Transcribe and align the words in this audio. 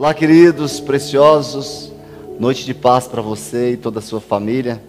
Olá, 0.00 0.14
queridos, 0.14 0.80
preciosos. 0.80 1.92
Noite 2.38 2.64
de 2.64 2.72
paz 2.72 3.06
para 3.06 3.20
você 3.20 3.72
e 3.72 3.76
toda 3.76 3.98
a 3.98 4.02
sua 4.02 4.18
família. 4.18 4.80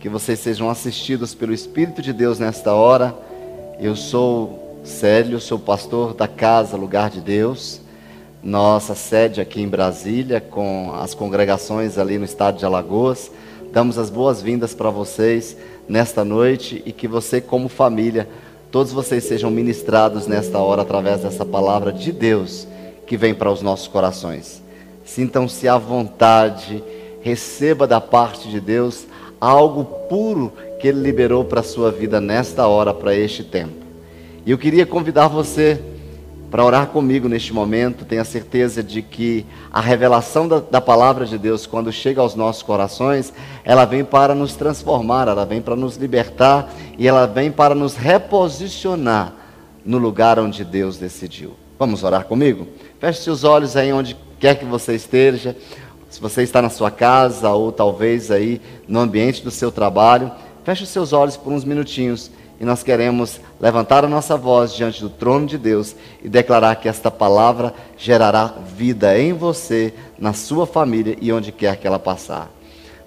Que 0.00 0.08
vocês 0.08 0.38
sejam 0.38 0.70
assistidos 0.70 1.34
pelo 1.34 1.52
Espírito 1.52 2.00
de 2.00 2.10
Deus 2.10 2.38
nesta 2.38 2.72
hora. 2.72 3.14
Eu 3.78 3.94
sou 3.94 4.80
Célio, 4.82 5.38
sou 5.40 5.58
pastor 5.58 6.14
da 6.14 6.26
casa 6.26 6.74
Lugar 6.74 7.10
de 7.10 7.20
Deus. 7.20 7.82
Nossa 8.42 8.94
sede 8.94 9.42
aqui 9.42 9.60
em 9.60 9.68
Brasília, 9.68 10.40
com 10.40 10.94
as 10.94 11.12
congregações 11.12 11.98
ali 11.98 12.16
no 12.16 12.24
estado 12.24 12.56
de 12.56 12.64
Alagoas. 12.64 13.30
Damos 13.70 13.98
as 13.98 14.08
boas-vindas 14.08 14.72
para 14.72 14.88
vocês 14.88 15.54
nesta 15.86 16.24
noite 16.24 16.82
e 16.86 16.92
que 16.92 17.06
você, 17.06 17.42
como 17.42 17.68
família, 17.68 18.26
todos 18.70 18.90
vocês 18.90 19.22
sejam 19.24 19.50
ministrados 19.50 20.26
nesta 20.26 20.58
hora 20.60 20.80
através 20.80 21.20
dessa 21.20 21.44
palavra 21.44 21.92
de 21.92 22.10
Deus 22.10 22.66
que 23.10 23.16
vem 23.16 23.34
para 23.34 23.50
os 23.50 23.60
nossos 23.60 23.88
corações. 23.88 24.62
Sintam-se 25.04 25.66
à 25.66 25.76
vontade, 25.76 26.80
receba 27.20 27.84
da 27.84 28.00
parte 28.00 28.48
de 28.48 28.60
Deus 28.60 29.04
algo 29.40 29.82
puro 30.08 30.52
que 30.80 30.86
Ele 30.86 31.00
liberou 31.00 31.44
para 31.44 31.58
a 31.58 31.64
sua 31.64 31.90
vida 31.90 32.20
nesta 32.20 32.68
hora, 32.68 32.94
para 32.94 33.12
este 33.12 33.42
tempo. 33.42 33.74
E 34.46 34.52
eu 34.52 34.56
queria 34.56 34.86
convidar 34.86 35.26
você 35.26 35.82
para 36.52 36.64
orar 36.64 36.86
comigo 36.86 37.28
neste 37.28 37.52
momento. 37.52 38.04
Tenha 38.04 38.22
certeza 38.22 38.80
de 38.80 39.02
que 39.02 39.44
a 39.72 39.80
revelação 39.80 40.46
da, 40.46 40.60
da, 40.60 40.80
palavra 40.80 41.26
de 41.26 41.36
Deus, 41.36 41.66
quando 41.66 41.90
chega 41.90 42.20
aos 42.20 42.36
nossos 42.36 42.62
corações, 42.62 43.32
ela 43.64 43.84
vem 43.84 44.04
para 44.04 44.36
nos 44.36 44.54
transformar, 44.54 45.26
ela 45.26 45.44
vem 45.44 45.60
para 45.60 45.74
nos 45.74 45.96
libertar 45.96 46.72
e 46.96 47.08
ela 47.08 47.26
vem 47.26 47.50
para 47.50 47.74
nos 47.74 47.96
reposicionar 47.96 49.34
no 49.84 49.98
lugar 49.98 50.38
onde 50.38 50.64
Deus 50.64 50.96
decidiu. 50.96 51.56
Vamos 51.80 52.04
orar 52.04 52.26
comigo? 52.26 52.68
Feche 53.00 53.22
seus 53.22 53.44
olhos 53.44 53.78
aí 53.78 53.90
onde 53.94 54.14
quer 54.38 54.56
que 54.56 54.64
você 54.66 54.94
esteja. 54.94 55.56
Se 56.10 56.20
você 56.20 56.42
está 56.42 56.60
na 56.60 56.68
sua 56.68 56.90
casa 56.90 57.48
ou 57.48 57.72
talvez 57.72 58.30
aí 58.30 58.60
no 58.86 59.00
ambiente 59.00 59.42
do 59.42 59.50
seu 59.50 59.72
trabalho, 59.72 60.30
feche 60.64 60.82
os 60.82 60.90
seus 60.90 61.14
olhos 61.14 61.34
por 61.34 61.50
uns 61.50 61.64
minutinhos 61.64 62.30
e 62.60 62.64
nós 62.64 62.82
queremos 62.82 63.40
levantar 63.58 64.04
a 64.04 64.08
nossa 64.08 64.36
voz 64.36 64.74
diante 64.74 65.00
do 65.00 65.08
trono 65.08 65.46
de 65.46 65.56
Deus 65.56 65.96
e 66.22 66.28
declarar 66.28 66.76
que 66.76 66.90
esta 66.90 67.10
palavra 67.10 67.72
gerará 67.96 68.52
vida 68.76 69.18
em 69.18 69.32
você, 69.32 69.94
na 70.18 70.34
sua 70.34 70.66
família 70.66 71.16
e 71.22 71.32
onde 71.32 71.50
quer 71.50 71.78
que 71.78 71.86
ela 71.86 71.98
passar. 71.98 72.50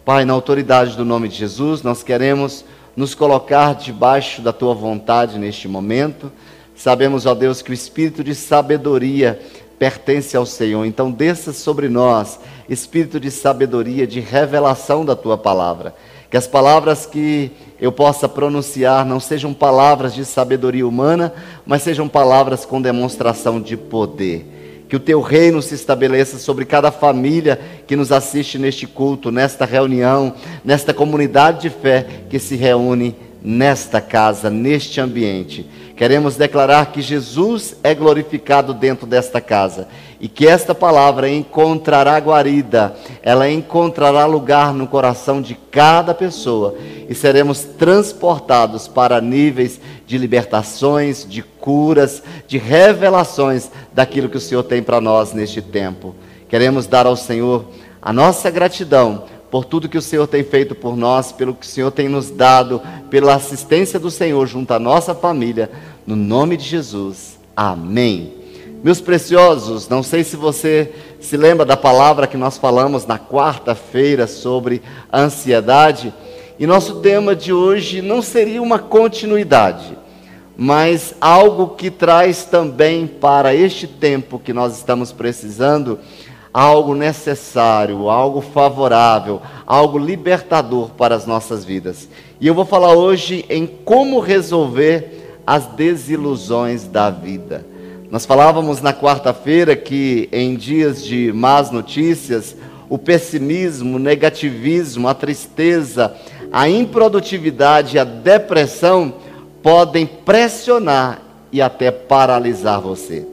Pai, 0.03 0.25
na 0.25 0.33
autoridade 0.33 0.97
do 0.97 1.05
nome 1.05 1.27
de 1.27 1.35
Jesus, 1.35 1.83
nós 1.83 2.01
queremos 2.01 2.65
nos 2.95 3.13
colocar 3.13 3.75
debaixo 3.75 4.41
da 4.41 4.51
tua 4.51 4.73
vontade 4.73 5.37
neste 5.37 5.67
momento. 5.67 6.31
Sabemos, 6.75 7.27
ó 7.27 7.35
Deus, 7.35 7.61
que 7.61 7.69
o 7.69 7.73
espírito 7.73 8.23
de 8.23 8.33
sabedoria 8.33 9.39
pertence 9.83 10.37
ao 10.37 10.45
Senhor. 10.45 10.85
Então, 10.85 11.11
desça 11.11 11.51
sobre 11.51 11.89
nós 11.89 12.39
espírito 12.69 13.19
de 13.19 13.29
sabedoria, 13.29 14.07
de 14.07 14.21
revelação 14.21 15.03
da 15.03 15.13
tua 15.13 15.37
palavra. 15.37 15.93
Que 16.31 16.37
as 16.37 16.47
palavras 16.47 17.05
que 17.05 17.51
eu 17.81 17.91
possa 17.91 18.29
pronunciar 18.29 19.05
não 19.05 19.19
sejam 19.19 19.53
palavras 19.53 20.13
de 20.13 20.23
sabedoria 20.23 20.87
humana, 20.87 21.33
mas 21.65 21.81
sejam 21.81 22.07
palavras 22.07 22.63
com 22.63 22.81
demonstração 22.81 23.59
de 23.59 23.75
poder. 23.75 24.85
Que 24.87 24.95
o 24.95 25.01
teu 25.01 25.19
reino 25.19 25.61
se 25.61 25.75
estabeleça 25.75 26.37
sobre 26.37 26.63
cada 26.63 26.89
família 26.89 27.59
que 27.85 27.97
nos 27.97 28.09
assiste 28.09 28.57
neste 28.57 28.87
culto, 28.87 29.31
nesta 29.31 29.65
reunião, 29.65 30.33
nesta 30.63 30.93
comunidade 30.93 31.63
de 31.63 31.69
fé 31.69 32.05
que 32.29 32.39
se 32.39 32.55
reúne 32.55 33.13
nesta 33.43 33.99
casa, 33.99 34.49
neste 34.49 35.01
ambiente. 35.01 35.69
Queremos 35.97 36.35
declarar 36.35 36.91
que 36.91 37.01
Jesus 37.01 37.75
é 37.83 37.93
glorificado 37.93 38.73
dentro 38.73 39.05
desta 39.05 39.41
casa 39.41 39.87
e 40.19 40.27
que 40.29 40.47
esta 40.47 40.73
palavra 40.73 41.29
encontrará 41.29 42.17
guarida, 42.17 42.95
ela 43.21 43.49
encontrará 43.49 44.25
lugar 44.25 44.73
no 44.73 44.87
coração 44.87 45.41
de 45.41 45.53
cada 45.53 46.13
pessoa 46.13 46.75
e 47.09 47.13
seremos 47.13 47.59
transportados 47.63 48.87
para 48.87 49.19
níveis 49.19 49.79
de 50.07 50.17
libertações, 50.17 51.27
de 51.27 51.43
curas, 51.43 52.23
de 52.47 52.57
revelações 52.57 53.69
daquilo 53.93 54.29
que 54.29 54.37
o 54.37 54.41
Senhor 54.41 54.63
tem 54.63 54.81
para 54.81 55.01
nós 55.01 55.33
neste 55.33 55.61
tempo. 55.61 56.15
Queremos 56.47 56.87
dar 56.87 57.05
ao 57.05 57.17
Senhor 57.17 57.65
a 58.01 58.13
nossa 58.13 58.49
gratidão 58.49 59.25
por 59.53 59.65
tudo 59.65 59.87
que 59.87 59.99
o 59.99 60.01
Senhor 60.01 60.25
tem 60.25 60.43
feito 60.43 60.73
por 60.73 60.97
nós, 60.97 61.31
pelo 61.31 61.53
que 61.53 61.63
o 61.63 61.69
Senhor 61.69 61.91
tem 61.91 62.09
nos 62.09 62.31
dado, 62.31 62.81
pela 63.11 63.35
assistência 63.35 63.99
do 63.99 64.09
Senhor 64.09 64.47
junto 64.47 64.73
à 64.73 64.79
nossa 64.79 65.13
família, 65.13 65.69
no 66.07 66.15
nome 66.15 66.57
de 66.57 66.63
Jesus. 66.63 67.37
Amém. 67.55 68.33
Meus 68.83 68.99
preciosos, 68.99 69.87
não 69.87 70.01
sei 70.01 70.23
se 70.23 70.35
você 70.35 70.91
se 71.19 71.37
lembra 71.37 71.67
da 71.67 71.77
palavra 71.77 72.25
que 72.25 72.35
nós 72.35 72.57
falamos 72.57 73.05
na 73.05 73.19
quarta-feira 73.19 74.25
sobre 74.25 74.81
ansiedade, 75.13 76.11
e 76.57 76.65
nosso 76.65 76.95
tema 77.01 77.35
de 77.35 77.53
hoje 77.53 78.01
não 78.01 78.23
seria 78.23 78.59
uma 78.59 78.79
continuidade, 78.79 79.95
mas 80.57 81.13
algo 81.21 81.75
que 81.75 81.91
traz 81.91 82.43
também 82.43 83.05
para 83.05 83.53
este 83.53 83.85
tempo 83.85 84.39
que 84.39 84.51
nós 84.51 84.75
estamos 84.75 85.11
precisando 85.11 85.99
algo 86.53 86.93
necessário, 86.93 88.09
algo 88.09 88.39
favorável, 88.39 89.41
algo 89.65 89.97
libertador 89.97 90.91
para 90.91 91.15
as 91.15 91.25
nossas 91.25 91.65
vidas. 91.65 92.07
E 92.39 92.45
eu 92.45 92.53
vou 92.53 92.65
falar 92.65 92.93
hoje 92.93 93.43
em 93.49 93.65
como 93.65 94.19
resolver 94.19 95.39
as 95.47 95.65
desilusões 95.65 96.85
da 96.85 97.09
vida. 97.09 97.65
Nós 98.11 98.25
falávamos 98.25 98.79
na 98.81 98.93
quarta-feira 98.93 99.75
que 99.75 100.29
em 100.31 100.55
dias 100.55 101.03
de 101.03 101.33
más 101.33 101.71
notícias, 101.71 102.55
o 102.87 102.97
pessimismo, 102.97 103.95
o 103.95 103.99
negativismo, 103.99 105.07
a 105.07 105.15
tristeza, 105.15 106.15
a 106.51 106.69
improdutividade 106.69 107.95
e 107.95 107.99
a 107.99 108.03
depressão 108.03 109.15
podem 109.63 110.05
pressionar 110.05 111.21
e 111.51 111.59
até 111.59 111.89
paralisar 111.89 112.79
você. 112.79 113.25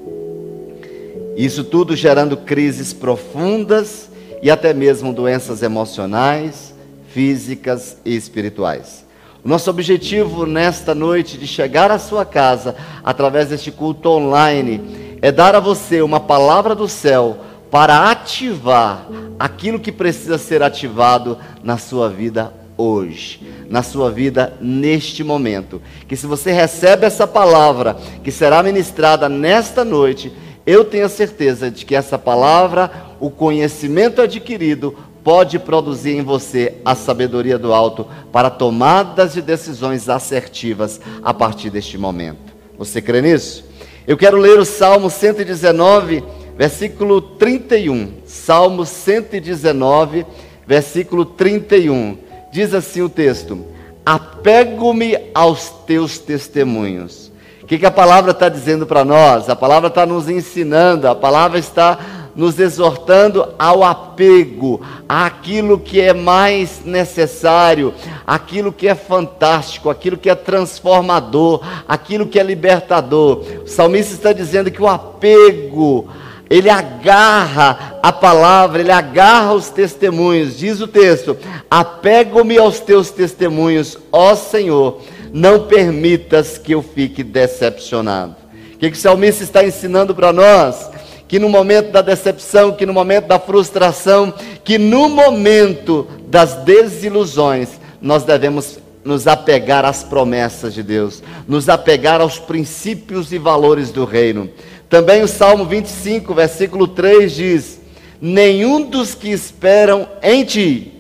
Isso 1.41 1.65
tudo 1.65 1.97
gerando 1.97 2.37
crises 2.37 2.93
profundas 2.93 4.11
e 4.43 4.51
até 4.51 4.75
mesmo 4.75 5.11
doenças 5.11 5.63
emocionais, 5.63 6.75
físicas 7.15 7.97
e 8.05 8.15
espirituais. 8.15 9.07
O 9.43 9.49
nosso 9.49 9.71
objetivo 9.71 10.45
nesta 10.45 10.95
noite 10.95 11.39
de 11.39 11.47
chegar 11.47 11.91
à 11.91 11.99
sua 11.99 12.27
casa 12.27 12.77
através 13.03 13.49
deste 13.49 13.73
culto 13.73 14.11
online 14.11 15.17
é 15.23 15.33
dar 15.33 15.55
a 15.55 15.61
você 15.61 16.03
uma 16.03 16.21
palavra 16.21 16.75
do 16.75 16.87
céu 16.87 17.39
para 17.71 18.11
ativar 18.11 19.07
aquilo 19.39 19.81
que 19.81 19.91
precisa 19.91 20.37
ser 20.37 20.63
ativado 20.63 21.39
na 21.65 21.79
sua 21.79 22.11
vida 22.11 22.53
hoje, 22.77 23.41
na 23.67 23.83
sua 23.83 24.11
vida 24.11 24.53
neste 24.61 25.25
momento. 25.25 25.81
Que 26.07 26.17
se 26.17 26.27
você 26.27 26.53
recebe 26.53 27.07
essa 27.07 27.27
palavra 27.27 27.97
que 28.23 28.31
será 28.31 28.63
ministrada 28.63 29.27
nesta 29.27 29.87
noite, 29.87 30.31
eu 30.71 30.85
tenho 30.85 31.07
a 31.07 31.09
certeza 31.09 31.69
de 31.69 31.85
que 31.85 31.97
essa 31.97 32.17
palavra, 32.17 32.91
o 33.19 33.29
conhecimento 33.29 34.23
adquirido, 34.23 34.97
pode 35.25 35.59
produzir 35.59 36.13
em 36.13 36.23
você 36.23 36.75
a 36.85 36.95
sabedoria 36.95 37.59
do 37.59 37.75
alto 37.75 38.07
para 38.31 38.49
tomadas 38.49 39.33
de 39.33 39.43
decisões 39.43 40.09
assertivas 40.09 41.01
a 41.23 41.35
partir 41.35 41.71
deste 41.71 41.99
momento. 41.99 42.55
Você 42.79 43.03
crê 43.03 43.21
nisso? 43.21 43.65
Eu 44.07 44.17
quero 44.17 44.39
ler 44.39 44.59
o 44.59 44.65
Salmo 44.65 45.11
119, 45.11 46.23
versículo 46.57 47.21
31. 47.21 48.13
Salmo 48.25 48.87
119, 48.87 50.25
versículo 50.67 51.25
31. 51.25 52.17
Diz 52.53 52.73
assim 52.73 53.03
o 53.03 53.09
texto: 53.09 53.67
Apego-me 54.07 55.19
aos 55.35 55.69
teus 55.85 56.19
testemunhos 56.19 57.30
que, 57.71 57.79
que 57.79 57.87
a 57.87 57.91
palavra 57.93 58.33
está 58.33 58.49
dizendo 58.49 58.85
para 58.85 59.05
nós? 59.05 59.49
A 59.49 59.55
palavra 59.55 59.87
está 59.87 60.05
nos 60.05 60.29
ensinando, 60.29 61.07
a 61.07 61.15
palavra 61.15 61.57
está 61.57 62.01
nos 62.35 62.59
exortando 62.59 63.47
ao 63.57 63.85
apego, 63.85 64.81
àquilo 65.09 65.79
que 65.79 66.01
é 66.01 66.13
mais 66.13 66.85
necessário, 66.85 67.95
aquilo 68.27 68.73
que 68.73 68.89
é 68.89 68.97
fantástico, 68.97 69.89
aquilo 69.89 70.17
que 70.17 70.29
é 70.29 70.35
transformador, 70.35 71.63
aquilo 71.87 72.27
que 72.27 72.41
é 72.41 72.43
libertador. 72.43 73.45
O 73.65 73.69
salmista 73.69 74.15
está 74.15 74.33
dizendo 74.33 74.69
que 74.73 74.83
o 74.83 74.89
apego, 74.89 76.09
ele 76.51 76.69
agarra 76.69 78.01
a 78.03 78.11
palavra, 78.11 78.81
ele 78.81 78.91
agarra 78.91 79.53
os 79.53 79.71
testemunhos. 79.71 80.59
Diz 80.59 80.81
o 80.81 80.89
texto: 80.89 81.37
Apego-me 81.71 82.59
aos 82.59 82.81
teus 82.81 83.13
testemunhos, 83.13 83.97
ó 84.11 84.35
Senhor 84.35 85.01
não 85.33 85.67
permitas 85.67 86.59
que 86.59 86.73
eu 86.73 86.83
fique 86.83 87.23
decepcionado. 87.23 88.37
O 88.75 88.79
que, 88.79 88.91
que 88.91 88.97
o 88.97 89.01
salmista 89.01 89.45
está 89.45 89.65
ensinando 89.65 90.15
para 90.15 90.33
nós? 90.33 90.91
Que 91.29 91.39
no 91.39 91.49
momento 91.49 91.93
da 91.93 92.03
decepção, 92.03 92.73
que 92.73 92.87
no 92.87 92.93
momento 92.93 93.27
da 93.27 93.39
frustração, 93.39 94.33
que 94.65 94.79
no 94.79 95.09
momento 95.09 96.07
das 96.27 96.55
desilusões, 96.57 97.69
nós 98.01 98.25
devemos 98.25 98.79
nos 99.05 99.27
apegar 99.27 99.85
às 99.85 100.03
promessas 100.03 100.75
de 100.75 100.83
Deus, 100.83 101.23
nos 101.47 101.69
apegar 101.69 102.21
aos 102.21 102.39
princípios 102.39 103.33
e 103.33 103.39
valores 103.39 103.91
do 103.91 104.05
reino. 104.05 104.51
Também 104.89 105.23
o 105.23 105.29
Salmo 105.29 105.65
25, 105.65 106.35
versículo 106.35 106.89
3 106.89 107.33
diz: 107.33 107.81
nenhum 108.21 108.83
dos 108.83 109.15
que 109.15 109.31
esperam 109.31 110.07
em 110.23 110.45
ti 110.45 110.93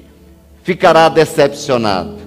ficará 0.63 1.09
decepcionado. 1.09 2.20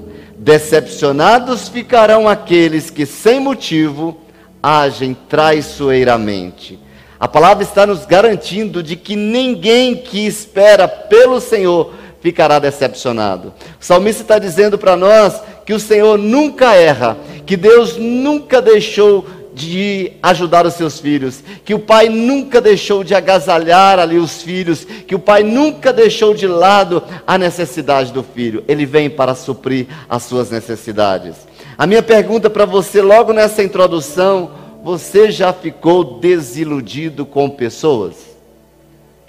Decepcionados 0.44 1.70
ficarão 1.70 2.28
aqueles 2.28 2.90
que, 2.90 3.06
sem 3.06 3.40
motivo, 3.40 4.18
agem 4.62 5.16
traiçoeiramente. 5.30 6.78
A 7.18 7.30
palavra 7.30 7.64
está 7.64 7.88
nos 7.88 8.06
garantindo 8.06 8.84
de 8.84 8.98
que 8.98 9.16
ninguém 9.16 9.96
que 9.96 10.28
espera 10.28 10.86
pelo 10.86 11.40
Senhor 11.40 11.94
ficará 12.20 12.60
decepcionado. 12.60 13.54
O 13.80 13.86
salmista 13.86 14.22
está 14.22 14.38
dizendo 14.38 14.78
para 14.78 14.98
nós 14.98 15.42
que 15.66 15.72
o 15.74 15.80
Senhor 15.80 16.18
nunca 16.18 16.76
erra, 16.76 17.16
que 17.46 17.56
Deus 17.56 17.96
nunca 17.96 18.62
deixou 18.62 19.26
de 19.54 20.14
ajudar 20.22 20.66
os 20.66 20.74
seus 20.74 21.00
filhos, 21.00 21.44
que 21.64 21.74
o 21.74 21.80
pai 21.80 22.10
nunca 22.10 22.60
deixou 22.60 23.04
de 23.04 23.14
agasalhar 23.14 24.00
ali 24.00 24.18
os 24.18 24.42
filhos, 24.42 24.84
que 24.84 25.14
o 25.14 25.20
pai 25.20 25.44
nunca 25.44 25.94
deixou 25.94 26.34
de 26.34 26.48
lado 26.48 27.04
a 27.26 27.38
necessidade 27.38 28.12
do 28.12 28.24
filho. 28.24 28.64
Ele 28.68 28.86
vem 28.86 29.10
para 29.10 29.36
suprir 29.36 29.88
as 30.10 30.24
suas 30.24 30.50
necessidades. 30.50 31.36
A 31.78 31.86
minha 31.86 32.02
pergunta 32.02 32.50
para 32.50 32.66
você, 32.66 33.02
logo 33.02 33.32
nessa 33.32 33.64
introdução, 33.64 34.52
você 34.84 35.32
já 35.32 35.54
ficou 35.54 36.20
desiludido 36.20 37.26
com 37.26 37.50
pessoas? 37.50 38.16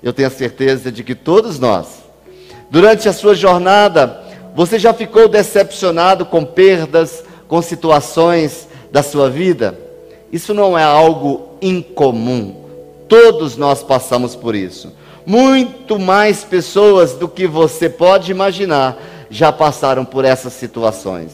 Eu 0.02 0.12
tenho 0.12 0.28
a 0.28 0.30
certeza 0.30 0.90
de 0.90 1.04
que 1.04 1.14
todos 1.14 1.58
nós, 1.58 2.02
durante 2.70 3.08
a 3.08 3.12
sua 3.12 3.34
jornada, 3.34 4.22
você 4.54 4.78
já 4.78 4.92
ficou 4.92 5.28
decepcionado 5.28 6.24
com 6.24 6.44
perdas, 6.44 7.24
com 7.46 7.60
situações 7.60 8.68
da 8.90 9.02
sua 9.02 9.28
vida? 9.28 9.83
Isso 10.34 10.52
não 10.52 10.76
é 10.76 10.82
algo 10.82 11.50
incomum. 11.62 12.56
Todos 13.08 13.56
nós 13.56 13.84
passamos 13.84 14.34
por 14.34 14.56
isso. 14.56 14.92
Muito 15.24 15.96
mais 15.96 16.42
pessoas 16.42 17.12
do 17.12 17.28
que 17.28 17.46
você 17.46 17.88
pode 17.88 18.32
imaginar 18.32 19.00
já 19.30 19.52
passaram 19.52 20.04
por 20.04 20.24
essas 20.24 20.52
situações. 20.54 21.30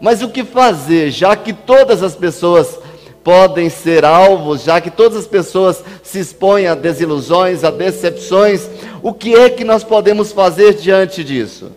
Mas 0.00 0.22
o 0.22 0.28
que 0.28 0.44
fazer, 0.44 1.10
já 1.10 1.34
que 1.34 1.52
todas 1.52 2.00
as 2.00 2.14
pessoas 2.14 2.78
podem 3.24 3.68
ser 3.68 4.04
alvos, 4.04 4.62
já 4.62 4.80
que 4.80 4.88
todas 4.88 5.18
as 5.18 5.26
pessoas 5.26 5.82
se 6.00 6.20
expõem 6.20 6.68
a 6.68 6.76
desilusões, 6.76 7.64
a 7.64 7.72
decepções, 7.72 8.70
o 9.02 9.12
que 9.12 9.34
é 9.34 9.50
que 9.50 9.64
nós 9.64 9.82
podemos 9.82 10.30
fazer 10.30 10.74
diante 10.74 11.24
disso? 11.24 11.72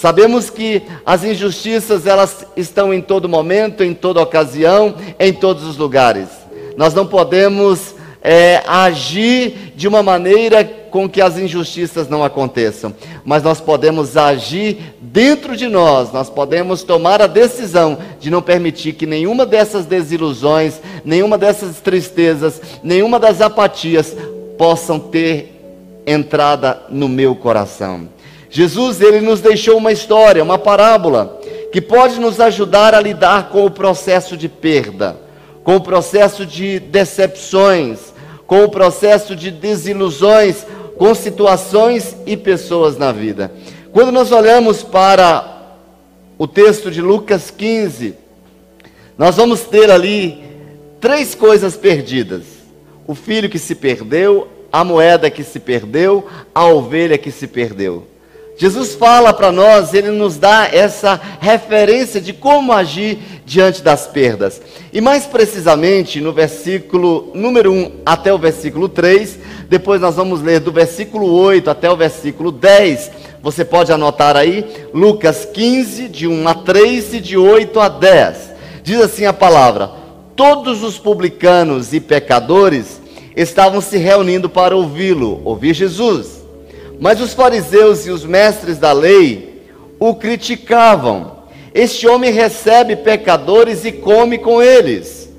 Sabemos 0.00 0.48
que 0.48 0.80
as 1.04 1.22
injustiças 1.24 2.06
elas 2.06 2.46
estão 2.56 2.94
em 2.94 3.02
todo 3.02 3.28
momento, 3.28 3.84
em 3.84 3.92
toda 3.92 4.22
ocasião, 4.22 4.94
em 5.18 5.30
todos 5.30 5.62
os 5.64 5.76
lugares. 5.76 6.26
Nós 6.74 6.94
não 6.94 7.06
podemos 7.06 7.94
é, 8.22 8.62
agir 8.66 9.74
de 9.76 9.86
uma 9.86 10.02
maneira 10.02 10.64
com 10.64 11.06
que 11.06 11.20
as 11.20 11.36
injustiças 11.36 12.08
não 12.08 12.24
aconteçam, 12.24 12.94
mas 13.26 13.42
nós 13.42 13.60
podemos 13.60 14.16
agir 14.16 14.94
dentro 15.02 15.54
de 15.54 15.68
nós, 15.68 16.10
nós 16.10 16.30
podemos 16.30 16.82
tomar 16.82 17.20
a 17.20 17.26
decisão 17.26 17.98
de 18.18 18.30
não 18.30 18.40
permitir 18.40 18.94
que 18.94 19.04
nenhuma 19.04 19.44
dessas 19.44 19.84
desilusões, 19.84 20.80
nenhuma 21.04 21.36
dessas 21.36 21.76
tristezas, 21.76 22.58
nenhuma 22.82 23.20
das 23.20 23.42
apatias 23.42 24.16
possam 24.56 24.98
ter 24.98 25.60
entrada 26.06 26.84
no 26.88 27.06
meu 27.06 27.36
coração. 27.36 28.08
Jesus 28.50 29.00
ele 29.00 29.20
nos 29.20 29.40
deixou 29.40 29.76
uma 29.76 29.92
história, 29.92 30.42
uma 30.42 30.58
parábola 30.58 31.40
que 31.72 31.80
pode 31.80 32.18
nos 32.18 32.40
ajudar 32.40 32.94
a 32.94 33.00
lidar 33.00 33.48
com 33.48 33.64
o 33.64 33.70
processo 33.70 34.36
de 34.36 34.48
perda, 34.48 35.16
com 35.62 35.76
o 35.76 35.80
processo 35.80 36.44
de 36.44 36.80
decepções, 36.80 38.12
com 38.46 38.64
o 38.64 38.68
processo 38.68 39.36
de 39.36 39.52
desilusões, 39.52 40.66
com 40.98 41.14
situações 41.14 42.16
e 42.26 42.36
pessoas 42.36 42.98
na 42.98 43.12
vida. 43.12 43.52
Quando 43.92 44.10
nós 44.10 44.32
olhamos 44.32 44.82
para 44.82 45.76
o 46.36 46.48
texto 46.48 46.90
de 46.90 47.00
Lucas 47.00 47.52
15, 47.52 48.16
nós 49.16 49.36
vamos 49.36 49.60
ter 49.60 49.90
ali 49.90 50.42
três 51.00 51.36
coisas 51.36 51.76
perdidas: 51.76 52.42
o 53.06 53.14
filho 53.14 53.48
que 53.48 53.58
se 53.60 53.76
perdeu, 53.76 54.48
a 54.72 54.82
moeda 54.82 55.30
que 55.30 55.44
se 55.44 55.60
perdeu, 55.60 56.26
a 56.52 56.66
ovelha 56.66 57.16
que 57.16 57.30
se 57.30 57.46
perdeu. 57.46 58.09
Jesus 58.60 58.94
fala 58.94 59.32
para 59.32 59.50
nós, 59.50 59.94
ele 59.94 60.10
nos 60.10 60.36
dá 60.36 60.68
essa 60.70 61.18
referência 61.40 62.20
de 62.20 62.34
como 62.34 62.74
agir 62.74 63.18
diante 63.46 63.80
das 63.82 64.06
perdas. 64.06 64.60
E 64.92 65.00
mais 65.00 65.24
precisamente 65.24 66.20
no 66.20 66.30
versículo 66.30 67.30
número 67.34 67.72
1 67.72 67.92
até 68.04 68.30
o 68.34 68.36
versículo 68.36 68.86
3, 68.86 69.38
depois 69.66 69.98
nós 69.98 70.16
vamos 70.16 70.42
ler 70.42 70.60
do 70.60 70.70
versículo 70.70 71.32
8 71.32 71.70
até 71.70 71.90
o 71.90 71.96
versículo 71.96 72.52
10. 72.52 73.10
Você 73.42 73.64
pode 73.64 73.92
anotar 73.92 74.36
aí, 74.36 74.66
Lucas 74.92 75.46
15, 75.46 76.08
de 76.08 76.26
1 76.26 76.46
a 76.46 76.54
3 76.54 77.14
e 77.14 77.20
de 77.20 77.38
8 77.38 77.80
a 77.80 77.88
10. 77.88 78.36
Diz 78.82 79.00
assim 79.00 79.24
a 79.24 79.32
palavra: 79.32 79.90
Todos 80.36 80.82
os 80.82 80.98
publicanos 80.98 81.94
e 81.94 81.98
pecadores 81.98 83.00
estavam 83.34 83.80
se 83.80 83.96
reunindo 83.96 84.50
para 84.50 84.76
ouvi-lo, 84.76 85.40
ouvir 85.46 85.72
Jesus. 85.72 86.39
Mas 87.00 87.18
os 87.18 87.32
fariseus 87.32 88.06
e 88.06 88.10
os 88.10 88.26
mestres 88.26 88.76
da 88.76 88.92
lei 88.92 89.64
o 89.98 90.14
criticavam. 90.14 91.40
Este 91.74 92.06
homem 92.06 92.30
recebe 92.30 92.94
pecadores 92.94 93.86
e 93.86 93.90
come 93.90 94.36
com 94.36 94.62
eles. 94.62 95.32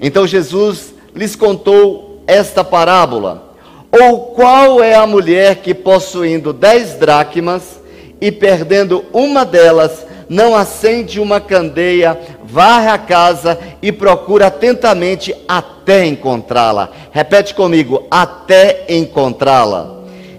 Então 0.00 0.26
Jesus 0.26 0.94
lhes 1.14 1.36
contou 1.36 2.22
esta 2.26 2.64
parábola. 2.64 3.54
Ou 3.92 4.28
qual 4.28 4.82
é 4.82 4.94
a 4.94 5.06
mulher 5.06 5.56
que, 5.56 5.74
possuindo 5.74 6.54
dez 6.54 6.94
dracmas 6.94 7.78
e 8.18 8.32
perdendo 8.32 9.04
uma 9.12 9.44
delas, 9.44 10.06
não 10.26 10.56
acende 10.56 11.20
uma 11.20 11.38
candeia, 11.38 12.18
varre 12.44 12.88
a 12.88 12.96
casa 12.96 13.58
e 13.82 13.92
procura 13.92 14.46
atentamente 14.46 15.36
até 15.46 16.06
encontrá-la? 16.06 16.90
Repete 17.12 17.54
comigo: 17.54 18.04
até 18.10 18.86
encontrá-la 18.88 19.93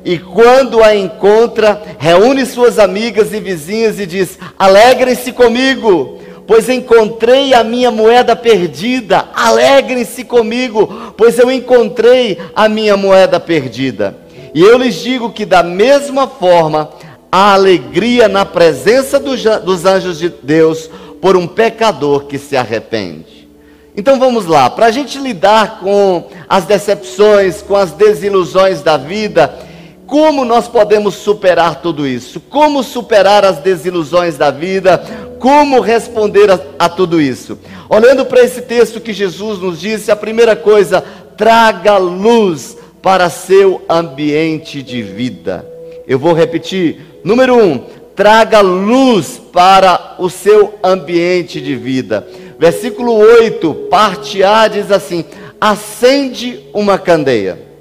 e 0.06 0.19
quando 0.19 0.84
a 0.84 0.96
encontra, 0.96 1.81
reúne 1.98 2.46
suas 2.46 2.78
amigas 2.78 3.34
e 3.34 3.40
vizinhas 3.40 4.00
e 4.00 4.06
diz: 4.06 4.38
Alegrem-se 4.57 5.31
comigo, 5.31 6.19
pois 6.46 6.69
encontrei 6.69 7.56
a 7.56 7.63
minha 7.63 7.90
moeda 7.90 8.36
perdida. 8.36 9.25
Alegrem-se 9.34 10.24
comigo, 10.24 11.13
pois 11.18 11.40
eu 11.40 11.52
encontrei 11.52 12.38
a 12.56 12.69
minha 12.69 12.96
moeda 12.96 13.40
perdida. 13.40 14.16
E 14.54 14.62
eu 14.62 14.78
lhes 14.78 15.02
digo 15.02 15.31
que, 15.31 15.44
da 15.44 15.63
mesma 15.63 16.28
forma, 16.28 16.91
a 17.32 17.53
alegria 17.53 18.27
na 18.27 18.46
presença 18.46 19.20
dos 19.20 19.86
anjos 19.86 20.20
de 20.20 20.30
Deus 20.30 20.88
por 21.20 21.36
um 21.36 21.48
pecador 21.48 22.25
que 22.25 22.38
se 22.38 22.56
arrepende. 22.56 23.50
Então 23.98 24.20
vamos 24.20 24.46
lá, 24.46 24.70
para 24.70 24.86
a 24.86 24.91
gente 24.91 25.18
lidar 25.18 25.80
com 25.80 26.27
as 26.48 26.65
decepções, 26.65 27.63
com 27.63 27.75
as 27.75 27.91
desilusões 27.91 28.84
da 28.84 28.98
vida 28.98 29.64
como 30.08 30.46
nós 30.46 30.68
podemos 30.68 31.16
superar 31.16 31.82
tudo 31.82 32.08
isso? 32.08 32.40
Como 32.40 32.84
superar 32.84 33.44
as 33.44 33.58
desilusões 33.58 34.38
da 34.38 34.52
vida? 34.52 34.98
Como 35.40 35.80
responder 35.80 36.52
a, 36.52 36.60
a 36.78 36.90
tudo 36.90 37.20
isso? 37.20 37.58
Olhando 37.90 38.26
para 38.26 38.44
esse 38.44 38.62
texto 38.62 39.00
que 39.00 39.14
Jesus 39.14 39.60
nos 39.60 39.80
disse, 39.80 40.12
a 40.12 40.16
primeira 40.16 40.56
coisa, 40.56 41.04
traga 41.36 41.98
luz 41.98 42.78
para 43.02 43.30
seu 43.30 43.82
ambiente 43.90 44.82
de 44.82 45.02
vida. 45.04 45.66
Eu 46.08 46.20
vou 46.20 46.34
repetir. 46.34 47.22
Número 47.24 47.56
um, 47.56 47.84
traga 48.16 48.62
luz 48.62 49.42
para 49.52 50.16
o 50.20 50.30
seu 50.30 50.76
ambiente 50.84 51.60
de 51.60 51.76
vida. 51.76 52.28
Versículo 52.58 53.14
8, 53.14 53.74
parte 53.90 54.44
A, 54.44 54.68
diz 54.68 54.92
assim: 54.92 55.26
acende 55.60 56.64
uma 56.74 56.98
candeia. 56.98 57.75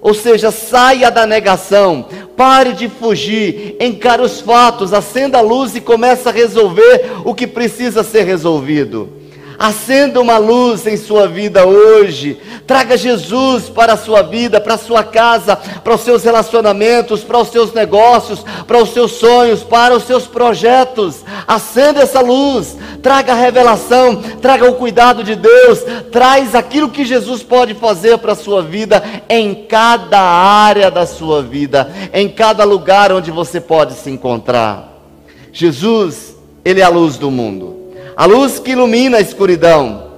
Ou 0.00 0.14
seja, 0.14 0.50
saia 0.50 1.10
da 1.10 1.26
negação, 1.26 2.06
pare 2.36 2.72
de 2.72 2.88
fugir, 2.88 3.76
encare 3.80 4.22
os 4.22 4.40
fatos, 4.40 4.92
acenda 4.92 5.38
a 5.38 5.42
luz 5.42 5.74
e 5.74 5.80
comece 5.80 6.28
a 6.28 6.32
resolver 6.32 7.10
o 7.24 7.34
que 7.34 7.46
precisa 7.46 8.04
ser 8.04 8.22
resolvido. 8.22 9.17
Acenda 9.58 10.20
uma 10.20 10.38
luz 10.38 10.86
em 10.86 10.96
sua 10.96 11.26
vida 11.26 11.66
hoje. 11.66 12.40
Traga 12.64 12.96
Jesus 12.96 13.68
para 13.68 13.94
a 13.94 13.96
sua 13.96 14.22
vida, 14.22 14.60
para 14.60 14.74
a 14.74 14.78
sua 14.78 15.02
casa, 15.02 15.56
para 15.56 15.94
os 15.96 16.02
seus 16.02 16.22
relacionamentos, 16.22 17.24
para 17.24 17.38
os 17.38 17.48
seus 17.48 17.72
negócios, 17.72 18.44
para 18.68 18.80
os 18.80 18.90
seus 18.90 19.12
sonhos, 19.12 19.64
para 19.64 19.96
os 19.96 20.04
seus 20.04 20.28
projetos. 20.28 21.24
Acenda 21.44 22.02
essa 22.02 22.20
luz. 22.20 22.76
Traga 23.02 23.32
a 23.32 23.36
revelação, 23.36 24.22
traga 24.40 24.70
o 24.70 24.74
cuidado 24.74 25.24
de 25.24 25.34
Deus, 25.34 25.80
traz 26.12 26.54
aquilo 26.54 26.90
que 26.90 27.04
Jesus 27.04 27.42
pode 27.42 27.74
fazer 27.74 28.18
para 28.18 28.32
a 28.32 28.36
sua 28.36 28.62
vida 28.62 29.02
em 29.28 29.66
cada 29.66 30.20
área 30.20 30.88
da 30.88 31.04
sua 31.04 31.42
vida, 31.42 31.92
em 32.12 32.28
cada 32.28 32.62
lugar 32.62 33.12
onde 33.12 33.32
você 33.32 33.60
pode 33.60 33.94
se 33.94 34.10
encontrar. 34.10 35.00
Jesus, 35.52 36.36
ele 36.64 36.80
é 36.80 36.84
a 36.84 36.88
luz 36.88 37.16
do 37.16 37.30
mundo 37.30 37.77
a 38.18 38.26
luz 38.26 38.58
que 38.58 38.72
ilumina 38.72 39.18
a 39.18 39.20
escuridão. 39.20 40.08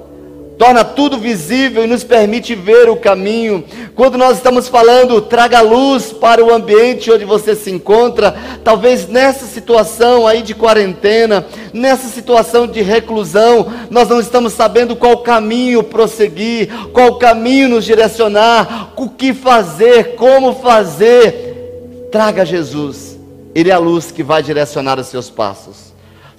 torna 0.56 0.84
tudo 0.84 1.18
visível 1.18 1.84
e 1.84 1.86
nos 1.86 2.04
permite 2.04 2.54
ver 2.54 2.88
o 2.90 2.96
caminho. 2.96 3.64
Quando 3.94 4.18
nós 4.18 4.36
estamos 4.36 4.68
falando, 4.68 5.20
traga 5.22 5.60
luz 5.62 6.12
para 6.12 6.44
o 6.44 6.52
ambiente 6.52 7.10
onde 7.10 7.24
você 7.24 7.54
se 7.54 7.70
encontra, 7.70 8.34
talvez 8.62 9.08
nessa 9.08 9.46
situação 9.46 10.26
aí 10.26 10.42
de 10.42 10.54
quarentena, 10.54 11.46
nessa 11.72 12.08
situação 12.08 12.66
de 12.66 12.82
reclusão, 12.82 13.70
nós 13.90 14.08
não 14.08 14.20
estamos 14.20 14.52
sabendo 14.52 14.96
qual 14.96 15.18
caminho 15.18 15.82
prosseguir, 15.82 16.70
qual 16.92 17.16
caminho 17.16 17.68
nos 17.70 17.84
direcionar, 17.84 18.92
o 18.96 19.08
que 19.08 19.32
fazer, 19.34 20.14
como 20.14 20.54
fazer. 20.54 22.08
Traga 22.12 22.44
Jesus, 22.44 23.18
Ele 23.54 23.70
é 23.70 23.74
a 23.74 23.78
luz 23.78 24.10
que 24.10 24.22
vai 24.22 24.42
direcionar 24.42 24.98
os 24.98 25.06
seus 25.06 25.30
passos. 25.30 25.89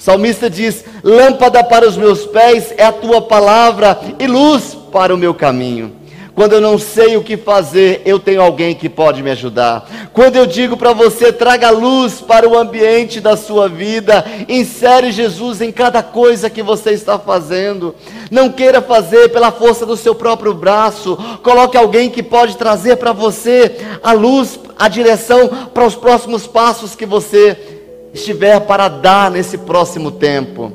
Salmista 0.02 0.50
diz: 0.50 0.84
Lâmpada 1.04 1.64
para 1.64 1.88
os 1.88 1.96
meus 1.96 2.26
pés 2.26 2.74
é 2.76 2.84
a 2.84 2.92
tua 2.92 3.22
palavra 3.22 4.00
e 4.18 4.26
luz 4.26 4.76
para 4.92 5.14
o 5.14 5.18
meu 5.18 5.32
caminho. 5.32 5.96
Quando 6.34 6.54
eu 6.54 6.62
não 6.62 6.80
sei 6.80 7.18
o 7.18 7.24
que 7.24 7.38
fazer, 7.38 8.02
eu 8.04 8.18
tenho 8.18 8.42
alguém 8.42 8.74
que 8.74 8.90
pode 8.90 9.22
me 9.22 9.30
ajudar. 9.30 9.88
Quando 10.12 10.38
eu 10.38 10.48
digo 10.48 10.76
para 10.76 10.92
você, 10.92 11.32
traga 11.32 11.70
luz 11.70 12.20
para 12.20 12.50
o 12.50 12.58
ambiente 12.58 13.22
da 13.22 13.38
sua 13.38 13.70
vida, 13.70 14.26
insere 14.50 15.12
Jesus 15.12 15.62
em 15.62 15.72
cada 15.72 16.02
coisa 16.02 16.50
que 16.50 16.64
você 16.64 16.92
está 16.92 17.20
fazendo. 17.20 17.94
Não 18.32 18.50
queira 18.50 18.82
fazer 18.82 19.30
pela 19.30 19.52
força 19.52 19.86
do 19.86 19.96
seu 19.96 20.16
próprio 20.16 20.56
braço. 20.56 21.16
Coloque 21.44 21.78
alguém 21.78 22.10
que 22.10 22.24
pode 22.24 22.58
trazer 22.58 22.96
para 22.96 23.14
você 23.14 23.78
a 24.02 24.14
luz, 24.14 24.60
a 24.80 24.88
direção 24.88 25.48
para 25.72 25.86
os 25.86 25.96
próximos 25.96 26.48
passos 26.48 26.96
que 26.96 27.06
você 27.06 27.81
estiver 28.14 28.60
para 28.62 28.88
dar 28.88 29.32
nesse 29.32 29.58
próximo 29.58 30.12
tempo. 30.12 30.72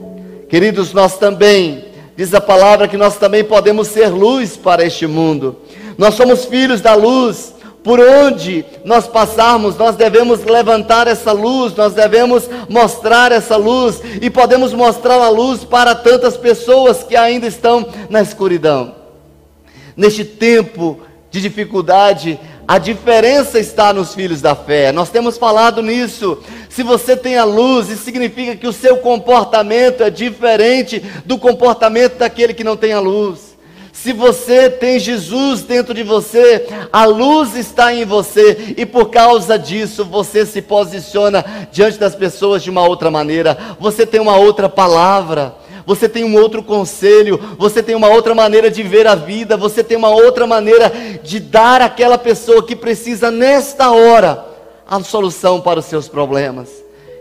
Queridos, 0.49 0.93
nós 0.93 1.19
também, 1.19 1.85
diz 2.17 2.33
a 2.33 2.41
palavra 2.41 2.89
que 2.89 2.97
nós 2.97 3.17
também 3.17 3.45
podemos 3.45 3.89
ser 3.89 4.09
luz 4.09 4.57
para 4.57 4.85
este 4.85 5.07
mundo. 5.07 5.57
Nós 5.99 6.15
somos 6.15 6.45
filhos 6.45 6.81
da 6.81 6.95
luz. 6.95 7.55
Por 7.83 8.01
onde 8.01 8.65
nós 8.85 9.07
passarmos, 9.07 9.77
nós 9.77 9.95
devemos 9.95 10.45
levantar 10.45 11.07
essa 11.07 11.31
luz, 11.31 11.73
nós 11.77 11.95
devemos 11.95 12.51
mostrar 12.69 13.31
essa 13.31 13.57
luz 13.57 14.03
e 14.21 14.29
podemos 14.29 14.73
mostrar 14.73 15.21
a 15.21 15.29
luz 15.29 15.63
para 15.63 15.95
tantas 15.95 16.37
pessoas 16.37 17.05
que 17.05 17.15
ainda 17.15 17.47
estão 17.47 17.87
na 18.11 18.21
escuridão. 18.21 18.93
Neste 19.97 20.25
tempo 20.25 20.99
de 21.31 21.41
dificuldade, 21.41 22.41
a 22.69 22.79
diferença 22.79 23.61
está 23.61 23.93
nos 23.93 24.15
filhos 24.15 24.41
da 24.41 24.55
fé. 24.55 24.91
Nós 24.91 25.09
temos 25.09 25.39
falado 25.39 25.83
nisso. 25.83 26.39
Se 26.69 26.83
você 26.83 27.17
tem 27.17 27.37
a 27.37 27.45
luz, 27.45 27.89
isso 27.89 28.03
significa 28.03 28.57
que 28.57 28.67
o 28.67 28.73
seu 28.73 28.97
comportamento 28.99 30.03
é 30.03 30.11
diferente 30.11 31.03
do 31.25 31.39
comportamento 31.39 32.19
daquele 32.19 32.53
que 32.53 32.65
não 32.65 32.77
tem 32.77 32.93
a 32.93 33.01
luz. 33.01 33.57
Se 33.93 34.13
você 34.13 34.69
tem 34.69 34.99
Jesus 34.99 35.63
dentro 35.63 35.95
de 35.95 36.03
você, 36.03 36.67
a 36.93 37.07
luz 37.07 37.57
está 37.57 37.95
em 37.95 38.05
você, 38.05 38.75
e 38.77 38.85
por 38.85 39.11
causa 39.11 39.59
disso 39.59 40.05
você 40.05 40.45
se 40.45 40.61
posiciona 40.61 41.45
diante 41.73 41.99
das 41.99 42.15
pessoas 42.15 42.63
de 42.63 42.71
uma 42.71 42.87
outra 42.87 43.11
maneira. 43.11 43.57
Você 43.81 44.05
tem 44.05 44.21
uma 44.21 44.37
outra 44.37 44.69
palavra 44.69 45.55
você 45.87 46.09
tem 46.09 46.25
um 46.25 46.37
outro 46.37 46.65
conselho, 46.65 47.39
você 47.57 47.81
tem 47.81 47.95
uma 47.95 48.09
outra 48.09 48.35
maneira 48.35 48.69
de 48.69 48.83
ver 48.83 49.07
a 49.07 49.15
vida, 49.15 49.57
você 49.57 49.85
tem 49.85 49.97
uma 49.97 50.11
outra 50.11 50.45
maneira 50.45 50.93
de 51.23 51.39
dar 51.39 51.81
àquela 51.81 52.19
pessoa 52.19 52.67
que 52.67 52.75
precisa 52.75 53.31
nesta 53.31 53.93
hora 53.93 54.45
a 54.85 55.01
solução 55.01 55.61
para 55.61 55.79
os 55.79 55.87
seus 55.87 56.09
problemas. 56.09 56.69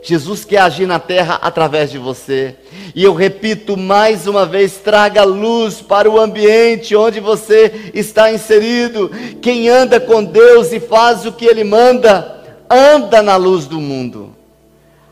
Jesus 0.02 0.46
quer 0.46 0.60
agir 0.60 0.86
na 0.86 1.00
terra 1.00 1.40
através 1.42 1.90
de 1.90 1.98
você. 1.98 2.56
E 2.94 3.04
eu 3.04 3.14
repito 3.14 3.76
mais 3.76 4.28
uma 4.28 4.46
vez: 4.46 4.78
traga 4.78 5.24
luz 5.24 5.82
para 5.82 6.10
o 6.10 6.20
ambiente 6.20 6.96
onde 6.96 7.20
você 7.20 7.92
está 7.94 8.32
inserido. 8.32 9.10
Quem 9.42 9.68
anda 9.68 10.00
com 10.00 10.24
Deus 10.24 10.72
e 10.72 10.80
faz 10.80 11.26
o 11.26 11.32
que 11.32 11.46
Ele 11.46 11.64
manda, 11.64 12.44
anda 12.70 13.24
na 13.24 13.36
luz 13.36 13.66
do 13.66 13.80
mundo. 13.80 14.36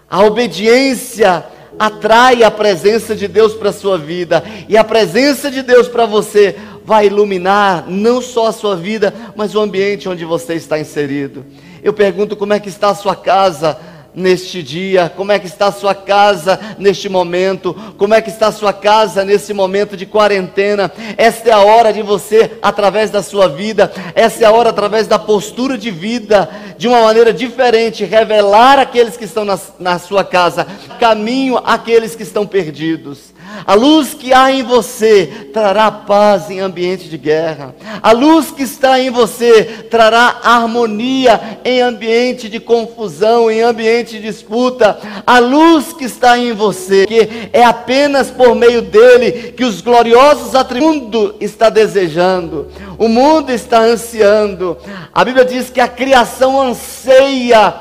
A 0.08 0.24
obediência 0.24 1.44
atrai 1.78 2.44
a 2.44 2.52
presença 2.52 3.16
de 3.16 3.28
Deus 3.28 3.54
para 3.54 3.70
a 3.70 3.74
sua 3.74 3.98
vida, 3.98 4.44
e 4.68 4.78
a 4.78 4.84
presença 4.84 5.50
de 5.50 5.62
Deus 5.62 5.88
para 5.88 6.06
você 6.06 6.56
vai 6.86 7.08
iluminar 7.08 7.86
não 7.88 8.22
só 8.22 8.48
a 8.48 8.52
sua 8.52 8.76
vida, 8.76 9.14
mas 9.36 9.56
o 9.56 9.60
ambiente 9.60 10.10
onde 10.10 10.26
você 10.26 10.56
está 10.56 10.80
inserido. 10.80 11.46
Eu 11.82 11.94
pergunto 11.94 12.36
como 12.36 12.54
é 12.54 12.60
que 12.60 12.70
está 12.70 12.90
a 12.90 12.96
sua 12.96 13.16
casa, 13.16 13.78
neste 14.16 14.62
dia, 14.62 15.12
como 15.16 15.32
é 15.32 15.40
que 15.40 15.48
está 15.48 15.68
a 15.68 15.72
sua 15.72 15.96
casa 15.96 16.60
neste 16.78 17.10
momento, 17.10 17.74
como 17.98 18.14
é 18.14 18.22
que 18.22 18.30
está 18.30 18.48
a 18.48 18.52
sua 18.52 18.74
casa 18.74 19.26
nesse 19.26 19.54
momento 19.54 19.98
de 19.98 20.06
quarentena. 20.06 20.92
Esta 21.18 21.50
é 21.50 21.52
a 21.52 21.60
hora 21.60 21.92
de 21.92 22.02
você, 22.02 22.52
através 22.62 23.10
da 23.10 23.24
sua 23.24 23.48
vida, 23.48 23.92
essa 24.16 24.44
é 24.44 24.48
a 24.48 24.52
hora, 24.52 24.70
através 24.70 25.08
da 25.08 25.18
postura 25.18 25.78
de 25.78 25.92
vida, 25.92 26.50
de 26.78 26.88
uma 26.88 27.02
maneira 27.02 27.34
diferente, 27.34 28.06
revelar 28.06 28.80
aqueles 28.80 29.18
que 29.18 29.26
estão 29.26 29.46
na, 29.46 29.60
na 29.80 30.00
sua 30.00 30.24
casa, 30.24 30.68
caminho 31.00 31.58
àqueles 31.58 32.16
que 32.16 32.24
estão 32.24 32.46
perdidos. 32.46 33.34
A 33.66 33.74
luz 33.74 34.14
que 34.14 34.34
há 34.34 34.52
em 34.52 34.64
você 34.64 35.50
trará 35.54 35.92
paz 35.92 36.50
em 36.50 36.60
ambiente 36.60 37.10
de 37.10 37.18
guerra. 37.18 37.76
A 38.02 38.12
luz 38.12 38.52
que 38.52 38.64
está 38.64 39.00
em 39.00 39.10
você 39.10 39.64
trará 39.90 40.40
harmonia 40.44 41.60
em 41.66 41.82
ambiente 41.82 42.50
de 42.50 42.60
confusão, 42.60 43.50
em 43.50 43.62
ambiente 43.62 44.14
de 44.14 44.22
disputa. 44.22 44.98
A 45.26 45.40
luz 45.40 45.94
que 45.94 46.06
está 46.06 46.38
em 46.38 46.54
você, 46.54 47.06
que 47.06 47.50
é 47.52 47.64
apenas 47.64 48.30
por 48.30 48.56
meio 48.56 48.82
dele 48.82 49.54
que 49.54 49.64
os 49.64 49.82
gloriosos 49.82 50.56
atributos 50.56 50.84
mundo 50.84 51.36
está 51.40 51.70
desejando. 51.70 52.68
O 52.98 53.08
mundo 53.08 53.52
está 53.52 53.80
ansiando. 53.80 54.78
A 55.14 55.24
Bíblia 55.24 55.46
diz 55.46 55.70
que 55.70 55.80
a 55.80 55.88
criação 55.88 56.62
anseia, 56.62 57.74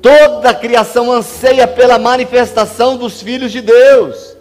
toda 0.00 0.50
a 0.50 0.54
criação 0.54 1.12
anseia 1.12 1.66
pela 1.66 1.98
manifestação 1.98 2.96
dos 2.96 3.22
filhos 3.22 3.52
de 3.52 3.60
Deus. 3.60 4.31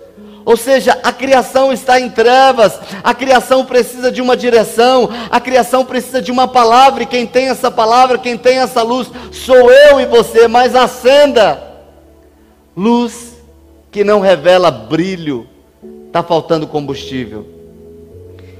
Ou 0.43 0.57
seja, 0.57 0.97
a 1.03 1.11
criação 1.11 1.71
está 1.71 1.99
em 1.99 2.09
trevas, 2.09 2.79
a 3.03 3.13
criação 3.13 3.65
precisa 3.65 4.11
de 4.11 4.21
uma 4.21 4.35
direção, 4.35 5.09
a 5.29 5.39
criação 5.39 5.85
precisa 5.85 6.21
de 6.21 6.31
uma 6.31 6.47
palavra, 6.47 7.03
e 7.03 7.05
quem 7.05 7.27
tem 7.27 7.49
essa 7.49 7.69
palavra, 7.69 8.17
quem 8.17 8.37
tem 8.37 8.57
essa 8.57 8.81
luz, 8.81 9.09
sou 9.31 9.71
eu 9.71 9.99
e 9.99 10.05
você, 10.05 10.47
mas 10.47 10.75
acenda. 10.75 11.61
Luz 12.75 13.35
que 13.91 14.03
não 14.03 14.19
revela 14.19 14.71
brilho, 14.71 15.47
está 16.07 16.23
faltando 16.23 16.65
combustível. 16.65 17.45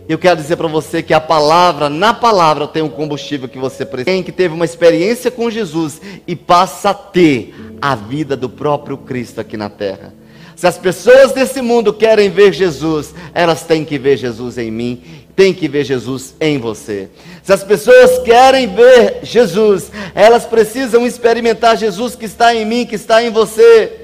Eu 0.07 0.17
quero 0.17 0.35
dizer 0.35 0.57
para 0.57 0.67
você 0.67 1.01
que 1.01 1.13
a 1.13 1.21
palavra, 1.21 1.89
na 1.89 2.13
palavra 2.13 2.67
tem 2.67 2.81
um 2.81 2.89
combustível 2.89 3.47
que 3.47 3.57
você 3.57 3.85
precisa. 3.85 4.11
Quem 4.11 4.21
que 4.21 4.31
teve 4.31 4.53
uma 4.53 4.65
experiência 4.65 5.31
com 5.31 5.49
Jesus 5.49 6.01
e 6.27 6.35
passa 6.35 6.89
a 6.89 6.93
ter 6.93 7.55
a 7.81 7.95
vida 7.95 8.35
do 8.35 8.49
próprio 8.49 8.97
Cristo 8.97 9.39
aqui 9.39 9.55
na 9.55 9.69
terra. 9.69 10.13
Se 10.55 10.67
as 10.67 10.77
pessoas 10.77 11.31
desse 11.31 11.61
mundo 11.61 11.93
querem 11.93 12.29
ver 12.29 12.53
Jesus, 12.53 13.13
elas 13.33 13.63
têm 13.63 13.85
que 13.85 13.97
ver 13.97 14.17
Jesus 14.17 14.57
em 14.57 14.71
mim, 14.71 15.01
têm 15.35 15.53
que 15.53 15.67
ver 15.67 15.83
Jesus 15.83 16.35
em 16.39 16.57
você. 16.57 17.09
Se 17.43 17.53
as 17.53 17.63
pessoas 17.63 18.19
querem 18.19 18.67
ver 18.67 19.19
Jesus, 19.23 19.91
elas 20.13 20.45
precisam 20.45 21.05
experimentar 21.05 21.77
Jesus 21.77 22.15
que 22.15 22.25
está 22.25 22.53
em 22.53 22.65
mim, 22.65 22.85
que 22.85 22.95
está 22.95 23.23
em 23.23 23.29
você. 23.29 24.00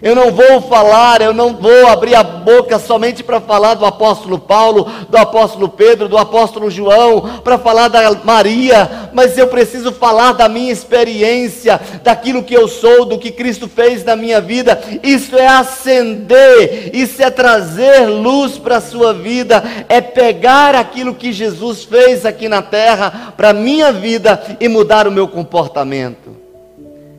Eu 0.00 0.14
não 0.14 0.30
vou 0.30 0.60
falar, 0.62 1.20
eu 1.20 1.32
não 1.32 1.54
vou 1.54 1.86
abrir 1.88 2.14
a 2.14 2.22
boca 2.22 2.78
somente 2.78 3.22
para 3.22 3.40
falar 3.40 3.74
do 3.74 3.84
apóstolo 3.84 4.38
Paulo, 4.38 4.86
do 5.08 5.16
apóstolo 5.16 5.68
Pedro, 5.68 6.08
do 6.08 6.16
apóstolo 6.16 6.70
João, 6.70 7.40
para 7.42 7.58
falar 7.58 7.88
da 7.88 8.12
Maria, 8.24 9.10
mas 9.12 9.36
eu 9.36 9.48
preciso 9.48 9.92
falar 9.92 10.32
da 10.32 10.48
minha 10.48 10.72
experiência, 10.72 11.80
daquilo 12.02 12.44
que 12.44 12.54
eu 12.54 12.68
sou, 12.68 13.04
do 13.04 13.18
que 13.18 13.32
Cristo 13.32 13.68
fez 13.68 14.04
na 14.04 14.14
minha 14.14 14.40
vida. 14.40 14.80
Isso 15.02 15.36
é 15.36 15.46
acender, 15.46 16.94
isso 16.94 17.22
é 17.22 17.30
trazer 17.30 18.06
luz 18.06 18.56
para 18.58 18.76
a 18.76 18.80
sua 18.80 19.12
vida, 19.12 19.62
é 19.88 20.00
pegar 20.00 20.74
aquilo 20.74 21.14
que 21.14 21.32
Jesus 21.32 21.84
fez 21.84 22.24
aqui 22.24 22.48
na 22.48 22.62
terra 22.62 23.34
para 23.36 23.50
a 23.50 23.54
minha 23.54 23.92
vida 23.92 24.40
e 24.60 24.68
mudar 24.68 25.08
o 25.08 25.12
meu 25.12 25.26
comportamento. 25.26 26.36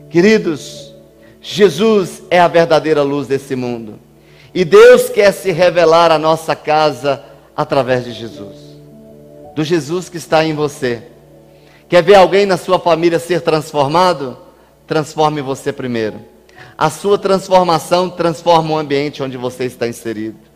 Queridos, 0.08 0.89
Jesus 1.40 2.22
é 2.30 2.38
a 2.38 2.48
verdadeira 2.48 3.02
luz 3.02 3.26
desse 3.26 3.56
mundo. 3.56 3.98
E 4.54 4.64
Deus 4.64 5.08
quer 5.08 5.32
se 5.32 5.50
revelar 5.52 6.10
à 6.10 6.18
nossa 6.18 6.54
casa 6.54 7.22
através 7.56 8.04
de 8.04 8.12
Jesus. 8.12 8.56
Do 9.54 9.64
Jesus 9.64 10.08
que 10.08 10.16
está 10.16 10.44
em 10.44 10.54
você. 10.54 11.02
Quer 11.88 12.02
ver 12.02 12.16
alguém 12.16 12.46
na 12.46 12.56
sua 12.56 12.78
família 12.78 13.18
ser 13.18 13.40
transformado? 13.40 14.36
Transforme 14.86 15.40
você 15.40 15.72
primeiro. 15.72 16.20
A 16.76 16.90
sua 16.90 17.18
transformação 17.18 18.08
transforma 18.08 18.74
o 18.74 18.78
ambiente 18.78 19.22
onde 19.22 19.36
você 19.36 19.64
está 19.64 19.86
inserido. 19.86 20.49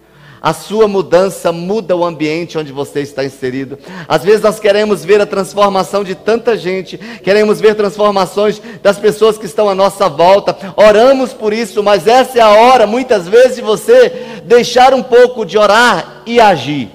A 0.45 0.53
sua 0.53 0.87
mudança 0.87 1.51
muda 1.51 1.97
o 1.97 2.05
ambiente 2.05 2.59
onde 2.59 2.71
você 2.71 3.01
está 3.01 3.25
inserido. 3.25 3.79
Às 4.07 4.23
vezes 4.23 4.43
nós 4.43 4.61
queremos 4.61 5.03
ver 5.03 5.19
a 5.19 5.25
transformação 5.25 6.05
de 6.05 6.15
tanta 6.15 6.55
gente, 6.55 6.99
queremos 6.99 7.63
ver 7.63 7.75
transformações 7.75 8.61
das 8.83 8.99
pessoas 8.99 9.39
que 9.39 9.47
estão 9.47 9.71
à 9.71 9.75
nossa 9.75 10.07
volta. 10.07 10.55
Oramos 10.77 11.33
por 11.33 11.55
isso, 11.55 11.83
mas 11.83 12.07
essa 12.07 12.39
é 12.39 12.43
a 12.43 12.51
hora, 12.51 12.87
muitas 12.87 13.27
vezes, 13.27 13.57
de 13.57 13.63
você 13.63 14.11
deixar 14.45 14.93
um 14.93 15.03
pouco 15.03 15.47
de 15.47 15.57
orar 15.57 16.21
e 16.27 16.39
agir. 16.39 16.91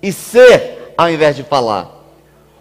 e 0.00 0.12
ser 0.12 0.94
ao 0.96 1.10
invés 1.10 1.34
de 1.34 1.42
falar. 1.42 1.90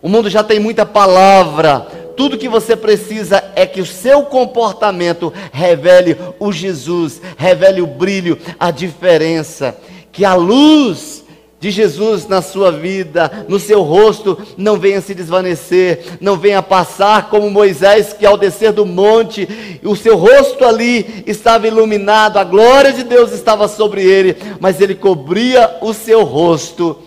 O 0.01 0.09
mundo 0.09 0.31
já 0.31 0.43
tem 0.43 0.59
muita 0.59 0.83
palavra. 0.83 1.85
Tudo 2.17 2.39
que 2.39 2.49
você 2.49 2.75
precisa 2.75 3.43
é 3.55 3.67
que 3.67 3.79
o 3.79 3.85
seu 3.85 4.23
comportamento 4.23 5.31
revele 5.51 6.17
o 6.39 6.51
Jesus, 6.51 7.21
revele 7.37 7.79
o 7.79 7.85
brilho, 7.85 8.39
a 8.59 8.71
diferença. 8.71 9.77
Que 10.17 10.25
a 10.25 10.33
luz 10.33 11.23
de 11.59 11.69
Jesus 11.69 12.27
na 12.27 12.41
sua 12.41 12.71
vida, 12.71 13.45
no 13.47 13.59
seu 13.59 13.83
rosto, 13.83 14.35
não 14.57 14.77
venha 14.77 14.99
se 14.99 15.13
desvanecer, 15.13 16.17
não 16.19 16.37
venha 16.37 16.63
passar 16.63 17.29
como 17.29 17.51
Moisés, 17.51 18.13
que 18.13 18.25
ao 18.25 18.35
descer 18.35 18.71
do 18.71 18.83
monte, 18.83 19.47
o 19.83 19.95
seu 19.95 20.17
rosto 20.17 20.65
ali 20.65 21.23
estava 21.27 21.67
iluminado, 21.67 22.37
a 22.37 22.43
glória 22.43 22.91
de 22.91 23.03
Deus 23.03 23.31
estava 23.31 23.67
sobre 23.67 24.01
ele, 24.03 24.35
mas 24.59 24.81
ele 24.81 24.95
cobria 24.95 25.77
o 25.83 25.93
seu 25.93 26.23
rosto. 26.23 26.97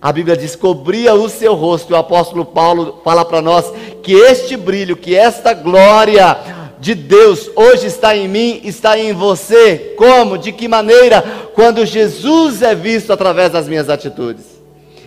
A 0.00 0.12
Bíblia 0.12 0.36
diz: 0.36 0.54
cobria 0.54 1.12
o 1.12 1.28
seu 1.28 1.54
rosto. 1.54 1.90
E 1.90 1.94
o 1.94 1.98
apóstolo 1.98 2.44
Paulo 2.44 3.00
fala 3.02 3.24
para 3.24 3.42
nós 3.42 3.66
que 4.00 4.14
este 4.14 4.56
brilho, 4.56 4.96
que 4.96 5.16
esta 5.16 5.52
glória, 5.52 6.38
de 6.80 6.94
Deus 6.94 7.50
hoje 7.54 7.86
está 7.86 8.16
em 8.16 8.26
mim, 8.26 8.60
está 8.64 8.98
em 8.98 9.12
você. 9.12 9.94
Como? 9.96 10.38
De 10.38 10.50
que 10.50 10.66
maneira? 10.66 11.22
Quando 11.54 11.84
Jesus 11.84 12.62
é 12.62 12.74
visto 12.74 13.12
através 13.12 13.52
das 13.52 13.68
minhas 13.68 13.90
atitudes. 13.90 14.49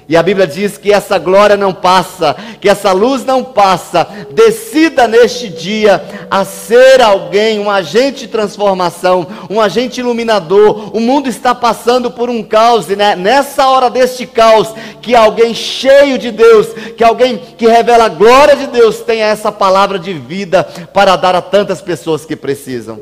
E 0.08 0.18
a 0.18 0.24
Bíblia 0.24 0.46
diz 0.46 0.78
que 0.78 0.92
essa 0.92 1.18
glória 1.18 1.56
não 1.56 1.74
passa, 1.74 2.36
que 2.60 2.68
essa 2.68 2.92
luz 2.92 3.24
não 3.24 3.44
passa. 3.44 4.06
Decida 4.32 5.08
neste 5.08 5.48
dia 5.48 6.04
a 6.30 6.44
ser 6.44 7.02
alguém, 7.02 7.60
um 7.60 7.70
agente 7.70 8.22
de 8.22 8.28
transformação, 8.28 9.26
um 9.50 9.62
agente 9.62 10.02
iluminador. 10.02 10.96
O 10.96 11.00
mundo 11.00 11.30
está 11.30 11.56
passando 11.56 12.12
por 12.12 12.30
um 12.30 12.44
caos, 12.44 12.90
e 12.90 12.96
né? 12.96 13.16
nessa 13.16 13.68
hora 13.70 13.90
deste 13.90 14.26
caos, 14.26 14.74
que 15.02 15.16
alguém 15.16 15.54
cheio 15.54 16.18
de 16.18 16.32
Deus, 16.32 16.68
que 16.98 17.04
alguém 17.04 17.38
que 17.58 17.68
revela 17.68 18.06
a 18.06 18.10
glória 18.10 18.56
de 18.56 18.68
Deus, 18.68 19.00
tenha 19.00 19.28
essa 19.28 19.52
palavra 19.52 19.98
de 19.98 20.14
vida 20.14 20.64
para 20.94 21.16
dar 21.16 21.36
a 21.36 21.42
tantas 21.42 21.82
pessoas 21.82 22.26
que 22.26 22.36
precisam. 22.36 23.00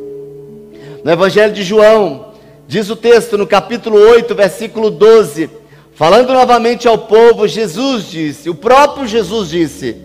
No 1.04 1.12
Evangelho 1.12 1.52
de 1.52 1.64
João, 1.64 2.28
diz 2.68 2.92
o 2.92 2.96
texto 2.96 3.40
no 3.40 3.48
capítulo 3.48 3.98
8, 3.98 4.36
versículo 4.36 4.92
12 4.92 5.61
Falando 6.02 6.34
novamente 6.34 6.88
ao 6.88 6.98
povo, 6.98 7.48
Jesus 7.48 8.10
disse: 8.10 8.50
O 8.50 8.56
próprio 8.56 9.06
Jesus 9.06 9.50
disse: 9.50 9.96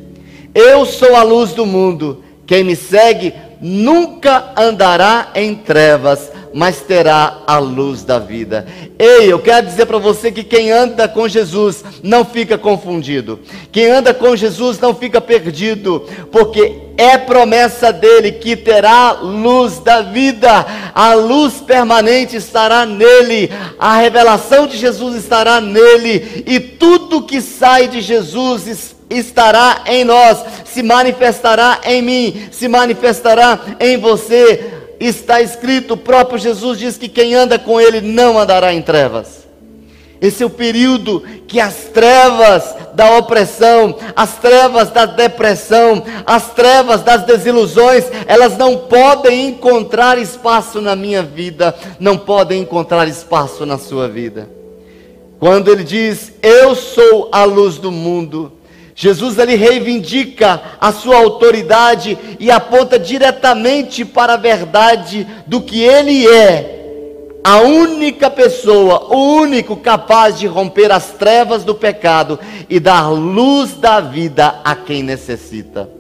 Eu 0.55 0.85
sou 0.85 1.17
a 1.17 1.23
luz 1.23 1.55
do 1.55 1.65
mundo. 1.65 2.23
Quem 2.47 2.63
me 2.63 2.77
segue 2.77 3.33
nunca 3.63 4.53
andará 4.59 5.31
em 5.35 5.55
trevas, 5.55 6.31
mas 6.53 6.81
terá 6.81 7.43
a 7.47 7.59
luz 7.59 8.03
da 8.03 8.19
vida. 8.19 8.67
Ei, 8.99 9.33
eu 9.33 9.39
quero 9.39 9.67
dizer 9.67 9.87
para 9.87 9.99
você 9.99 10.33
que 10.33 10.43
quem 10.43 10.71
anda 10.71 11.09
com 11.09 11.29
Jesus 11.29 11.85
não 12.03 12.25
fica 12.25 12.57
confundido. 12.57 13.41
Quem 13.71 13.91
anda 13.91 14.15
com 14.15 14.35
Jesus 14.35 14.79
não 14.79 14.95
fica 14.95 15.21
perdido, 15.21 16.07
porque 16.33 16.81
é 16.97 17.19
promessa 17.19 17.93
dele 17.93 18.33
que 18.33 18.57
terá 18.57 19.13
luz 19.13 19.79
da 19.79 20.03
vida. 20.03 20.67
A 20.95 21.15
luz 21.15 21.55
permanente 21.55 22.37
estará 22.37 22.87
nele. 22.87 23.51
A 23.79 23.97
revelação 23.97 24.67
de 24.67 24.77
Jesus 24.77 25.17
estará 25.17 25.61
nele 25.61 26.45
e 26.47 26.59
tudo 26.59 27.23
que 27.23 27.41
sai 27.41 27.89
de 27.89 28.01
Jesus 28.01 28.95
estará 29.09 29.83
em 29.87 30.05
nós, 30.05 30.45
se 30.65 30.83
manifestará 30.83 31.81
em 31.85 32.03
mim, 32.03 32.49
se 32.51 32.67
manifestará 32.69 33.61
em 33.79 33.97
você 33.99 34.73
está 34.99 35.41
escrito, 35.41 35.95
o 35.95 35.97
próprio 35.97 36.39
Jesus 36.39 36.79
diz 36.79 36.97
que 36.97 37.09
quem 37.09 37.35
anda 37.35 37.59
com 37.59 37.81
ele 37.81 38.01
não 38.01 38.39
andará 38.39 38.73
em 38.73 38.83
trevas. 38.83 39.47
Esse 40.21 40.43
é 40.43 40.47
o 40.47 40.51
período 40.51 41.23
que 41.47 41.61
as 41.61 41.75
trevas 41.93 42.75
da 42.95 43.19
opressão, 43.19 43.95
as 44.15 44.37
trevas 44.39 44.91
da 44.91 45.05
depressão, 45.05 46.03
as 46.25 46.51
trevas 46.55 47.03
das 47.03 47.25
desilusões, 47.25 48.05
elas 48.27 48.57
não 48.57 48.79
podem 48.79 49.49
encontrar 49.49 50.17
espaço 50.19 50.81
na 50.81 50.97
minha 50.97 51.23
vida, 51.23 51.75
não 52.01 52.17
podem 52.17 52.63
encontrar 52.63 53.07
espaço 53.07 53.67
na 53.67 53.77
sua 53.77 54.09
vida. 54.09 54.49
Quando 55.39 55.71
ele 55.71 55.85
diz: 55.85 56.33
Eu 56.43 56.75
sou 56.75 57.29
a 57.31 57.45
luz 57.45 57.77
do 57.77 57.93
mundo, 57.93 58.53
Jesus 58.99 59.39
ele 59.39 59.57
reivindica 59.57 60.59
a 60.81 60.91
sua 60.91 61.19
autoridade 61.19 62.17
e 62.41 62.51
aponta 62.51 62.99
diretamente 62.99 64.07
para 64.07 64.33
a 64.33 64.39
verdade 64.39 65.27
do 65.47 65.61
que 65.61 65.83
ele 65.83 66.27
é. 66.27 66.73
A 67.45 67.61
única 67.61 68.31
pessoa, 68.31 69.15
o 69.15 69.35
único 69.37 69.77
capaz 69.77 70.39
de 70.39 70.47
romper 70.47 70.91
as 70.91 71.11
trevas 71.11 71.63
do 71.63 71.75
pecado 71.75 72.41
e 72.71 72.81
dar 72.81 73.11
luz 73.11 73.75
da 73.75 74.01
vida 74.01 74.63
a 74.65 74.75
quem 74.75 75.03
necessita. 75.03 75.91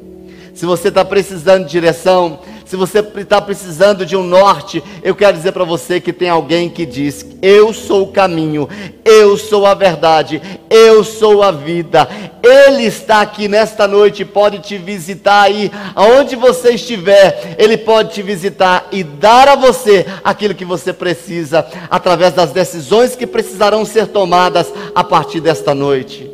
Se 0.55 0.65
você 0.65 0.89
está 0.89 1.05
precisando 1.05 1.67
de 1.67 1.71
direção, 1.73 2.39
se 2.67 2.75
você 2.75 2.99
está 2.99 3.41
precisando 3.41 4.05
de 4.05 4.17
um 4.17 4.25
norte, 4.25 4.83
eu 5.01 5.15
quero 5.15 5.37
dizer 5.37 5.53
para 5.53 5.63
você 5.63 6.01
que 6.01 6.13
tem 6.13 6.29
alguém 6.29 6.69
que 6.69 6.85
diz: 6.85 7.25
Eu 7.41 7.73
sou 7.73 8.03
o 8.03 8.13
caminho, 8.13 8.69
eu 9.05 9.37
sou 9.37 9.65
a 9.65 9.73
verdade, 9.73 10.43
eu 10.69 11.05
sou 11.05 11.45
a 11.45 11.53
vida. 11.53 12.09
Ele 12.43 12.83
está 12.83 13.21
aqui 13.21 13.47
nesta 13.47 13.87
noite, 13.87 14.25
pode 14.25 14.59
te 14.59 14.77
visitar 14.77 15.43
aí, 15.43 15.71
aonde 15.95 16.35
você 16.35 16.71
estiver, 16.71 17.55
Ele 17.57 17.79
pode 17.79 18.15
te 18.15 18.23
visitar 18.23 18.89
e 18.91 19.05
dar 19.05 19.47
a 19.47 19.55
você 19.55 20.05
aquilo 20.25 20.55
que 20.55 20.65
você 20.65 20.93
precisa, 20.93 21.65
através 21.89 22.35
das 22.35 22.51
decisões 22.51 23.15
que 23.15 23.29
precisarão 23.29 23.85
ser 23.85 24.09
tomadas 24.09 24.73
a 24.93 25.05
partir 25.05 25.39
desta 25.39 25.73
noite. 25.73 26.29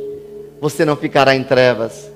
Você 0.62 0.82
não 0.82 0.96
ficará 0.96 1.36
em 1.36 1.44
trevas. 1.44 2.10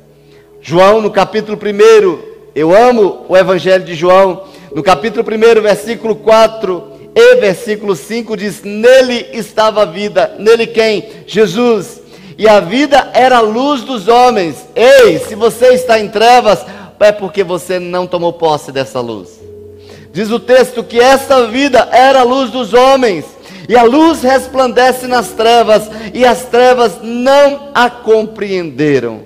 João, 0.63 1.03
no 1.03 1.11
capítulo 1.11 1.59
1, 1.59 2.36
eu 2.57 2.75
amo 2.75 3.27
o 3.29 3.37
Evangelho 3.37 3.85
de 3.85 3.95
João, 3.95 4.45
no 4.75 4.83
capítulo 4.83 5.23
1, 5.23 5.61
versículo 5.61 6.17
4 6.17 6.83
e 7.15 7.37
versículo 7.37 7.95
5 7.95 8.35
diz: 8.35 8.63
Nele 8.63 9.27
estava 9.35 9.83
a 9.83 9.85
vida, 9.85 10.35
nele 10.39 10.67
quem? 10.67 11.05
Jesus. 11.27 12.01
E 12.39 12.49
a 12.49 12.59
vida 12.61 13.11
era 13.13 13.37
a 13.37 13.43
luz 13.43 13.83
dos 13.83 14.09
homens. 14.09 14.67
Ei, 14.75 15.19
se 15.19 15.35
você 15.35 15.75
está 15.75 16.01
em 16.01 16.09
trevas, 16.09 16.65
é 16.99 17.13
porque 17.13 17.45
você 17.45 17.79
não 17.79 18.07
tomou 18.07 18.33
posse 18.33 18.73
dessa 18.73 19.01
luz. 19.01 19.39
Diz 20.11 20.31
o 20.31 20.41
texto 20.41 20.83
que 20.83 20.99
essa 20.99 21.47
vida 21.49 21.87
era 21.93 22.21
a 22.21 22.25
luz 22.25 22.51
dos 22.51 22.73
homens, 22.73 23.27
e 23.69 23.77
a 23.77 23.83
luz 23.83 24.23
resplandece 24.23 25.07
nas 25.07 25.29
trevas, 25.29 25.91
e 26.15 26.25
as 26.25 26.47
trevas 26.47 27.01
não 27.03 27.69
a 27.75 27.91
compreenderam. 27.91 29.25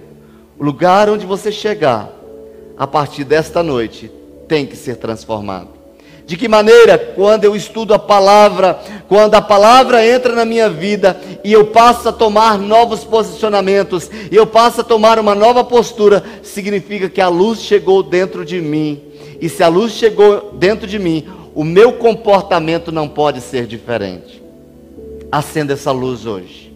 O 0.59 0.65
lugar 0.65 1.09
onde 1.09 1.25
você 1.25 1.53
chegar, 1.53 2.20
a 2.81 2.87
partir 2.87 3.25
desta 3.25 3.63
noite, 3.63 4.11
tem 4.49 4.65
que 4.65 4.75
ser 4.75 4.97
transformado. 4.97 5.69
De 6.25 6.35
que 6.35 6.49
maneira? 6.49 6.97
Quando 6.97 7.45
eu 7.45 7.55
estudo 7.55 7.93
a 7.93 7.99
palavra, 7.99 8.81
quando 9.07 9.35
a 9.35 9.43
palavra 9.43 10.07
entra 10.07 10.35
na 10.35 10.47
minha 10.47 10.71
vida 10.71 11.21
e 11.45 11.53
eu 11.53 11.67
passo 11.67 12.09
a 12.09 12.13
tomar 12.13 12.59
novos 12.59 13.05
posicionamentos, 13.05 14.11
e 14.31 14.35
eu 14.35 14.47
passo 14.47 14.81
a 14.81 14.85
tomar 14.85 15.19
uma 15.19 15.35
nova 15.35 15.63
postura, 15.63 16.25
significa 16.43 17.11
que 17.11 17.21
a 17.21 17.29
luz 17.29 17.61
chegou 17.61 18.03
dentro 18.03 18.47
de 18.47 18.63
mim. 18.63 18.99
E 19.39 19.51
se 19.51 19.63
a 19.63 19.69
luz 19.69 19.93
chegou 19.93 20.55
dentro 20.55 20.87
de 20.87 20.99
mim, 20.99 21.29
o 21.55 21.65
meu 21.65 21.93
comportamento 21.93 22.91
não 22.91 23.07
pode 23.07 23.43
ser 23.43 23.67
diferente. 23.67 24.43
Acenda 25.31 25.75
essa 25.75 25.93
luz 25.93 26.25
hoje. 26.25 26.73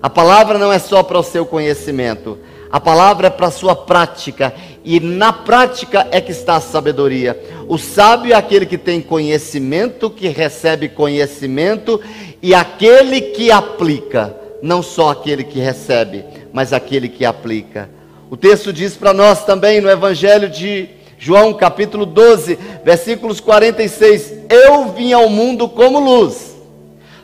A 0.00 0.08
palavra 0.08 0.56
não 0.56 0.72
é 0.72 0.78
só 0.78 1.02
para 1.02 1.18
o 1.18 1.22
seu 1.24 1.44
conhecimento, 1.44 2.38
a 2.70 2.80
palavra 2.80 3.28
é 3.28 3.30
para 3.30 3.46
a 3.46 3.50
sua 3.50 3.74
prática, 3.74 4.52
e 4.84 5.00
na 5.00 5.32
prática 5.32 6.06
é 6.10 6.20
que 6.20 6.32
está 6.32 6.56
a 6.56 6.60
sabedoria. 6.60 7.38
O 7.68 7.78
sábio 7.78 8.32
é 8.32 8.36
aquele 8.36 8.66
que 8.66 8.78
tem 8.78 9.00
conhecimento, 9.00 10.10
que 10.10 10.28
recebe 10.28 10.88
conhecimento, 10.88 12.00
e 12.42 12.54
aquele 12.54 13.20
que 13.20 13.50
aplica, 13.50 14.34
não 14.62 14.82
só 14.82 15.10
aquele 15.10 15.44
que 15.44 15.58
recebe, 15.58 16.24
mas 16.52 16.72
aquele 16.72 17.08
que 17.08 17.24
aplica. 17.24 17.88
O 18.30 18.36
texto 18.36 18.72
diz 18.72 18.96
para 18.96 19.12
nós 19.12 19.44
também 19.44 19.80
no 19.80 19.88
Evangelho 19.88 20.48
de 20.48 20.88
João, 21.18 21.54
capítulo 21.54 22.04
12, 22.04 22.58
versículos 22.84 23.40
46: 23.40 24.32
Eu 24.50 24.92
vim 24.92 25.12
ao 25.12 25.28
mundo 25.28 25.68
como 25.68 26.00
luz, 26.00 26.56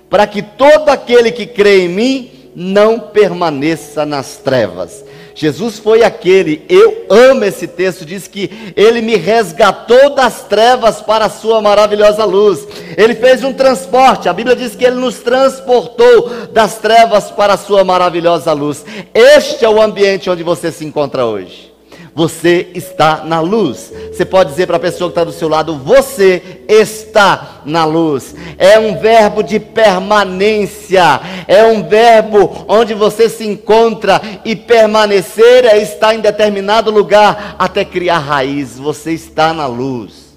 para 0.08 0.26
que 0.26 0.42
todo 0.42 0.88
aquele 0.88 1.30
que 1.30 1.46
crê 1.46 1.84
em 1.84 1.88
mim 1.88 2.30
não 2.54 2.98
permaneça 2.98 4.06
nas 4.06 4.36
trevas. 4.36 5.04
Jesus 5.34 5.78
foi 5.78 6.02
aquele, 6.02 6.64
eu 6.68 7.06
amo 7.08 7.44
esse 7.44 7.66
texto, 7.66 8.04
diz 8.04 8.28
que 8.28 8.72
ele 8.76 9.00
me 9.00 9.16
resgatou 9.16 10.14
das 10.14 10.42
trevas 10.42 11.00
para 11.00 11.26
a 11.26 11.30
sua 11.30 11.60
maravilhosa 11.60 12.24
luz. 12.24 12.66
Ele 12.96 13.14
fez 13.14 13.42
um 13.42 13.52
transporte, 13.52 14.28
a 14.28 14.32
Bíblia 14.32 14.54
diz 14.54 14.76
que 14.76 14.84
ele 14.84 14.96
nos 14.96 15.20
transportou 15.20 16.28
das 16.52 16.78
trevas 16.78 17.30
para 17.30 17.54
a 17.54 17.58
sua 17.58 17.82
maravilhosa 17.82 18.52
luz. 18.52 18.84
Este 19.14 19.64
é 19.64 19.68
o 19.68 19.80
ambiente 19.80 20.28
onde 20.28 20.42
você 20.42 20.70
se 20.70 20.84
encontra 20.84 21.24
hoje. 21.24 21.71
Você 22.14 22.70
está 22.74 23.24
na 23.24 23.40
luz. 23.40 23.90
Você 24.12 24.24
pode 24.24 24.50
dizer 24.50 24.66
para 24.66 24.76
a 24.76 24.80
pessoa 24.80 25.08
que 25.08 25.12
está 25.12 25.24
do 25.24 25.32
seu 25.32 25.48
lado: 25.48 25.78
Você 25.78 26.62
está 26.68 27.62
na 27.64 27.86
luz. 27.86 28.34
É 28.58 28.78
um 28.78 28.98
verbo 28.98 29.42
de 29.42 29.58
permanência. 29.58 31.20
É 31.48 31.64
um 31.64 31.88
verbo 31.88 32.66
onde 32.68 32.92
você 32.92 33.30
se 33.30 33.46
encontra 33.46 34.20
e 34.44 34.54
permanecer 34.54 35.64
é 35.64 35.78
estar 35.78 36.14
em 36.14 36.20
determinado 36.20 36.90
lugar 36.90 37.56
até 37.58 37.82
criar 37.82 38.18
raiz. 38.18 38.78
Você 38.78 39.12
está 39.12 39.54
na 39.54 39.66
luz. 39.66 40.36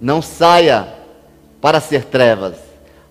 Não 0.00 0.22
saia 0.22 0.88
para 1.60 1.78
ser 1.78 2.04
trevas. 2.04 2.54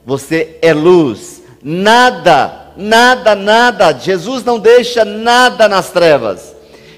Você 0.03 0.57
é 0.59 0.73
luz. 0.73 1.43
Nada, 1.63 2.71
nada, 2.75 3.35
nada. 3.35 3.93
Jesus 3.93 4.43
não 4.43 4.57
deixa 4.57 5.05
nada 5.05 5.67
nas 5.67 5.91
trevas. 5.91 6.55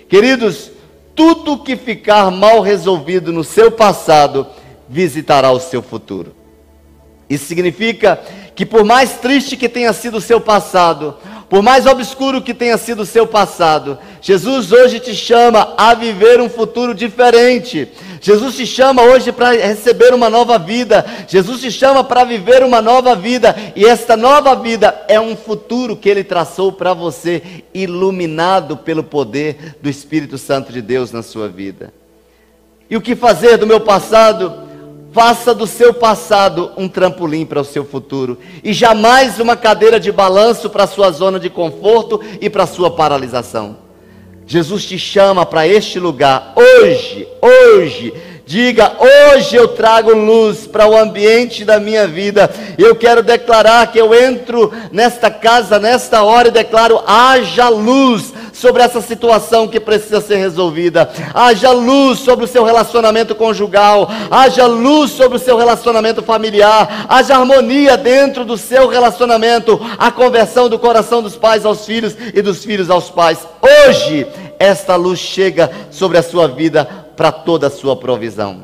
Queridos, 0.07 0.76
tudo 1.17 1.57
que 1.57 1.75
ficar 1.75 2.29
mal 2.29 2.61
resolvido 2.61 3.33
no 3.33 3.43
seu 3.43 3.71
passado 3.71 4.45
visitará 4.87 5.51
o 5.51 5.59
seu 5.59 5.81
futuro. 5.81 6.35
Isso 7.27 7.45
significa 7.45 8.21
que, 8.55 8.63
por 8.65 8.85
mais 8.85 9.17
triste 9.17 9.57
que 9.57 9.67
tenha 9.67 9.91
sido 9.93 10.17
o 10.17 10.21
seu 10.21 10.39
passado, 10.39 11.17
por 11.49 11.61
mais 11.61 11.85
obscuro 11.85 12.41
que 12.41 12.53
tenha 12.53 12.77
sido 12.77 13.03
o 13.03 13.05
seu 13.05 13.25
passado, 13.25 13.97
Jesus 14.21 14.73
hoje 14.73 14.99
te 14.99 15.15
chama 15.15 15.73
a 15.77 15.93
viver 15.93 16.41
um 16.41 16.49
futuro 16.49 16.93
diferente. 16.93 17.87
Jesus 18.19 18.57
te 18.57 18.65
chama 18.65 19.01
hoje 19.01 19.31
para 19.31 19.51
receber 19.51 20.13
uma 20.13 20.29
nova 20.29 20.57
vida. 20.57 21.05
Jesus 21.25 21.61
te 21.61 21.71
chama 21.71 22.03
para 22.03 22.25
viver 22.25 22.63
uma 22.63 22.81
nova 22.81 23.15
vida. 23.15 23.55
E 23.77 23.85
esta 23.85 24.17
nova 24.17 24.55
vida 24.55 25.05
é 25.07 25.21
um 25.21 25.37
futuro 25.37 25.95
que 25.95 26.09
Ele 26.09 26.23
traçou 26.23 26.69
para 26.73 26.93
você, 26.93 27.41
iluminado 27.73 28.75
pelo 28.75 29.03
poder 29.03 29.77
do 29.81 29.89
Espírito 29.89 30.37
Santo 30.37 30.73
de 30.73 30.81
Deus 30.81 31.13
na 31.13 31.23
sua 31.23 31.47
vida. 31.47 31.93
E 32.89 32.97
o 32.97 33.01
que 33.01 33.15
fazer 33.15 33.57
do 33.57 33.65
meu 33.65 33.79
passado? 33.79 34.66
Faça 35.17 35.51
do 35.51 35.65
seu 35.65 35.95
passado 35.95 36.69
um 36.77 36.87
trampolim 36.87 37.43
para 37.43 37.59
o 37.59 37.65
seu 37.65 37.83
futuro 37.83 38.37
e 38.63 38.71
jamais 38.71 39.39
uma 39.39 39.55
cadeira 39.55 39.99
de 39.99 40.11
balanço 40.11 40.69
para 40.69 40.83
a 40.83 40.87
sua 40.87 41.09
zona 41.09 41.39
de 41.39 41.49
conforto 41.49 42.21
e 42.39 42.51
para 42.51 42.65
a 42.65 42.67
sua 42.67 42.91
paralisação. 42.91 43.77
Jesus 44.45 44.85
te 44.85 44.99
chama 44.99 45.43
para 45.43 45.67
este 45.67 45.97
lugar 45.97 46.53
hoje, 46.55 47.27
hoje. 47.41 48.13
Diga, 48.45 48.95
hoje 48.99 49.55
eu 49.55 49.69
trago 49.69 50.13
luz 50.13 50.67
para 50.67 50.87
o 50.87 50.95
ambiente 50.95 51.65
da 51.65 51.79
minha 51.79 52.07
vida. 52.07 52.49
Eu 52.77 52.95
quero 52.95 53.23
declarar 53.23 53.91
que 53.91 53.99
eu 53.99 54.13
entro 54.13 54.71
nesta 54.91 55.31
casa, 55.31 55.79
nesta 55.79 56.21
hora, 56.21 56.49
e 56.49 56.51
declaro: 56.51 57.01
haja 57.07 57.67
luz 57.69 58.31
sobre 58.57 58.81
essa 58.81 59.01
situação 59.01 59.67
que 59.67 59.79
precisa 59.79 60.19
ser 60.19 60.37
resolvida. 60.37 61.09
Haja 61.33 61.71
luz 61.71 62.19
sobre 62.19 62.45
o 62.45 62.47
seu 62.47 62.63
relacionamento 62.63 63.35
conjugal. 63.35 64.09
Haja 64.31 64.65
luz 64.65 65.11
sobre 65.11 65.37
o 65.37 65.39
seu 65.39 65.57
relacionamento 65.57 66.23
familiar. 66.23 67.05
Haja 67.07 67.37
harmonia 67.37 67.95
dentro 67.95 68.43
do 68.43 68.57
seu 68.57 68.87
relacionamento. 68.87 69.79
A 69.97 70.11
conversão 70.11 70.67
do 70.67 70.79
coração 70.79 71.21
dos 71.21 71.35
pais 71.35 71.65
aos 71.65 71.85
filhos 71.85 72.15
e 72.33 72.41
dos 72.41 72.65
filhos 72.65 72.89
aos 72.89 73.11
pais. 73.11 73.47
Hoje, 73.61 74.25
esta 74.57 74.95
luz 74.95 75.19
chega 75.19 75.69
sobre 75.91 76.17
a 76.17 76.23
sua 76.23 76.47
vida 76.47 76.85
para 77.15 77.31
toda 77.31 77.67
a 77.67 77.71
sua 77.71 77.95
provisão. 77.95 78.63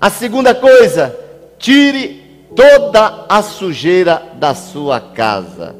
A 0.00 0.08
segunda 0.08 0.54
coisa, 0.54 1.16
tire 1.58 2.46
toda 2.54 3.24
a 3.28 3.42
sujeira 3.42 4.22
da 4.34 4.54
sua 4.54 5.00
casa. 5.00 5.74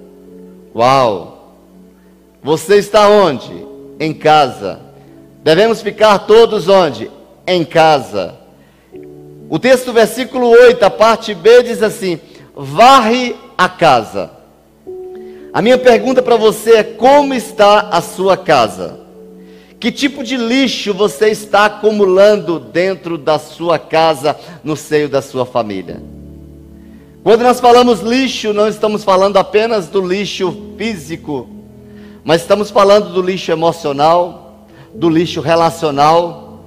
Uau! 0.75 1.42
Você 2.43 2.77
está 2.77 3.09
onde? 3.09 3.53
Em 4.01 4.13
casa. 4.13 4.81
Devemos 5.45 5.81
ficar 5.81 6.19
todos 6.21 6.69
onde? 6.69 7.11
Em 7.47 7.65
casa. 7.65 8.35
O 9.49 9.59
texto, 9.59 9.93
versículo 9.93 10.49
8, 10.49 10.83
a 10.83 10.91
parte 10.91 11.35
B, 11.35 11.63
diz 11.63 11.83
assim: 11.83 12.19
varre 12.55 13.37
a 13.57 13.69
casa. 13.69 14.31
A 15.53 15.61
minha 15.61 15.79
pergunta 15.79 16.23
para 16.23 16.37
você 16.37 16.77
é: 16.77 16.83
como 16.83 17.33
está 17.35 17.91
a 17.91 18.01
sua 18.01 18.37
casa? 18.37 19.01
Que 19.79 19.93
tipo 19.93 20.23
de 20.25 20.37
lixo 20.37 20.95
você 20.95 21.29
está 21.29 21.67
acumulando 21.67 22.59
dentro 22.59 23.19
da 23.19 23.39
sua 23.39 23.79
casa, 23.79 24.37
no 24.63 24.77
seio 24.77 25.09
da 25.09 25.21
sua 25.21 25.45
família? 25.45 26.01
Quando 27.23 27.43
nós 27.43 27.61
falamos 27.61 28.01
lixo, 28.01 28.53
não 28.53 28.67
estamos 28.67 29.05
falando 29.05 29.37
apenas 29.37 29.89
do 29.89 30.01
lixo 30.01 30.75
físico, 30.77 31.49
mas 32.25 32.43
estamos 32.43 32.71
falando 32.71 33.13
do 33.13 33.21
lixo 33.21 33.51
emocional, 33.51 34.67
do 34.95 35.09
lixo 35.09 35.41
relacional. 35.41 36.61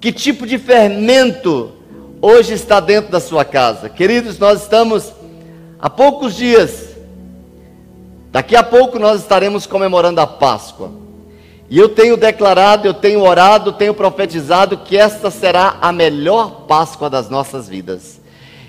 Que 0.00 0.12
tipo 0.12 0.46
de 0.46 0.58
fermento 0.58 1.72
hoje 2.20 2.54
está 2.54 2.78
dentro 2.78 3.10
da 3.10 3.20
sua 3.20 3.44
casa? 3.44 3.88
Queridos, 3.88 4.38
nós 4.38 4.62
estamos 4.62 5.12
há 5.78 5.90
poucos 5.90 6.36
dias, 6.36 6.96
daqui 8.30 8.54
a 8.54 8.62
pouco 8.62 8.98
nós 8.98 9.20
estaremos 9.20 9.66
comemorando 9.66 10.20
a 10.20 10.26
Páscoa. 10.26 10.90
E 11.68 11.76
eu 11.78 11.88
tenho 11.88 12.16
declarado, 12.16 12.86
eu 12.86 12.94
tenho 12.94 13.22
orado, 13.22 13.72
tenho 13.72 13.92
profetizado 13.92 14.78
que 14.78 14.96
esta 14.96 15.32
será 15.32 15.78
a 15.80 15.90
melhor 15.90 16.66
Páscoa 16.68 17.10
das 17.10 17.28
nossas 17.28 17.68
vidas. 17.68 18.20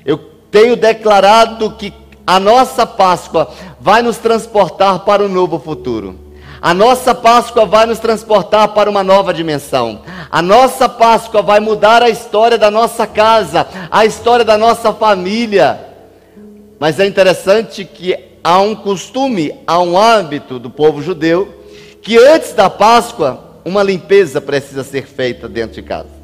Eu 0.04 0.18
tenho 0.50 0.76
declarado 0.76 1.72
que 1.74 1.94
a 2.28 2.42
nossa 2.42 2.86
Páscoa 2.86 3.50
vai 3.80 4.02
nos 4.02 4.18
transportar 4.18 5.00
para 5.00 5.24
um 5.24 5.30
novo 5.30 5.58
futuro. 5.58 6.20
A 6.62 6.74
nossa 6.74 7.16
Páscoa 7.16 7.66
vai 7.66 7.86
nos 7.86 8.00
transportar 8.00 8.68
para 8.70 8.90
uma 8.90 9.02
nova 9.02 9.34
dimensão. 9.34 10.02
A 10.30 10.42
nossa 10.42 10.90
Páscoa 10.90 11.42
vai 11.42 11.62
mudar 11.62 12.04
a 12.04 12.10
história 12.10 12.58
da 12.58 12.70
nossa 12.70 13.08
casa, 13.08 13.66
a 13.90 14.06
história 14.06 14.44
da 14.44 14.58
nossa 14.58 14.92
família. 14.92 15.80
Mas 16.78 17.00
é 17.00 17.06
interessante 17.06 17.86
que 17.86 18.18
há 18.44 18.60
um 18.60 18.76
costume, 18.76 19.56
há 19.66 19.80
um 19.80 19.98
hábito 19.98 20.60
do 20.60 20.70
povo 20.70 21.02
judeu, 21.02 21.64
que 22.02 22.18
antes 22.18 22.52
da 22.52 22.70
Páscoa, 22.70 23.40
uma 23.64 23.82
limpeza 23.82 24.42
precisa 24.42 24.84
ser 24.84 25.08
feita 25.08 25.48
dentro 25.48 25.76
de 25.76 25.82
casa. 25.82 26.18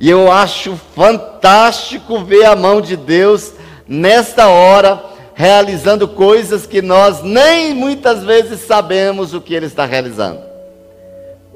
E 0.00 0.08
eu 0.08 0.32
acho 0.32 0.78
fantástico 0.94 2.24
ver 2.24 2.44
a 2.46 2.56
mão 2.56 2.80
de 2.80 2.96
Deus 2.96 3.52
nesta 3.88 4.48
hora, 4.48 5.02
realizando 5.34 6.06
coisas 6.06 6.66
que 6.66 6.82
nós 6.82 7.22
nem 7.22 7.72
muitas 7.72 8.22
vezes 8.22 8.60
sabemos 8.60 9.32
o 9.32 9.40
que 9.40 9.54
Ele 9.54 9.66
está 9.66 9.84
realizando. 9.84 10.40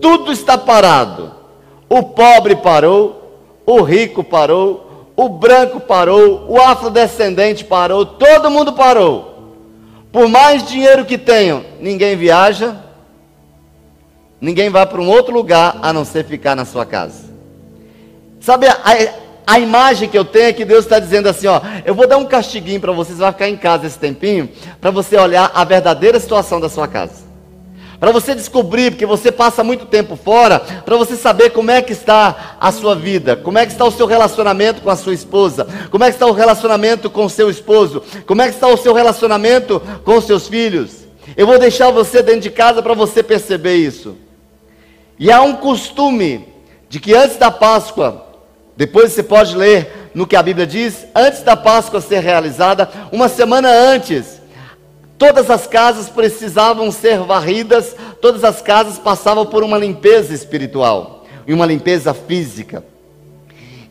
Tudo 0.01 0.33
está 0.33 0.57
parado. 0.57 1.33
O 1.88 2.03
pobre 2.03 2.57
parou, 2.57 3.38
o 3.66 3.83
rico 3.83 4.25
parou, 4.25 5.12
o 5.14 5.29
branco 5.29 5.79
parou, 5.79 6.47
o 6.49 6.61
afrodescendente 6.61 7.64
parou, 7.64 8.07
todo 8.07 8.51
mundo 8.51 8.73
parou. 8.73 9.33
Por 10.11 10.29
mais 10.29 10.66
dinheiro 10.66 11.05
que 11.05 11.18
tenham, 11.18 11.64
ninguém 11.81 12.16
viaja, 12.16 12.77
ninguém 14.40 14.71
vai 14.71 14.87
para 14.87 15.01
um 15.01 15.09
outro 15.09 15.33
lugar 15.33 15.79
a 15.83 15.92
não 15.92 16.05
ser 16.05 16.25
ficar 16.25 16.55
na 16.55 16.64
sua 16.64 16.87
casa. 16.87 17.31
Sabe, 18.40 18.66
a, 18.66 18.77
a 19.53 19.59
imagem 19.59 20.09
que 20.09 20.17
eu 20.17 20.25
tenho 20.25 20.47
é 20.47 20.53
que 20.55 20.65
Deus 20.65 20.87
está 20.87 20.99
dizendo 20.99 21.29
assim: 21.29 21.47
ó, 21.47 21.61
eu 21.85 21.95
vou 21.95 22.07
dar 22.07 22.17
um 22.17 22.25
castiguinho 22.25 22.81
para 22.81 22.91
você, 22.91 23.12
você 23.12 23.19
vai 23.19 23.33
ficar 23.33 23.49
em 23.51 23.57
casa 23.57 23.87
esse 23.87 23.99
tempinho, 23.99 24.49
para 24.81 24.91
você 24.91 25.15
olhar 25.19 25.51
a 25.55 25.62
verdadeira 25.62 26.19
situação 26.19 26.59
da 26.59 26.71
sua 26.71 26.88
casa. 26.88 27.31
Para 28.01 28.11
você 28.11 28.35
descobrir, 28.35 28.93
porque 28.93 29.05
você 29.05 29.31
passa 29.31 29.62
muito 29.62 29.85
tempo 29.85 30.17
fora, 30.17 30.59
para 30.59 30.97
você 30.97 31.17
saber 31.17 31.51
como 31.51 31.71
é 31.71 31.83
que 31.83 31.93
está 31.93 32.57
a 32.59 32.73
sua 32.73 32.95
vida, 32.95 33.37
como 33.37 33.59
é 33.59 33.67
que 33.67 33.73
está 33.73 33.85
o 33.85 33.91
seu 33.91 34.07
relacionamento 34.07 34.81
com 34.81 34.88
a 34.88 34.97
sua 34.97 35.12
esposa, 35.12 35.69
como 35.91 36.03
é 36.03 36.07
que 36.07 36.15
está 36.15 36.27
o 36.27 36.33
relacionamento 36.33 37.11
com 37.11 37.27
o 37.27 37.31
seu 37.31 37.51
esposo, 37.51 38.03
como 38.27 38.41
é 38.41 38.49
que 38.49 38.55
está 38.55 38.69
o 38.69 38.77
seu 38.79 38.95
relacionamento 38.95 39.83
com 40.03 40.17
os 40.17 40.25
seus 40.25 40.49
filhos. 40.49 41.05
Eu 41.37 41.47
vou 41.47 41.59
deixar 41.59 41.91
você 41.91 42.23
dentro 42.23 42.41
de 42.41 42.51
casa 42.51 42.83
para 42.83 42.95
você 42.95 43.23
perceber 43.23 43.77
isso. 43.77 44.17
E 45.19 45.31
há 45.31 45.43
um 45.43 45.57
costume 45.57 46.49
de 46.88 46.99
que 46.99 47.15
antes 47.15 47.37
da 47.37 47.51
Páscoa, 47.51 48.32
depois 48.77 49.13
você 49.13 49.23
pode 49.23 49.57
ler 49.57 50.11
no 50.15 50.27
que 50.27 50.37
a 50.37 50.43
Bíblia 50.43 50.67
diz, 50.67 51.07
antes 51.15 51.43
da 51.43 51.57
Páscoa 51.57 52.01
ser 52.01 52.21
realizada, 52.21 52.89
uma 53.11 53.29
semana 53.29 53.69
antes, 53.69 54.41
todas 55.19 55.51
as 55.51 55.67
casas 55.67 56.09
precisavam 56.09 56.91
ser 56.91 57.19
varridas, 57.21 57.95
todas 58.21 58.45
as 58.45 58.61
casas 58.61 58.99
passavam 58.99 59.47
por 59.47 59.63
uma 59.63 59.79
limpeza 59.79 60.35
espiritual 60.35 61.25
e 61.47 61.53
uma 61.53 61.67
limpeza 61.67 62.15
física. 62.15 62.85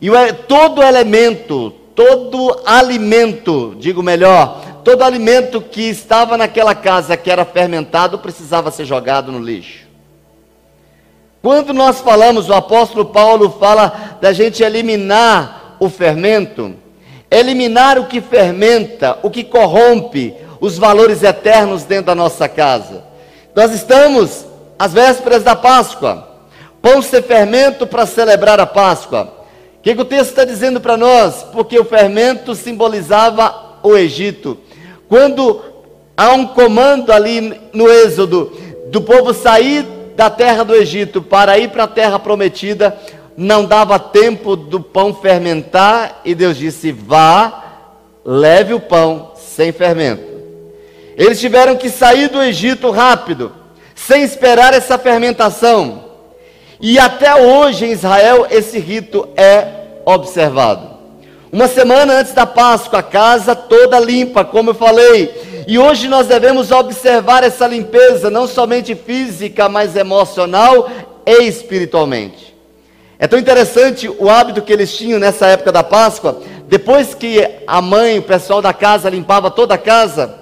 E 0.00 0.10
todo 0.48 0.82
elemento, 0.82 1.70
todo 1.94 2.60
alimento, 2.66 3.76
digo 3.78 4.02
melhor, 4.02 4.60
todo 4.82 5.02
alimento 5.02 5.60
que 5.60 5.82
estava 5.82 6.36
naquela 6.36 6.74
casa 6.74 7.16
que 7.16 7.30
era 7.30 7.44
fermentado 7.44 8.18
precisava 8.18 8.70
ser 8.72 8.84
jogado 8.84 9.30
no 9.30 9.38
lixo. 9.38 9.91
Quando 11.42 11.74
nós 11.74 12.00
falamos, 12.00 12.48
o 12.48 12.54
apóstolo 12.54 13.06
Paulo 13.06 13.50
fala 13.58 14.16
da 14.20 14.32
gente 14.32 14.62
eliminar 14.62 15.76
o 15.80 15.90
fermento, 15.90 16.72
eliminar 17.28 17.98
o 17.98 18.06
que 18.06 18.20
fermenta, 18.20 19.18
o 19.24 19.28
que 19.28 19.42
corrompe 19.42 20.32
os 20.60 20.78
valores 20.78 21.24
eternos 21.24 21.82
dentro 21.82 22.06
da 22.06 22.14
nossa 22.14 22.48
casa. 22.48 23.02
Nós 23.56 23.72
estamos 23.72 24.46
às 24.78 24.92
vésperas 24.92 25.42
da 25.42 25.56
Páscoa. 25.56 26.28
pão 26.80 27.02
ser 27.02 27.24
fermento 27.24 27.88
para 27.88 28.06
celebrar 28.06 28.60
a 28.60 28.66
Páscoa. 28.66 29.32
O 29.78 29.82
que, 29.82 29.96
que 29.96 30.00
o 30.00 30.04
texto 30.04 30.30
está 30.30 30.44
dizendo 30.44 30.80
para 30.80 30.96
nós? 30.96 31.44
Porque 31.52 31.76
o 31.76 31.84
fermento 31.84 32.54
simbolizava 32.54 33.80
o 33.82 33.96
Egito. 33.96 34.58
Quando 35.08 35.60
há 36.16 36.30
um 36.30 36.46
comando 36.46 37.12
ali 37.12 37.60
no 37.72 37.90
Êxodo 37.90 38.52
do 38.92 39.00
povo 39.00 39.34
sair 39.34 39.84
da 40.14 40.30
terra 40.30 40.64
do 40.64 40.74
Egito 40.74 41.22
para 41.22 41.58
ir 41.58 41.70
para 41.70 41.84
a 41.84 41.88
terra 41.88 42.18
prometida, 42.18 42.96
não 43.36 43.64
dava 43.64 43.98
tempo 43.98 44.56
do 44.56 44.80
pão 44.80 45.14
fermentar 45.14 46.20
e 46.24 46.34
Deus 46.34 46.56
disse: 46.56 46.92
vá, 46.92 47.62
leve 48.24 48.74
o 48.74 48.80
pão 48.80 49.32
sem 49.36 49.72
fermento. 49.72 50.32
Eles 51.16 51.40
tiveram 51.40 51.76
que 51.76 51.90
sair 51.90 52.28
do 52.28 52.42
Egito 52.42 52.90
rápido, 52.90 53.52
sem 53.94 54.22
esperar 54.22 54.72
essa 54.72 54.98
fermentação. 54.98 56.04
E 56.80 56.98
até 56.98 57.34
hoje 57.34 57.86
em 57.86 57.92
Israel 57.92 58.46
esse 58.50 58.78
rito 58.78 59.28
é 59.36 59.66
observado. 60.04 60.90
Uma 61.52 61.68
semana 61.68 62.14
antes 62.14 62.32
da 62.32 62.46
Páscoa, 62.46 63.00
a 63.00 63.02
casa 63.02 63.54
toda 63.54 64.00
limpa, 64.00 64.42
como 64.42 64.70
eu 64.70 64.74
falei. 64.74 65.51
E 65.66 65.78
hoje 65.78 66.08
nós 66.08 66.26
devemos 66.26 66.70
observar 66.70 67.44
essa 67.44 67.66
limpeza, 67.66 68.30
não 68.30 68.46
somente 68.46 68.94
física, 68.94 69.68
mas 69.68 69.94
emocional 69.96 70.88
e 71.26 71.44
espiritualmente. 71.44 72.52
É 73.18 73.28
tão 73.28 73.38
interessante 73.38 74.08
o 74.08 74.28
hábito 74.28 74.62
que 74.62 74.72
eles 74.72 74.96
tinham 74.96 75.20
nessa 75.20 75.46
época 75.46 75.70
da 75.70 75.84
Páscoa. 75.84 76.42
Depois 76.66 77.14
que 77.14 77.48
a 77.66 77.80
mãe, 77.80 78.18
o 78.18 78.22
pessoal 78.22 78.60
da 78.60 78.72
casa 78.72 79.08
limpava 79.08 79.50
toda 79.50 79.74
a 79.74 79.78
casa, 79.78 80.34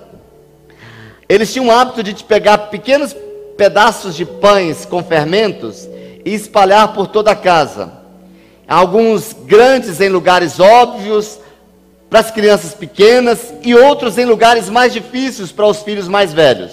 eles 1.28 1.52
tinham 1.52 1.68
o 1.68 1.70
hábito 1.70 2.02
de 2.02 2.24
pegar 2.24 2.56
pequenos 2.58 3.14
pedaços 3.56 4.16
de 4.16 4.24
pães 4.24 4.86
com 4.86 5.04
fermentos 5.04 5.86
e 6.24 6.34
espalhar 6.34 6.94
por 6.94 7.06
toda 7.08 7.32
a 7.32 7.36
casa. 7.36 7.92
Alguns 8.66 9.36
grandes 9.44 10.00
em 10.00 10.08
lugares 10.08 10.58
óbvios 10.58 11.38
para 12.10 12.18
as 12.18 12.30
crianças 12.30 12.74
pequenas 12.74 13.54
e 13.62 13.72
outros 13.74 14.18
em 14.18 14.24
lugares 14.24 14.68
mais 14.68 14.92
difíceis 14.92 15.52
para 15.52 15.66
os 15.66 15.80
filhos 15.80 16.08
mais 16.08 16.32
velhos. 16.32 16.72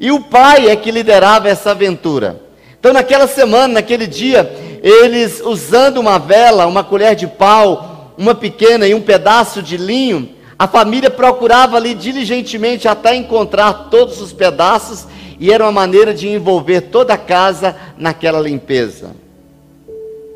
E 0.00 0.10
o 0.10 0.20
pai 0.20 0.68
é 0.68 0.74
que 0.74 0.90
liderava 0.90 1.48
essa 1.48 1.70
aventura. 1.70 2.42
Então, 2.78 2.92
naquela 2.92 3.28
semana, 3.28 3.74
naquele 3.74 4.06
dia, 4.06 4.52
eles 4.82 5.40
usando 5.40 5.98
uma 5.98 6.18
vela, 6.18 6.66
uma 6.66 6.82
colher 6.82 7.14
de 7.14 7.28
pau, 7.28 8.12
uma 8.18 8.34
pequena 8.34 8.86
e 8.86 8.94
um 8.94 9.00
pedaço 9.00 9.62
de 9.62 9.76
linho, 9.76 10.30
a 10.58 10.66
família 10.66 11.10
procurava 11.10 11.76
ali 11.76 11.94
diligentemente 11.94 12.88
até 12.88 13.14
encontrar 13.14 13.88
todos 13.90 14.20
os 14.20 14.32
pedaços 14.32 15.06
e 15.38 15.52
era 15.52 15.64
uma 15.64 15.72
maneira 15.72 16.14
de 16.14 16.28
envolver 16.28 16.82
toda 16.82 17.14
a 17.14 17.18
casa 17.18 17.76
naquela 17.96 18.40
limpeza, 18.40 19.10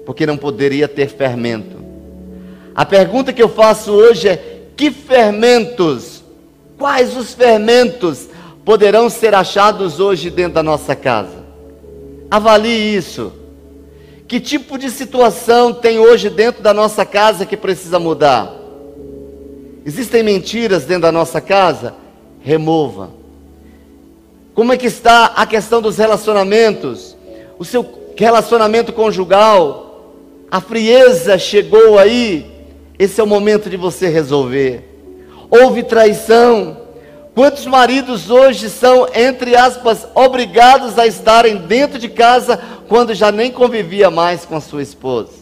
porque 0.04 0.26
não 0.26 0.36
poderia 0.36 0.86
ter 0.86 1.08
fermento. 1.08 1.89
A 2.74 2.84
pergunta 2.84 3.32
que 3.32 3.42
eu 3.42 3.48
faço 3.48 3.92
hoje 3.92 4.28
é: 4.28 4.62
que 4.76 4.90
fermentos, 4.90 6.22
quais 6.78 7.16
os 7.16 7.34
fermentos 7.34 8.28
poderão 8.64 9.08
ser 9.08 9.34
achados 9.34 10.00
hoje 10.00 10.30
dentro 10.30 10.54
da 10.54 10.62
nossa 10.62 10.94
casa? 10.94 11.44
Avalie 12.30 12.96
isso. 12.96 13.32
Que 14.28 14.38
tipo 14.38 14.78
de 14.78 14.90
situação 14.90 15.72
tem 15.72 15.98
hoje 15.98 16.30
dentro 16.30 16.62
da 16.62 16.72
nossa 16.72 17.04
casa 17.04 17.44
que 17.44 17.56
precisa 17.56 17.98
mudar? 17.98 18.54
Existem 19.84 20.22
mentiras 20.22 20.84
dentro 20.84 21.02
da 21.02 21.12
nossa 21.12 21.40
casa? 21.40 21.94
Remova 22.40 23.20
como 24.60 24.74
é 24.74 24.76
que 24.76 24.86
está 24.86 25.32
a 25.36 25.46
questão 25.46 25.80
dos 25.80 25.96
relacionamentos? 25.96 27.16
O 27.58 27.64
seu 27.64 28.12
relacionamento 28.14 28.92
conjugal? 28.92 30.12
A 30.50 30.60
frieza 30.60 31.38
chegou 31.38 31.98
aí? 31.98 32.44
Esse 33.00 33.20
é 33.20 33.24
o 33.24 33.26
momento 33.26 33.70
de 33.70 33.78
você 33.78 34.08
resolver. 34.08 34.84
Houve 35.50 35.82
traição? 35.82 36.76
Quantos 37.34 37.64
maridos 37.64 38.28
hoje 38.28 38.68
são, 38.68 39.08
entre 39.14 39.56
aspas, 39.56 40.06
obrigados 40.14 40.98
a 40.98 41.06
estarem 41.06 41.56
dentro 41.56 41.98
de 41.98 42.10
casa 42.10 42.60
quando 42.86 43.14
já 43.14 43.32
nem 43.32 43.50
convivia 43.50 44.10
mais 44.10 44.44
com 44.44 44.54
a 44.54 44.60
sua 44.60 44.82
esposa? 44.82 45.40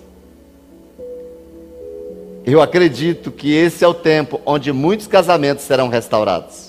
Eu 2.46 2.62
acredito 2.62 3.32
que 3.32 3.52
esse 3.52 3.84
é 3.84 3.88
o 3.88 3.92
tempo 3.92 4.40
onde 4.46 4.72
muitos 4.72 5.08
casamentos 5.08 5.64
serão 5.64 5.88
restaurados 5.88 6.68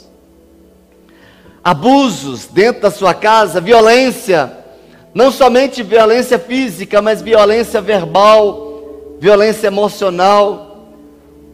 abusos 1.63 2.47
dentro 2.47 2.82
da 2.82 2.91
sua 2.91 3.13
casa, 3.13 3.62
violência, 3.62 4.52
não 5.13 5.32
somente 5.32 5.84
violência 5.84 6.39
física, 6.39 7.02
mas 7.02 7.21
violência 7.21 7.82
verbal, 7.82 9.15
violência 9.19 9.67
emocional. 9.67 10.68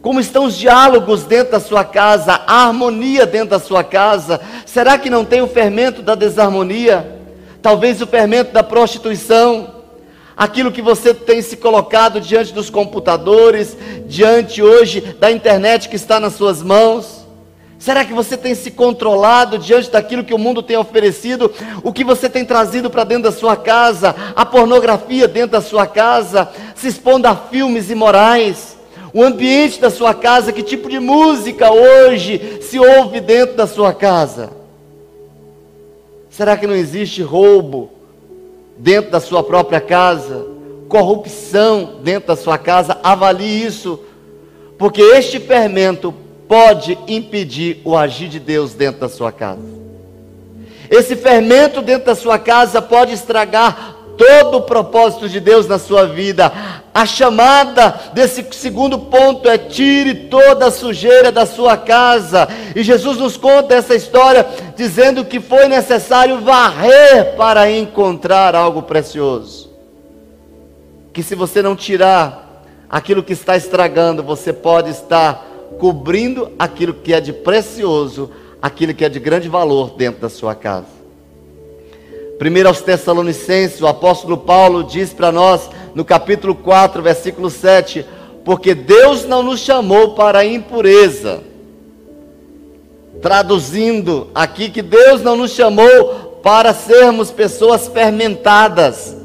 Como 0.06 0.20
estão 0.20 0.44
os 0.44 0.56
diálogos 0.56 1.24
dentro 1.24 1.50
da 1.50 1.58
sua 1.58 1.84
casa, 1.84 2.40
a 2.46 2.68
harmonia 2.68 3.26
dentro 3.26 3.48
da 3.48 3.58
sua 3.58 3.82
casa? 3.82 4.40
Será 4.64 4.96
que 4.96 5.10
não 5.10 5.24
tem 5.24 5.42
o 5.42 5.48
fermento 5.48 6.00
da 6.00 6.14
desarmonia? 6.14 7.18
Talvez 7.60 8.00
o 8.00 8.06
fermento 8.06 8.52
da 8.52 8.62
prostituição? 8.62 9.82
Aquilo 10.36 10.70
que 10.70 10.80
você 10.80 11.12
tem 11.12 11.42
se 11.42 11.56
colocado 11.56 12.20
diante 12.20 12.54
dos 12.54 12.70
computadores, 12.70 13.76
diante 14.06 14.62
hoje 14.62 15.00
da 15.00 15.28
internet 15.28 15.88
que 15.88 15.96
está 15.96 16.20
nas 16.20 16.34
suas 16.34 16.62
mãos? 16.62 17.26
Será 17.76 18.04
que 18.04 18.12
você 18.12 18.36
tem 18.36 18.54
se 18.54 18.70
controlado 18.70 19.58
diante 19.58 19.90
daquilo 19.90 20.22
que 20.22 20.32
o 20.32 20.38
mundo 20.38 20.62
tem 20.62 20.76
oferecido? 20.76 21.52
O 21.82 21.92
que 21.92 22.04
você 22.04 22.30
tem 22.30 22.44
trazido 22.44 22.88
para 22.88 23.02
dentro 23.02 23.24
da 23.24 23.32
sua 23.32 23.56
casa? 23.56 24.14
A 24.36 24.46
pornografia 24.46 25.26
dentro 25.26 25.50
da 25.50 25.60
sua 25.60 25.84
casa? 25.84 26.48
Se 26.76 26.86
expondo 26.86 27.26
a 27.26 27.34
filmes 27.34 27.90
imorais? 27.90 28.75
O 29.16 29.24
ambiente 29.24 29.80
da 29.80 29.88
sua 29.88 30.12
casa? 30.12 30.52
Que 30.52 30.62
tipo 30.62 30.90
de 30.90 31.00
música 31.00 31.72
hoje 31.72 32.58
se 32.60 32.78
ouve 32.78 33.18
dentro 33.18 33.56
da 33.56 33.66
sua 33.66 33.94
casa? 33.94 34.50
Será 36.28 36.54
que 36.54 36.66
não 36.66 36.74
existe 36.74 37.22
roubo 37.22 37.90
dentro 38.76 39.10
da 39.10 39.18
sua 39.18 39.42
própria 39.42 39.80
casa? 39.80 40.46
Corrupção 40.86 41.94
dentro 42.02 42.26
da 42.28 42.36
sua 42.36 42.58
casa? 42.58 43.00
Avalie 43.02 43.64
isso, 43.64 43.98
porque 44.76 45.00
este 45.00 45.40
fermento 45.40 46.12
pode 46.46 46.98
impedir 47.08 47.80
o 47.86 47.96
agir 47.96 48.28
de 48.28 48.38
Deus 48.38 48.74
dentro 48.74 49.00
da 49.00 49.08
sua 49.08 49.32
casa. 49.32 49.64
Esse 50.90 51.16
fermento 51.16 51.80
dentro 51.80 52.04
da 52.04 52.14
sua 52.14 52.38
casa 52.38 52.82
pode 52.82 53.14
estragar 53.14 53.95
todo 54.16 54.58
o 54.58 54.62
propósito 54.62 55.28
de 55.28 55.40
Deus 55.40 55.66
na 55.66 55.78
sua 55.78 56.06
vida. 56.06 56.52
A 56.92 57.04
chamada 57.04 57.94
desse 58.12 58.44
segundo 58.52 58.98
ponto 58.98 59.48
é: 59.48 59.58
tire 59.58 60.14
toda 60.28 60.66
a 60.66 60.70
sujeira 60.70 61.30
da 61.30 61.46
sua 61.46 61.76
casa. 61.76 62.48
E 62.74 62.82
Jesus 62.82 63.18
nos 63.18 63.36
conta 63.36 63.74
essa 63.74 63.94
história 63.94 64.46
dizendo 64.74 65.24
que 65.24 65.40
foi 65.40 65.68
necessário 65.68 66.40
varrer 66.40 67.36
para 67.36 67.70
encontrar 67.70 68.54
algo 68.54 68.82
precioso. 68.82 69.70
Que 71.12 71.22
se 71.22 71.34
você 71.34 71.62
não 71.62 71.76
tirar 71.76 72.64
aquilo 72.88 73.22
que 73.22 73.32
está 73.32 73.56
estragando, 73.56 74.22
você 74.22 74.52
pode 74.52 74.90
estar 74.90 75.46
cobrindo 75.78 76.52
aquilo 76.58 76.94
que 76.94 77.12
é 77.12 77.20
de 77.20 77.32
precioso, 77.32 78.30
aquilo 78.60 78.94
que 78.94 79.04
é 79.04 79.08
de 79.08 79.18
grande 79.18 79.48
valor 79.48 79.90
dentro 79.96 80.20
da 80.20 80.28
sua 80.28 80.54
casa. 80.54 80.95
Primeiro 82.38 82.68
aos 82.68 82.82
Tessalonicenses, 82.82 83.80
o 83.80 83.86
apóstolo 83.86 84.36
Paulo 84.36 84.84
diz 84.84 85.12
para 85.12 85.32
nós, 85.32 85.70
no 85.94 86.04
capítulo 86.04 86.54
4, 86.54 87.02
versículo 87.02 87.48
7, 87.48 88.04
porque 88.44 88.74
Deus 88.74 89.24
não 89.24 89.42
nos 89.42 89.60
chamou 89.60 90.14
para 90.14 90.40
a 90.40 90.44
impureza. 90.44 91.42
Traduzindo 93.22 94.28
aqui 94.34 94.68
que 94.68 94.82
Deus 94.82 95.22
não 95.22 95.34
nos 95.34 95.52
chamou 95.52 96.40
para 96.42 96.74
sermos 96.74 97.30
pessoas 97.30 97.88
fermentadas, 97.88 99.16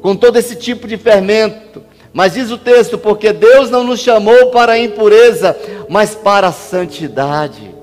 com 0.00 0.16
todo 0.16 0.38
esse 0.38 0.56
tipo 0.56 0.88
de 0.88 0.96
fermento, 0.96 1.82
mas 2.14 2.32
diz 2.32 2.50
o 2.50 2.56
texto: 2.56 2.96
porque 2.96 3.32
Deus 3.32 3.68
não 3.68 3.84
nos 3.84 4.00
chamou 4.00 4.50
para 4.50 4.72
a 4.72 4.78
impureza, 4.78 5.54
mas 5.88 6.14
para 6.14 6.48
a 6.48 6.52
santidade. 6.52 7.74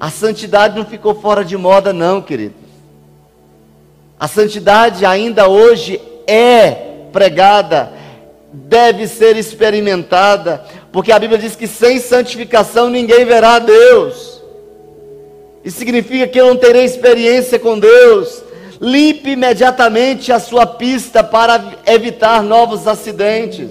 A 0.00 0.10
santidade 0.10 0.76
não 0.76 0.84
ficou 0.84 1.14
fora 1.14 1.44
de 1.44 1.56
moda, 1.56 1.92
não, 1.92 2.20
queridos. 2.20 2.57
A 4.18 4.26
santidade 4.26 5.04
ainda 5.04 5.48
hoje 5.48 6.00
é 6.26 6.70
pregada, 7.12 7.92
deve 8.52 9.06
ser 9.06 9.36
experimentada, 9.36 10.64
porque 10.90 11.12
a 11.12 11.18
Bíblia 11.18 11.38
diz 11.38 11.54
que 11.54 11.66
sem 11.66 12.00
santificação 12.00 12.90
ninguém 12.90 13.24
verá 13.24 13.54
a 13.54 13.58
Deus. 13.58 14.42
Isso 15.64 15.78
significa 15.78 16.26
que 16.26 16.40
eu 16.40 16.46
não 16.46 16.56
terei 16.56 16.84
experiência 16.84 17.58
com 17.58 17.78
Deus, 17.78 18.42
Limpe 18.80 19.30
imediatamente 19.30 20.32
a 20.32 20.38
sua 20.38 20.64
pista 20.64 21.24
para 21.24 21.60
evitar 21.86 22.42
novos 22.42 22.86
acidentes. 22.86 23.70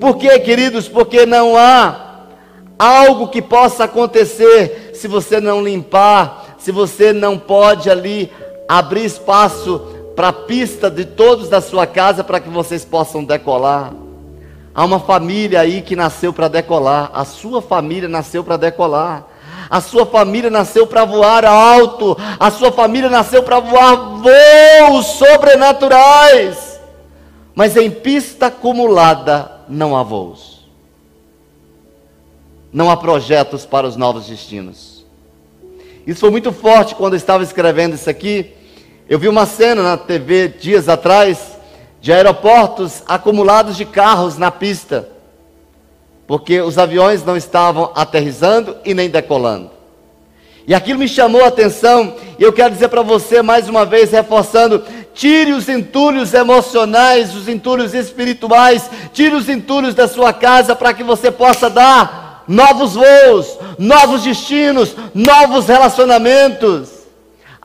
Por 0.00 0.16
quê, 0.16 0.38
queridos? 0.40 0.88
Porque 0.88 1.24
não 1.24 1.56
há 1.56 2.24
algo 2.76 3.28
que 3.28 3.40
possa 3.40 3.84
acontecer 3.84 4.90
se 4.94 5.06
você 5.06 5.40
não 5.40 5.62
limpar, 5.62 6.56
se 6.58 6.72
você 6.72 7.12
não 7.12 7.38
pode 7.38 7.88
ali 7.88 8.30
abrir 8.68 9.04
espaço 9.04 9.80
para 10.14 10.28
a 10.28 10.32
pista 10.32 10.90
de 10.90 11.04
todos 11.04 11.48
da 11.48 11.60
sua 11.60 11.86
casa 11.86 12.24
para 12.24 12.40
que 12.40 12.48
vocês 12.48 12.84
possam 12.84 13.22
decolar. 13.22 13.92
Há 14.74 14.84
uma 14.84 15.00
família 15.00 15.60
aí 15.60 15.80
que 15.82 15.96
nasceu 15.96 16.32
para 16.32 16.48
decolar. 16.48 17.10
A 17.14 17.24
sua 17.24 17.62
família 17.62 18.08
nasceu 18.08 18.44
para 18.44 18.56
decolar. 18.56 19.26
A 19.70 19.80
sua 19.80 20.06
família 20.06 20.50
nasceu 20.50 20.86
para 20.86 21.04
voar 21.04 21.44
alto. 21.44 22.16
A 22.38 22.50
sua 22.50 22.70
família 22.70 23.08
nasceu 23.08 23.42
para 23.42 23.58
voar 23.58 23.96
voos 23.96 25.06
sobrenaturais. 25.06 26.80
Mas 27.54 27.76
em 27.76 27.90
pista 27.90 28.46
acumulada 28.46 29.50
não 29.68 29.96
há 29.96 30.02
voos. 30.02 30.66
Não 32.70 32.90
há 32.90 32.96
projetos 32.96 33.64
para 33.64 33.86
os 33.86 33.96
novos 33.96 34.26
destinos. 34.26 35.06
Isso 36.06 36.20
foi 36.20 36.30
muito 36.30 36.52
forte 36.52 36.94
quando 36.94 37.14
eu 37.14 37.18
estava 37.18 37.42
escrevendo 37.42 37.94
isso 37.94 38.08
aqui. 38.08 38.52
Eu 39.08 39.20
vi 39.20 39.28
uma 39.28 39.46
cena 39.46 39.82
na 39.84 39.96
TV 39.96 40.48
dias 40.48 40.88
atrás 40.88 41.38
de 42.00 42.12
aeroportos 42.12 43.04
acumulados 43.06 43.76
de 43.76 43.84
carros 43.84 44.36
na 44.36 44.50
pista, 44.50 45.08
porque 46.26 46.60
os 46.60 46.76
aviões 46.76 47.24
não 47.24 47.36
estavam 47.36 47.92
aterrissando 47.94 48.76
e 48.84 48.94
nem 48.94 49.08
decolando. 49.08 49.70
E 50.66 50.74
aquilo 50.74 50.98
me 50.98 51.06
chamou 51.06 51.44
a 51.44 51.48
atenção, 51.48 52.16
e 52.36 52.42
eu 52.42 52.52
quero 52.52 52.74
dizer 52.74 52.88
para 52.88 53.02
você 53.02 53.42
mais 53.42 53.68
uma 53.68 53.84
vez, 53.84 54.10
reforçando: 54.10 54.82
tire 55.14 55.52
os 55.52 55.68
entulhos 55.68 56.34
emocionais, 56.34 57.32
os 57.32 57.46
entulhos 57.46 57.94
espirituais, 57.94 58.90
tire 59.12 59.36
os 59.36 59.48
entulhos 59.48 59.94
da 59.94 60.08
sua 60.08 60.32
casa 60.32 60.74
para 60.74 60.92
que 60.92 61.04
você 61.04 61.30
possa 61.30 61.70
dar 61.70 62.42
novos 62.48 62.94
voos, 62.94 63.56
novos 63.78 64.24
destinos, 64.24 64.96
novos 65.14 65.68
relacionamentos. 65.68 66.95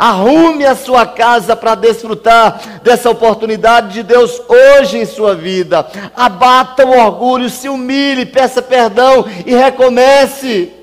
Arrume 0.01 0.65
a 0.65 0.75
sua 0.75 1.05
casa 1.05 1.55
para 1.55 1.75
desfrutar 1.75 2.59
dessa 2.81 3.07
oportunidade 3.07 3.93
de 3.93 4.01
Deus 4.01 4.41
hoje 4.49 4.97
em 4.97 5.05
sua 5.05 5.35
vida. 5.35 5.85
Abata 6.15 6.83
o 6.83 6.97
orgulho, 6.97 7.47
se 7.51 7.69
humilhe, 7.69 8.25
peça 8.25 8.63
perdão 8.63 9.23
e 9.45 9.53
recomece. 9.53 10.73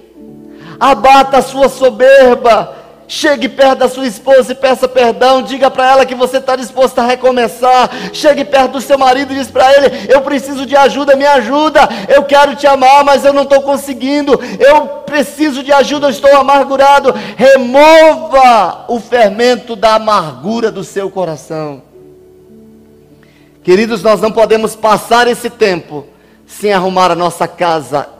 Abata 0.78 1.38
a 1.38 1.42
sua 1.42 1.68
soberba 1.68 2.77
Chegue 3.10 3.48
perto 3.48 3.78
da 3.78 3.88
sua 3.88 4.06
esposa 4.06 4.52
e 4.52 4.54
peça 4.54 4.86
perdão. 4.86 5.40
Diga 5.40 5.70
para 5.70 5.90
ela 5.90 6.04
que 6.04 6.14
você 6.14 6.36
está 6.36 6.54
disposto 6.54 6.98
a 6.98 7.06
recomeçar. 7.06 7.90
Chegue 8.12 8.44
perto 8.44 8.72
do 8.72 8.80
seu 8.82 8.98
marido 8.98 9.32
e 9.32 9.36
diz 9.36 9.50
para 9.50 9.72
ele: 9.72 10.12
Eu 10.12 10.20
preciso 10.20 10.66
de 10.66 10.76
ajuda, 10.76 11.16
me 11.16 11.24
ajuda. 11.24 11.88
Eu 12.06 12.24
quero 12.24 12.54
te 12.54 12.66
amar, 12.66 13.02
mas 13.02 13.24
eu 13.24 13.32
não 13.32 13.44
estou 13.44 13.62
conseguindo. 13.62 14.38
Eu 14.60 14.86
preciso 15.06 15.62
de 15.62 15.72
ajuda, 15.72 16.08
eu 16.08 16.10
estou 16.10 16.36
amargurado. 16.36 17.14
Remova 17.34 18.84
o 18.88 19.00
fermento 19.00 19.74
da 19.74 19.94
amargura 19.94 20.70
do 20.70 20.84
seu 20.84 21.10
coração. 21.10 21.82
Queridos, 23.64 24.02
nós 24.02 24.20
não 24.20 24.30
podemos 24.30 24.76
passar 24.76 25.26
esse 25.26 25.48
tempo 25.48 26.06
sem 26.46 26.74
arrumar 26.74 27.10
a 27.10 27.14
nossa 27.14 27.48
casa 27.48 28.17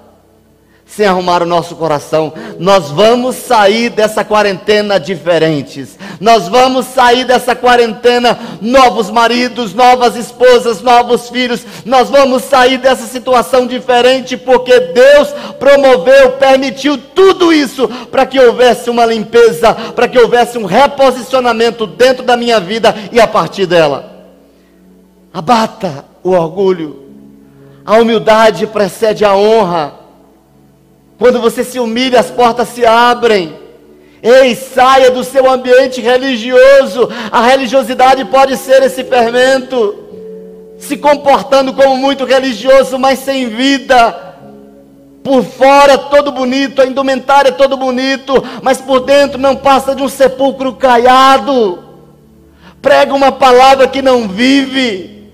sem 0.89 1.07
arrumar 1.07 1.43
o 1.43 1.47
nosso 1.47 1.77
coração. 1.77 2.33
Nós 2.59 2.91
vamos 2.91 3.37
sair 3.37 3.91
dessa 3.91 4.25
quarentena 4.25 4.99
diferentes. 4.99 5.99
Nós 6.19 6.49
vamos 6.49 6.87
sair 6.87 7.25
dessa 7.25 7.55
quarentena 7.55 8.37
novos 8.61 9.11
maridos, 9.11 9.75
novas 9.75 10.17
esposas, 10.17 10.83
novos 10.83 11.29
filhos. 11.29 11.65
Nós 11.85 12.09
vamos 12.09 12.43
sair 12.43 12.79
dessa 12.79 13.07
situação 13.07 13.67
diferente 13.67 14.37
porque 14.37 14.81
Deus 14.81 15.29
promoveu, 15.59 16.33
permitiu 16.33 16.99
tudo 16.99 17.53
isso 17.53 17.87
para 18.11 18.27
que 18.27 18.41
houvesse 18.41 18.89
uma 18.89 19.05
limpeza, 19.05 19.75
para 19.95 20.09
que 20.09 20.19
houvesse 20.19 20.57
um 20.57 20.65
reposicionamento 20.65 21.87
dentro 21.87 22.25
da 22.25 22.37
minha 22.37 22.59
vida 22.59 22.95
e 23.13 23.21
a 23.21 23.27
partir 23.27 23.67
dela. 23.67 24.19
Abata 25.33 26.07
o 26.25 26.31
orgulho. 26.31 27.05
A 27.85 27.97
humildade 27.99 28.67
precede 28.67 29.25
a 29.25 29.37
honra. 29.37 30.08
Quando 31.19 31.41
você 31.41 31.65
se 31.65 31.81
humilha, 31.81 32.21
as 32.21 32.31
portas 32.31 32.69
se 32.69 32.87
abrem. 32.87 33.57
Ei, 34.23 34.55
saia 34.55 35.11
do 35.11 35.25
seu 35.25 35.51
ambiente 35.51 36.01
religioso. 36.01 37.09
A 37.31 37.45
religiosidade 37.45 38.25
pode 38.27 38.57
ser 38.57 38.83
esse 38.83 39.03
fermento, 39.03 39.97
se 40.79 40.97
comportando 40.97 41.73
como 41.73 41.97
muito 41.97 42.25
religioso, 42.25 42.99
mas 42.99 43.19
sem 43.19 43.49
vida. 43.49 44.27
Por 45.25 45.43
fora 45.43 45.99
todo 45.99 46.31
bonito, 46.31 46.81
a 46.81 46.87
indumentária 46.87 47.49
é 47.49 47.53
todo 47.53 47.77
bonito, 47.77 48.33
mas 48.63 48.81
por 48.81 49.01
dentro 49.01 49.39
não 49.39 49.57
passa 49.57 49.95
de 49.95 50.03
um 50.03 50.09
sepulcro 50.09 50.75
caiado. 50.75 51.85
Prega 52.81 53.13
uma 53.13 53.33
palavra 53.33 53.89
que 53.89 54.01
não 54.01 54.29
vive. 54.29 55.31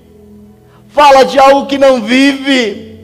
Fala 0.89 1.25
de 1.25 1.39
algo 1.39 1.67
que 1.67 1.77
não 1.77 2.01
vive. 2.01 2.99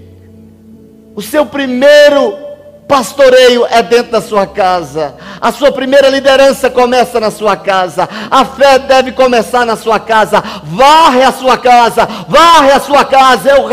O 1.15 1.21
seu 1.21 1.45
primeiro 1.45 2.50
Pastoreio 2.91 3.65
é 3.71 3.85
dentro 3.85 4.11
da 4.11 4.21
sua 4.21 4.49
casa. 4.49 5.15
A 5.41 5.53
sua 5.53 5.71
primeira 5.71 6.09
liderança 6.09 6.69
começa 6.69 7.21
na 7.21 7.31
sua 7.31 7.57
casa. 7.57 8.09
A 8.29 8.45
fé 8.45 8.81
deve 8.81 9.13
começar 9.13 9.65
na 9.65 9.77
sua 9.77 10.01
casa. 10.01 10.43
Varre 10.65 11.23
a 11.23 11.31
sua 11.31 11.57
casa. 11.57 12.05
Varre 12.27 12.73
a 12.73 12.81
sua 12.81 13.05
casa. 13.05 13.49
Eu 13.49 13.65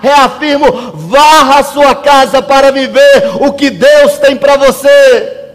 reafirmo: 0.00 0.92
varra 0.92 1.58
a 1.58 1.64
sua 1.64 1.96
casa 1.96 2.40
para 2.40 2.70
viver 2.70 3.32
o 3.40 3.52
que 3.54 3.70
Deus 3.70 4.18
tem 4.18 4.36
para 4.36 4.56
você. 4.56 5.48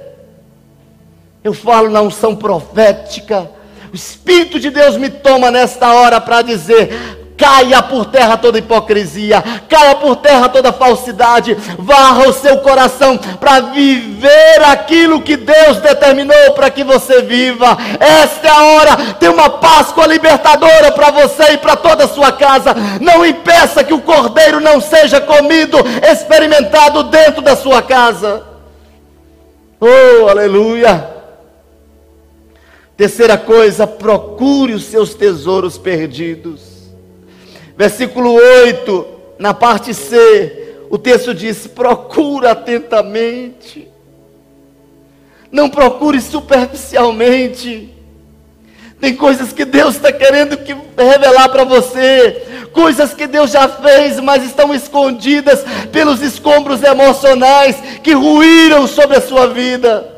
Eu 1.42 1.54
falo 1.54 1.90
na 1.90 2.02
unção 2.02 2.36
profética. 2.36 3.50
O 3.94 3.96
Espírito 3.96 4.60
de 4.60 4.70
Deus 4.70 4.98
me 4.98 5.10
toma 5.10 5.50
nesta 5.50 5.94
hora 5.94 6.20
para 6.20 6.42
dizer: 6.42 7.25
Caia 7.38 7.84
por 7.84 8.06
terra 8.06 8.38
toda 8.38 8.60
hipocrisia, 8.60 9.44
caia 9.68 9.96
por 9.96 10.16
terra 10.16 10.48
toda 10.48 10.72
falsidade, 10.72 11.54
varra 11.78 12.30
o 12.30 12.34
seu 12.34 12.60
coração 12.60 13.18
para 13.18 13.60
viver 13.60 14.64
aquilo 14.64 15.22
que 15.22 15.36
Deus 15.36 15.82
determinou 15.82 16.54
para 16.54 16.70
que 16.70 16.84
você 16.84 17.22
viva. 17.24 17.78
Esta 18.00 18.48
é 18.48 18.52
a 18.52 18.64
hora, 18.64 19.14
tem 19.20 19.28
uma 19.28 19.50
Páscoa 19.50 20.08
libertadora 20.08 20.94
para 20.94 21.12
você 21.12 21.54
e 21.54 21.58
para 21.58 21.76
toda 21.76 22.06
a 22.06 22.08
sua 22.08 22.32
casa. 22.32 22.74
Não 23.02 23.26
impeça 23.26 23.84
que 23.84 23.94
o 23.94 24.02
cordeiro 24.02 24.62
não 24.62 24.80
seja 24.80 25.20
comido, 25.20 25.78
experimentado 26.10 27.04
dentro 27.04 27.42
da 27.42 27.58
sua 27.58 27.82
casa. 27.82 28.44
Oh, 29.80 30.30
aleluia! 30.30 31.16
Terceira 32.96 33.38
coisa, 33.38 33.86
procure 33.86 34.74
os 34.74 34.86
seus 34.86 35.14
tesouros 35.14 35.78
perdidos. 35.78 36.75
Versículo 37.78 38.34
8, 38.34 39.08
na 39.38 39.54
parte 39.54 39.94
C, 39.94 40.76
o 40.90 40.98
texto 40.98 41.34
diz: 41.34 41.68
procura 41.68 42.52
atentamente, 42.52 43.88
não 45.52 45.70
procure 45.70 46.22
superficialmente. 46.22 47.94
Tem 49.00 49.14
coisas 49.14 49.52
que 49.52 49.66
Deus 49.66 49.96
está 49.96 50.12
querendo 50.12 50.56
que 50.58 50.74
revelar 50.98 51.50
para 51.50 51.66
você, 51.66 52.70
coisas 52.72 53.14
que 53.14 53.28
Deus 53.28 53.52
já 53.52 53.68
fez, 53.68 54.22
mas 54.22 54.44
estão 54.44 54.74
escondidas 54.74 55.66
pelos 55.92 56.22
escombros 56.22 56.82
emocionais 56.82 57.76
que 58.02 58.14
ruíram 58.14 58.88
sobre 58.88 59.18
a 59.18 59.22
sua 59.22 59.48
vida. 59.48 60.14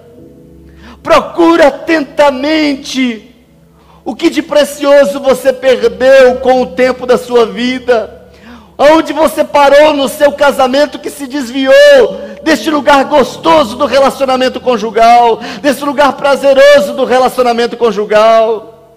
Procura 1.02 1.68
atentamente 1.68 3.27
o 4.08 4.16
que 4.16 4.30
de 4.30 4.42
precioso 4.42 5.20
você 5.20 5.52
perdeu 5.52 6.36
com 6.36 6.62
o 6.62 6.68
tempo 6.68 7.06
da 7.06 7.18
sua 7.18 7.46
vida? 7.46 8.30
Onde 8.78 9.12
você 9.12 9.44
parou 9.44 9.94
no 9.94 10.08
seu 10.08 10.32
casamento 10.32 10.98
que 10.98 11.10
se 11.10 11.28
desviou 11.28 11.74
deste 12.42 12.70
lugar 12.70 13.04
gostoso 13.04 13.76
do 13.76 13.86
relacionamento 13.86 14.62
conjugal, 14.62 15.42
desse 15.62 15.84
lugar 15.84 16.14
prazeroso 16.14 16.94
do 16.94 17.04
relacionamento 17.04 17.76
conjugal? 17.76 18.96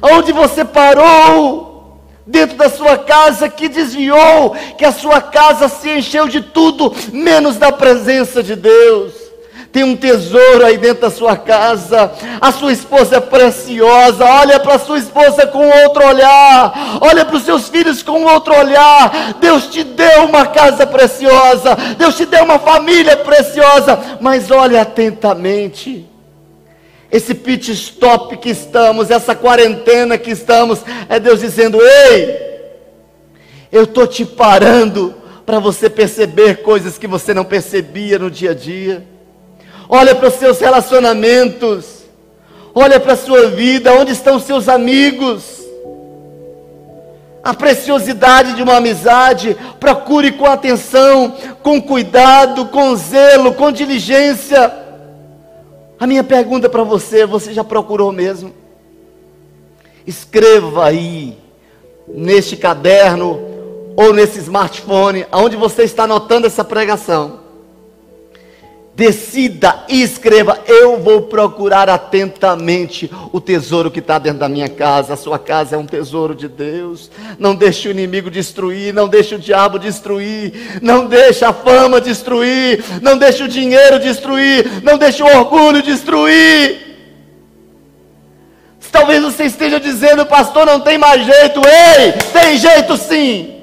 Onde 0.00 0.32
você 0.32 0.64
parou 0.64 1.98
dentro 2.26 2.56
da 2.56 2.70
sua 2.70 2.96
casa 2.96 3.50
que 3.50 3.68
desviou, 3.68 4.56
que 4.78 4.84
a 4.86 4.92
sua 4.92 5.20
casa 5.20 5.68
se 5.68 5.90
encheu 5.90 6.26
de 6.26 6.40
tudo 6.40 6.94
menos 7.12 7.58
da 7.58 7.70
presença 7.70 8.42
de 8.42 8.56
Deus? 8.56 9.27
Tem 9.70 9.84
um 9.84 9.96
tesouro 9.96 10.64
aí 10.64 10.78
dentro 10.78 11.02
da 11.02 11.10
sua 11.10 11.36
casa. 11.36 12.10
A 12.40 12.50
sua 12.50 12.72
esposa 12.72 13.16
é 13.16 13.20
preciosa. 13.20 14.24
Olha 14.24 14.58
para 14.58 14.74
a 14.76 14.78
sua 14.78 14.98
esposa 14.98 15.46
com 15.46 15.68
outro 15.68 16.06
olhar. 16.06 16.98
Olha 17.02 17.24
para 17.24 17.36
os 17.36 17.42
seus 17.42 17.68
filhos 17.68 18.02
com 18.02 18.24
outro 18.24 18.54
olhar. 18.54 19.34
Deus 19.40 19.66
te 19.66 19.84
deu 19.84 20.24
uma 20.24 20.46
casa 20.46 20.86
preciosa. 20.86 21.76
Deus 21.98 22.16
te 22.16 22.24
deu 22.24 22.44
uma 22.44 22.58
família 22.58 23.16
preciosa. 23.18 24.18
Mas 24.20 24.50
olha 24.50 24.80
atentamente. 24.80 26.08
Esse 27.12 27.34
pit 27.34 27.70
stop 27.72 28.36
que 28.38 28.50
estamos, 28.50 29.10
essa 29.10 29.34
quarentena 29.34 30.18
que 30.18 30.30
estamos, 30.30 30.80
é 31.08 31.20
Deus 31.20 31.40
dizendo: 31.40 31.78
Ei, 31.80 32.70
eu 33.70 33.84
estou 33.84 34.06
te 34.06 34.24
parando 34.24 35.14
para 35.44 35.58
você 35.58 35.88
perceber 35.88 36.62
coisas 36.62 36.98
que 36.98 37.06
você 37.06 37.32
não 37.32 37.44
percebia 37.44 38.18
no 38.18 38.30
dia 38.30 38.50
a 38.50 38.54
dia 38.54 39.17
olha 39.88 40.14
para 40.14 40.28
os 40.28 40.34
seus 40.34 40.58
relacionamentos, 40.60 41.98
Olha 42.80 43.00
para 43.00 43.14
a 43.14 43.16
sua 43.16 43.48
vida, 43.48 43.92
onde 43.92 44.12
estão 44.12 44.38
seus 44.38 44.68
amigos? 44.68 45.64
A 47.42 47.52
preciosidade 47.52 48.54
de 48.54 48.62
uma 48.62 48.76
amizade, 48.76 49.56
procure 49.80 50.30
com 50.30 50.46
atenção, 50.46 51.34
com 51.60 51.82
cuidado, 51.82 52.66
com 52.66 52.94
zelo, 52.94 53.52
com 53.54 53.72
diligência. 53.72 54.72
A 55.98 56.06
minha 56.06 56.22
pergunta 56.22 56.68
para 56.68 56.84
você, 56.84 57.26
você 57.26 57.52
já 57.52 57.64
procurou 57.64 58.12
mesmo? 58.12 58.54
Escreva 60.06 60.86
aí, 60.86 61.36
neste 62.06 62.56
caderno 62.56 63.40
ou 63.96 64.12
nesse 64.12 64.38
smartphone, 64.38 65.26
aonde 65.32 65.56
você 65.56 65.82
está 65.82 66.04
anotando 66.04 66.46
essa 66.46 66.64
pregação. 66.64 67.40
Decida 68.98 69.84
e 69.88 70.02
escreva: 70.02 70.58
Eu 70.66 70.98
vou 70.98 71.22
procurar 71.22 71.88
atentamente 71.88 73.08
o 73.32 73.40
tesouro 73.40 73.92
que 73.92 74.00
está 74.00 74.18
dentro 74.18 74.40
da 74.40 74.48
minha 74.48 74.68
casa. 74.68 75.14
A 75.14 75.16
sua 75.16 75.38
casa 75.38 75.76
é 75.76 75.78
um 75.78 75.86
tesouro 75.86 76.34
de 76.34 76.48
Deus. 76.48 77.08
Não 77.38 77.54
deixe 77.54 77.86
o 77.86 77.92
inimigo 77.92 78.28
destruir, 78.28 78.92
não 78.92 79.06
deixe 79.06 79.36
o 79.36 79.38
diabo 79.38 79.78
destruir, 79.78 80.80
não 80.82 81.06
deixe 81.06 81.44
a 81.44 81.52
fama 81.52 82.00
destruir, 82.00 82.84
não 83.00 83.16
deixe 83.16 83.44
o 83.44 83.46
dinheiro 83.46 84.00
destruir, 84.00 84.82
não 84.82 84.98
deixe 84.98 85.22
o 85.22 85.26
orgulho 85.26 85.80
destruir. 85.80 86.88
Talvez 88.90 89.22
você 89.22 89.44
esteja 89.44 89.78
dizendo, 89.78 90.26
pastor, 90.26 90.66
não 90.66 90.80
tem 90.80 90.98
mais 90.98 91.24
jeito. 91.24 91.60
Ei, 91.64 92.14
tem 92.32 92.56
jeito 92.56 92.96
sim. 92.96 93.60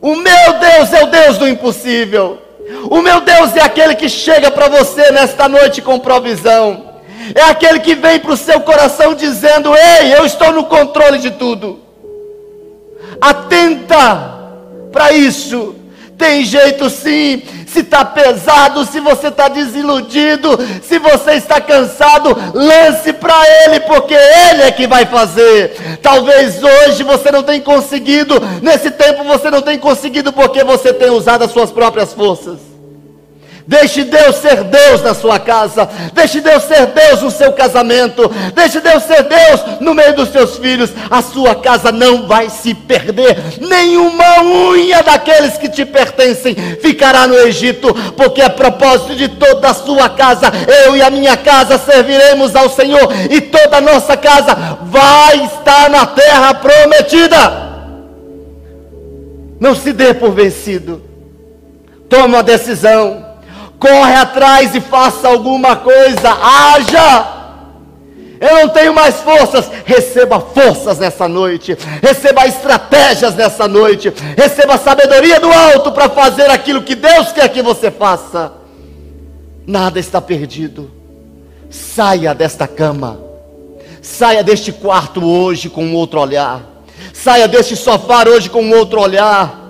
O 0.00 0.14
meu 0.14 0.52
Deus 0.60 0.92
é 0.92 1.02
o 1.02 1.08
Deus 1.08 1.36
do 1.36 1.48
impossível. 1.48 2.43
O 2.90 3.00
meu 3.02 3.20
Deus 3.20 3.54
é 3.56 3.60
aquele 3.60 3.94
que 3.94 4.08
chega 4.08 4.50
para 4.50 4.68
você 4.68 5.10
nesta 5.10 5.48
noite 5.48 5.82
com 5.82 5.98
provisão. 5.98 6.94
É 7.34 7.42
aquele 7.42 7.80
que 7.80 7.94
vem 7.94 8.18
para 8.18 8.32
o 8.32 8.36
seu 8.36 8.60
coração 8.60 9.14
dizendo: 9.14 9.74
Ei, 9.74 10.14
eu 10.14 10.24
estou 10.24 10.52
no 10.52 10.64
controle 10.64 11.18
de 11.18 11.30
tudo. 11.32 11.80
Atenta 13.20 14.34
para 14.92 15.12
isso. 15.12 15.74
Tem 16.16 16.44
jeito 16.44 16.88
sim. 16.88 17.42
Se 17.66 17.80
está 17.80 18.04
pesado, 18.04 18.84
se 18.84 19.00
você 19.00 19.28
está 19.28 19.48
desiludido, 19.48 20.58
se 20.82 20.98
você 20.98 21.32
está 21.32 21.60
cansado, 21.60 22.36
lance 22.54 23.12
para 23.12 23.34
Ele, 23.64 23.80
porque 23.80 24.14
Ele 24.14 24.62
é 24.62 24.70
que 24.70 24.86
vai 24.86 25.06
fazer. 25.06 25.98
Talvez 26.00 26.62
hoje 26.62 27.02
você 27.02 27.32
não 27.32 27.42
tenha 27.42 27.60
conseguido, 27.60 28.40
nesse 28.62 28.92
tempo 28.92 29.24
você 29.24 29.50
não 29.50 29.60
tenha 29.60 29.78
conseguido, 29.78 30.32
porque 30.32 30.62
você 30.62 30.92
tem 30.92 31.10
usado 31.10 31.42
as 31.42 31.50
suas 31.50 31.72
próprias 31.72 32.12
forças. 32.12 32.73
Deixe 33.66 34.04
Deus 34.04 34.36
ser 34.36 34.62
Deus 34.64 35.02
na 35.02 35.14
sua 35.14 35.38
casa. 35.38 35.88
Deixe 36.12 36.40
Deus 36.40 36.64
ser 36.64 36.86
Deus 36.86 37.22
no 37.22 37.30
seu 37.30 37.52
casamento. 37.52 38.30
Deixe 38.54 38.78
Deus 38.80 39.02
ser 39.04 39.22
Deus 39.22 39.80
no 39.80 39.94
meio 39.94 40.14
dos 40.14 40.28
seus 40.28 40.58
filhos. 40.58 40.90
A 41.10 41.22
sua 41.22 41.54
casa 41.54 41.90
não 41.90 42.26
vai 42.26 42.50
se 42.50 42.74
perder. 42.74 43.38
Nenhuma 43.60 44.42
unha 44.42 45.02
daqueles 45.02 45.56
que 45.56 45.68
te 45.68 45.84
pertencem 45.86 46.54
ficará 46.82 47.26
no 47.26 47.38
Egito, 47.38 47.94
porque 48.16 48.42
a 48.42 48.50
propósito 48.50 49.16
de 49.16 49.28
toda 49.28 49.70
a 49.70 49.74
sua 49.74 50.10
casa, 50.10 50.52
eu 50.84 50.96
e 50.96 51.02
a 51.02 51.10
minha 51.10 51.36
casa 51.36 51.78
serviremos 51.78 52.54
ao 52.54 52.68
Senhor, 52.68 53.08
e 53.30 53.40
toda 53.40 53.78
a 53.78 53.80
nossa 53.80 54.16
casa 54.16 54.54
vai 54.82 55.44
estar 55.44 55.88
na 55.88 56.04
terra 56.06 56.54
prometida. 56.54 57.64
Não 59.58 59.74
se 59.74 59.92
dê 59.92 60.12
por 60.12 60.32
vencido. 60.32 61.02
Tome 62.08 62.34
uma 62.34 62.42
decisão 62.42 63.23
corre 63.84 64.14
atrás 64.14 64.74
e 64.74 64.80
faça 64.80 65.28
alguma 65.28 65.76
coisa, 65.76 66.30
haja. 66.30 67.34
Eu 68.40 68.60
não 68.60 68.68
tenho 68.70 68.94
mais 68.94 69.16
forças. 69.16 69.70
Receba 69.84 70.40
forças 70.40 70.98
nessa 70.98 71.28
noite. 71.28 71.76
Receba 72.02 72.46
estratégias 72.46 73.34
nessa 73.34 73.68
noite. 73.68 74.12
Receba 74.36 74.78
sabedoria 74.78 75.38
do 75.38 75.52
alto 75.52 75.92
para 75.92 76.08
fazer 76.08 76.50
aquilo 76.50 76.82
que 76.82 76.94
Deus 76.94 77.30
quer 77.32 77.48
que 77.50 77.62
você 77.62 77.90
faça. 77.90 78.52
Nada 79.66 80.00
está 80.00 80.20
perdido. 80.20 80.90
Saia 81.70 82.34
desta 82.34 82.66
cama. 82.66 83.18
Saia 84.00 84.42
deste 84.42 84.72
quarto 84.72 85.24
hoje 85.24 85.68
com 85.68 85.84
um 85.84 85.94
outro 85.94 86.20
olhar. 86.20 86.62
Saia 87.12 87.46
deste 87.46 87.76
sofá 87.76 88.24
hoje 88.26 88.50
com 88.50 88.62
um 88.62 88.74
outro 88.74 89.00
olhar 89.00 89.63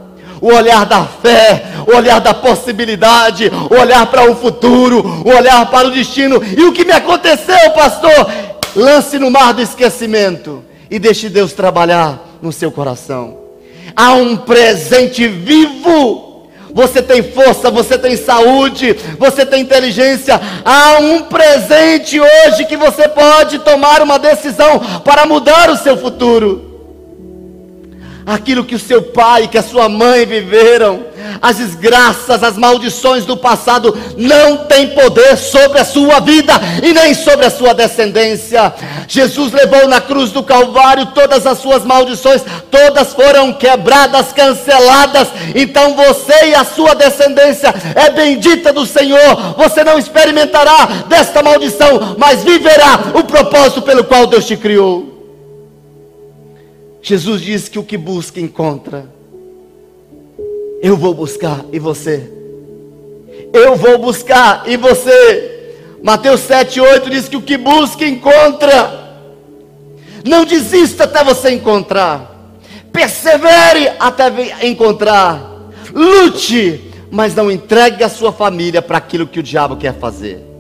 o 0.45 0.55
olhar 0.55 0.85
da 0.85 1.07
fé, 1.07 1.65
o 1.87 1.97
olhar 1.97 2.21
da 2.21 2.35
possibilidade, 2.35 3.51
o 3.71 3.81
olhar 3.81 4.05
para 4.09 4.31
o 4.31 4.37
futuro, 4.37 5.23
o 5.25 5.31
olhar 5.31 5.65
para 5.71 5.89
o 5.89 5.91
destino. 5.91 6.39
E 6.55 6.65
o 6.65 6.73
que 6.73 6.85
me 6.85 6.93
aconteceu, 6.93 7.71
pastor? 7.71 8.31
Lance 8.77 9.19
no 9.19 9.31
mar 9.31 9.55
do 9.55 9.63
esquecimento 9.63 10.63
e 10.91 10.99
deixe 10.99 11.31
Deus 11.31 11.55
trabalhar 11.55 12.21
no 12.43 12.53
seu 12.53 12.71
coração. 12.71 13.39
Há 13.97 14.13
um 14.13 14.37
presente 14.37 15.27
vivo. 15.27 16.51
Você 16.75 17.01
tem 17.01 17.23
força, 17.23 17.71
você 17.71 17.97
tem 17.97 18.15
saúde, 18.15 18.95
você 19.19 19.47
tem 19.47 19.63
inteligência. 19.63 20.39
Há 20.63 20.99
um 21.01 21.23
presente 21.23 22.21
hoje 22.21 22.67
que 22.67 22.77
você 22.77 23.09
pode 23.09 23.61
tomar 23.61 24.03
uma 24.03 24.19
decisão 24.19 24.79
para 25.03 25.25
mudar 25.25 25.71
o 25.71 25.77
seu 25.79 25.97
futuro 25.97 26.74
aquilo 28.27 28.65
que 28.65 28.75
o 28.75 28.79
seu 28.79 29.03
pai, 29.03 29.49
que 29.49 29.59
a 29.59 29.63
sua 29.63 29.89
mãe 29.89 30.25
viveram, 30.25 31.05
as 31.41 31.57
desgraças, 31.57 32.43
as 32.43 32.57
maldições 32.57 33.25
do 33.25 33.37
passado 33.37 33.97
não 34.17 34.59
tem 34.65 34.89
poder 34.89 35.37
sobre 35.37 35.79
a 35.79 35.85
sua 35.85 36.21
vida 36.21 36.53
e 36.83 36.93
nem 36.93 37.15
sobre 37.15 37.47
a 37.47 37.51
sua 37.51 37.75
descendência. 37.75 38.73
Jesus 39.07 39.53
levou 39.53 39.87
na 39.89 40.01
cruz 40.01 40.31
do 40.31 40.43
Calvário 40.43 41.07
todas 41.07 41.47
as 41.47 41.59
suas 41.59 41.85
maldições, 41.85 42.43
todas 42.71 43.13
foram 43.13 43.53
quebradas, 43.53 44.33
canceladas. 44.33 45.29
Então 45.55 45.95
você 45.95 46.47
e 46.47 46.55
a 46.55 46.65
sua 46.65 46.95
descendência 46.95 47.75
é 47.95 48.11
bendita 48.11 48.73
do 48.73 48.87
Senhor. 48.87 49.55
Você 49.57 49.85
não 49.85 49.99
experimentará 49.99 50.87
desta 51.09 51.43
maldição, 51.43 52.17
mas 52.19 52.43
viverá 52.43 53.13
o 53.15 53.25
propósito 53.25 53.83
pelo 53.83 54.05
qual 54.05 54.27
Deus 54.27 54.47
te 54.47 54.57
criou. 54.57 55.14
Jesus 57.05 57.43
disse 57.43 57.71
que 57.71 57.79
o 57.79 57.85
que 57.85 57.99
busca 57.99 58.41
encontra. 58.41 59.07
Eu 60.81 60.97
vou 60.97 61.13
buscar 61.13 61.63
e 61.71 61.79
você. 61.79 62.33
Eu 63.53 63.77
vou 63.77 63.99
buscar 63.99 64.63
e 64.67 64.79
você. 64.79 65.75
Mateus 66.03 66.41
7, 66.41 66.81
8 66.81 67.11
diz 67.11 67.29
que 67.29 67.37
o 67.37 67.43
que 67.43 67.59
busca 67.59 68.07
encontra. 68.07 69.21
Não 70.25 70.47
desista 70.47 71.05
até 71.05 71.23
você 71.23 71.51
encontrar. 71.51 72.55
Persevere 72.91 73.93
até 74.01 74.67
encontrar. 74.67 75.73
Lute, 75.93 76.91
mas 77.11 77.35
não 77.35 77.51
entregue 77.51 78.03
a 78.03 78.09
sua 78.09 78.33
família 78.33 78.81
para 78.81 78.97
aquilo 78.97 79.27
que 79.27 79.41
o 79.41 79.43
diabo 79.43 79.77
quer 79.77 79.93
fazer 79.93 80.54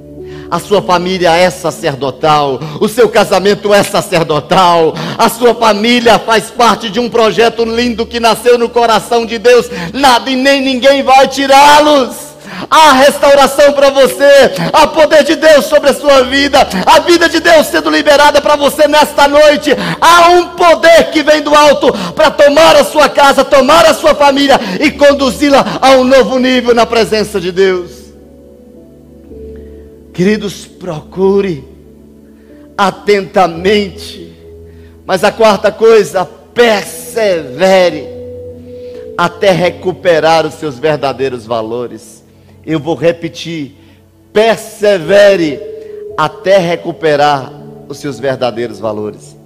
a 0.50 0.58
sua 0.58 0.82
família 0.82 1.32
é 1.32 1.50
sacerdotal, 1.50 2.60
o 2.80 2.88
seu 2.88 3.08
casamento 3.08 3.72
é 3.72 3.82
sacerdotal, 3.82 4.94
a 5.16 5.28
sua 5.28 5.54
família 5.54 6.18
faz 6.18 6.50
parte 6.50 6.90
de 6.90 7.00
um 7.00 7.08
projeto 7.08 7.64
lindo 7.64 8.06
que 8.06 8.20
nasceu 8.20 8.58
no 8.58 8.68
coração 8.68 9.26
de 9.26 9.38
Deus, 9.38 9.66
nada 9.92 10.30
e 10.30 10.36
nem 10.36 10.60
ninguém 10.60 11.02
vai 11.02 11.28
tirá-los. 11.28 12.34
Há 12.70 12.92
restauração 12.92 13.72
para 13.72 13.90
você, 13.90 14.52
há 14.72 14.86
poder 14.86 15.24
de 15.24 15.36
Deus 15.36 15.66
sobre 15.66 15.90
a 15.90 15.94
sua 15.94 16.22
vida, 16.22 16.66
a 16.86 17.00
vida 17.00 17.28
de 17.28 17.40
Deus 17.40 17.66
sendo 17.66 17.90
liberada 17.90 18.40
para 18.40 18.56
você 18.56 18.86
nesta 18.86 19.26
noite. 19.26 19.70
Há 20.00 20.30
um 20.30 20.48
poder 20.50 21.10
que 21.10 21.22
vem 21.22 21.42
do 21.42 21.54
alto 21.54 21.92
para 22.12 22.30
tomar 22.30 22.76
a 22.76 22.84
sua 22.84 23.08
casa, 23.08 23.44
tomar 23.44 23.84
a 23.86 23.94
sua 23.94 24.14
família 24.14 24.58
e 24.80 24.90
conduzi-la 24.90 25.78
a 25.80 25.90
um 25.92 26.04
novo 26.04 26.38
nível 26.38 26.74
na 26.74 26.86
presença 26.86 27.40
de 27.40 27.50
Deus. 27.50 28.03
Queridos, 30.14 30.64
procure 30.64 31.64
atentamente. 32.78 34.32
Mas 35.04 35.24
a 35.24 35.32
quarta 35.32 35.72
coisa, 35.72 36.24
persevere 36.24 38.06
até 39.18 39.50
recuperar 39.50 40.46
os 40.46 40.54
seus 40.54 40.78
verdadeiros 40.78 41.44
valores. 41.44 42.22
Eu 42.64 42.78
vou 42.78 42.94
repetir: 42.94 43.74
persevere 44.32 45.60
até 46.16 46.58
recuperar 46.58 47.52
os 47.88 47.98
seus 47.98 48.20
verdadeiros 48.20 48.78
valores. 48.78 49.36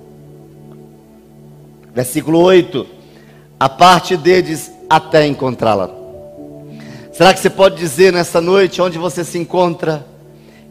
Versículo 1.95 2.41
8: 2.41 2.87
a 3.59 3.71
parte 3.71 4.19
deles 4.19 4.71
até 4.89 5.27
encontrá-la. 5.27 5.91
Será 7.11 7.33
que 7.33 7.41
você 7.41 7.49
pode 7.49 7.77
dizer 7.77 8.12
nessa 8.12 8.39
noite 8.39 8.83
onde 8.83 8.99
você 8.99 9.25
se 9.25 9.39
encontra? 9.39 10.18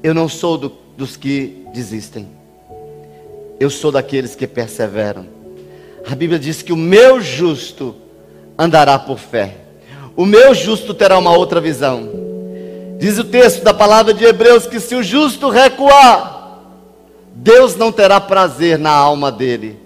Eu 0.04 0.14
não 0.14 0.30
sou 0.30 0.58
do, 0.58 0.72
dos 0.96 1.18
que 1.18 1.66
desistem. 1.74 2.28
Eu 3.60 3.70
sou 3.70 3.92
daqueles 3.92 4.36
que 4.36 4.46
perseveram. 4.46 5.26
A 6.10 6.16
Bíblia 6.16 6.40
diz 6.40 6.62
que 6.62 6.72
o 6.72 6.78
meu 6.78 7.20
justo 7.20 7.96
andará 8.58 8.98
por 8.98 9.20
fé. 9.20 9.56
O 10.16 10.26
meu 10.26 10.54
justo 10.54 10.94
terá 10.94 11.18
uma 11.18 11.36
outra 11.36 11.60
visão. 11.60 12.10
Diz 12.98 13.18
o 13.18 13.24
texto 13.24 13.64
da 13.64 13.74
palavra 13.74 14.14
de 14.14 14.24
Hebreus 14.24 14.66
que 14.66 14.80
se 14.80 14.96
o 14.96 15.04
justo 15.04 15.50
recuar, 15.50 16.62
Deus 17.34 17.76
não 17.76 17.92
terá 17.92 18.20
prazer 18.20 18.80
na 18.80 18.92
alma 18.92 19.32
dele. 19.32 19.78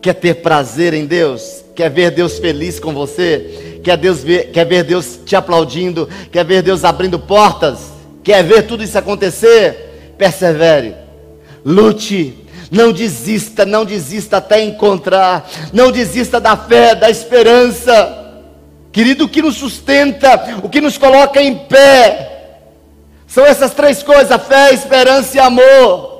Quer 0.00 0.14
ter 0.14 0.34
prazer 0.34 0.94
em 0.94 1.06
Deus? 1.06 1.64
Quer 1.74 1.90
ver 1.90 2.12
Deus 2.12 2.38
feliz 2.38 2.78
com 2.78 2.94
você? 2.94 3.80
Quer, 3.82 3.96
Deus 3.96 4.22
ver, 4.22 4.50
quer 4.52 4.64
ver 4.64 4.84
Deus 4.84 5.18
te 5.24 5.34
aplaudindo? 5.34 6.08
Quer 6.30 6.44
ver 6.44 6.62
Deus 6.62 6.84
abrindo 6.84 7.18
portas? 7.18 7.97
Quer 8.22 8.44
ver 8.44 8.66
tudo 8.66 8.82
isso 8.84 8.98
acontecer? 8.98 10.14
Persevere, 10.18 10.96
lute, 11.64 12.34
não 12.70 12.92
desista, 12.92 13.64
não 13.64 13.84
desista 13.84 14.38
até 14.38 14.62
encontrar, 14.62 15.48
não 15.72 15.90
desista 15.90 16.40
da 16.40 16.56
fé, 16.56 16.94
da 16.94 17.08
esperança. 17.08 18.14
Querido, 18.90 19.24
o 19.24 19.28
que 19.28 19.42
nos 19.42 19.56
sustenta, 19.56 20.60
o 20.62 20.68
que 20.68 20.80
nos 20.80 20.98
coloca 20.98 21.40
em 21.40 21.54
pé, 21.54 22.28
são 23.26 23.44
essas 23.44 23.72
três 23.72 24.02
coisas: 24.02 24.42
fé, 24.46 24.72
esperança 24.72 25.36
e 25.36 25.40
amor. 25.40 26.17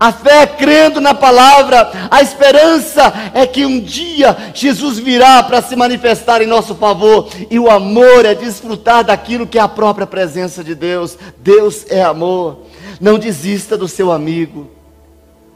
A 0.00 0.12
fé 0.12 0.42
é 0.42 0.46
crendo 0.46 1.00
na 1.00 1.12
palavra, 1.12 1.90
a 2.08 2.22
esperança 2.22 3.12
é 3.34 3.44
que 3.44 3.66
um 3.66 3.80
dia 3.80 4.36
Jesus 4.54 4.96
virá 4.96 5.42
para 5.42 5.60
se 5.60 5.74
manifestar 5.74 6.40
em 6.40 6.46
nosso 6.46 6.76
favor, 6.76 7.28
e 7.50 7.58
o 7.58 7.68
amor 7.68 8.24
é 8.24 8.32
desfrutar 8.32 9.02
daquilo 9.02 9.46
que 9.46 9.58
é 9.58 9.60
a 9.60 9.66
própria 9.66 10.06
presença 10.06 10.62
de 10.62 10.76
Deus. 10.76 11.18
Deus 11.38 11.84
é 11.88 12.00
amor. 12.00 12.60
Não 13.00 13.18
desista 13.18 13.76
do 13.76 13.88
seu 13.88 14.12
amigo, 14.12 14.70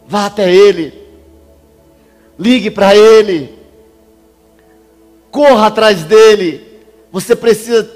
vá 0.09 0.27
até 0.27 0.53
ele, 0.53 0.93
ligue 2.37 2.71
para 2.71 2.97
ele, 2.97 3.57
corra 5.31 5.69
atrás 5.69 6.03
dele. 6.03 6.81
Você 7.13 7.37
precisa 7.37 7.89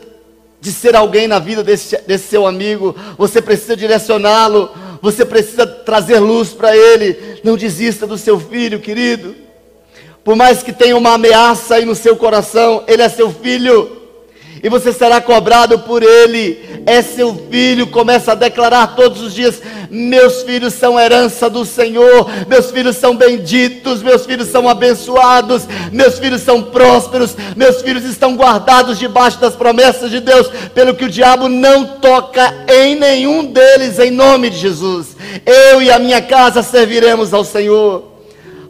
de 0.60 0.72
ser 0.72 0.94
alguém 0.94 1.26
na 1.26 1.38
vida 1.38 1.62
desse, 1.62 1.96
desse 2.06 2.28
seu 2.28 2.46
amigo, 2.46 2.94
você 3.18 3.42
precisa 3.42 3.76
direcioná-lo 3.76 4.70
você 5.06 5.24
precisa 5.24 5.64
trazer 5.64 6.18
luz 6.18 6.48
para 6.48 6.76
ele. 6.76 7.40
Não 7.44 7.56
desista 7.56 8.08
do 8.08 8.18
seu 8.18 8.40
filho, 8.40 8.80
querido. 8.80 9.36
Por 10.24 10.34
mais 10.34 10.64
que 10.64 10.72
tenha 10.72 10.96
uma 10.96 11.14
ameaça 11.14 11.76
aí 11.76 11.84
no 11.84 11.94
seu 11.94 12.16
coração, 12.16 12.82
ele 12.88 13.02
é 13.02 13.08
seu 13.08 13.30
filho 13.30 14.05
e 14.62 14.68
você 14.68 14.92
será 14.92 15.20
cobrado 15.20 15.78
por 15.80 16.02
ele. 16.02 16.64
É 16.86 17.02
seu 17.02 17.34
filho, 17.50 17.88
começa 17.88 18.32
a 18.32 18.36
declarar 18.36 18.94
todos 18.94 19.20
os 19.20 19.34
dias: 19.34 19.60
Meus 19.90 20.42
filhos 20.42 20.74
são 20.74 20.98
herança 20.98 21.50
do 21.50 21.64
Senhor, 21.64 22.28
meus 22.46 22.70
filhos 22.70 22.96
são 22.96 23.16
benditos, 23.16 24.02
meus 24.02 24.24
filhos 24.24 24.48
são 24.48 24.68
abençoados, 24.68 25.66
meus 25.92 26.18
filhos 26.18 26.42
são 26.42 26.62
prósperos, 26.62 27.36
meus 27.56 27.82
filhos 27.82 28.04
estão 28.04 28.36
guardados 28.36 28.98
debaixo 28.98 29.40
das 29.40 29.54
promessas 29.56 30.10
de 30.10 30.20
Deus, 30.20 30.48
pelo 30.74 30.94
que 30.94 31.04
o 31.04 31.10
diabo 31.10 31.48
não 31.48 31.84
toca 31.98 32.54
em 32.68 32.94
nenhum 32.94 33.44
deles, 33.44 33.98
em 33.98 34.10
nome 34.10 34.50
de 34.50 34.58
Jesus. 34.58 35.16
Eu 35.44 35.82
e 35.82 35.90
a 35.90 35.98
minha 35.98 36.22
casa 36.22 36.62
serviremos 36.62 37.34
ao 37.34 37.44
Senhor. 37.44 38.05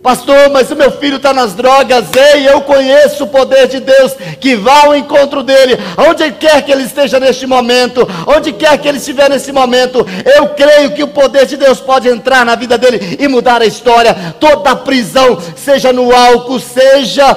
Pastor, 0.06 0.50
mas 0.50 0.70
o 0.70 0.76
meu 0.76 0.92
filho 0.92 1.16
está 1.16 1.34
nas 1.34 1.54
drogas. 1.54 2.04
Ei, 2.14 2.48
eu 2.48 2.60
conheço 2.60 3.24
o 3.24 3.26
poder 3.26 3.66
de 3.66 3.80
Deus 3.80 4.12
que 4.38 4.54
vá 4.54 4.84
ao 4.84 4.94
encontro 4.94 5.42
dele, 5.42 5.76
onde 5.98 6.30
quer 6.30 6.62
que 6.62 6.70
ele 6.70 6.84
esteja 6.84 7.18
neste 7.18 7.44
momento, 7.44 8.08
onde 8.24 8.52
quer 8.52 8.78
que 8.78 8.86
ele 8.86 8.98
estiver 8.98 9.28
nesse 9.28 9.50
momento. 9.50 10.06
Eu 10.24 10.50
creio 10.50 10.92
que 10.92 11.02
o 11.02 11.08
poder 11.08 11.44
de 11.46 11.56
Deus 11.56 11.80
pode 11.80 12.06
entrar 12.08 12.46
na 12.46 12.54
vida 12.54 12.78
dele 12.78 13.16
e 13.18 13.26
mudar 13.26 13.60
a 13.60 13.66
história. 13.66 14.14
Toda 14.38 14.76
prisão, 14.76 15.42
seja 15.56 15.92
no 15.92 16.14
álcool, 16.14 16.60
seja 16.60 17.36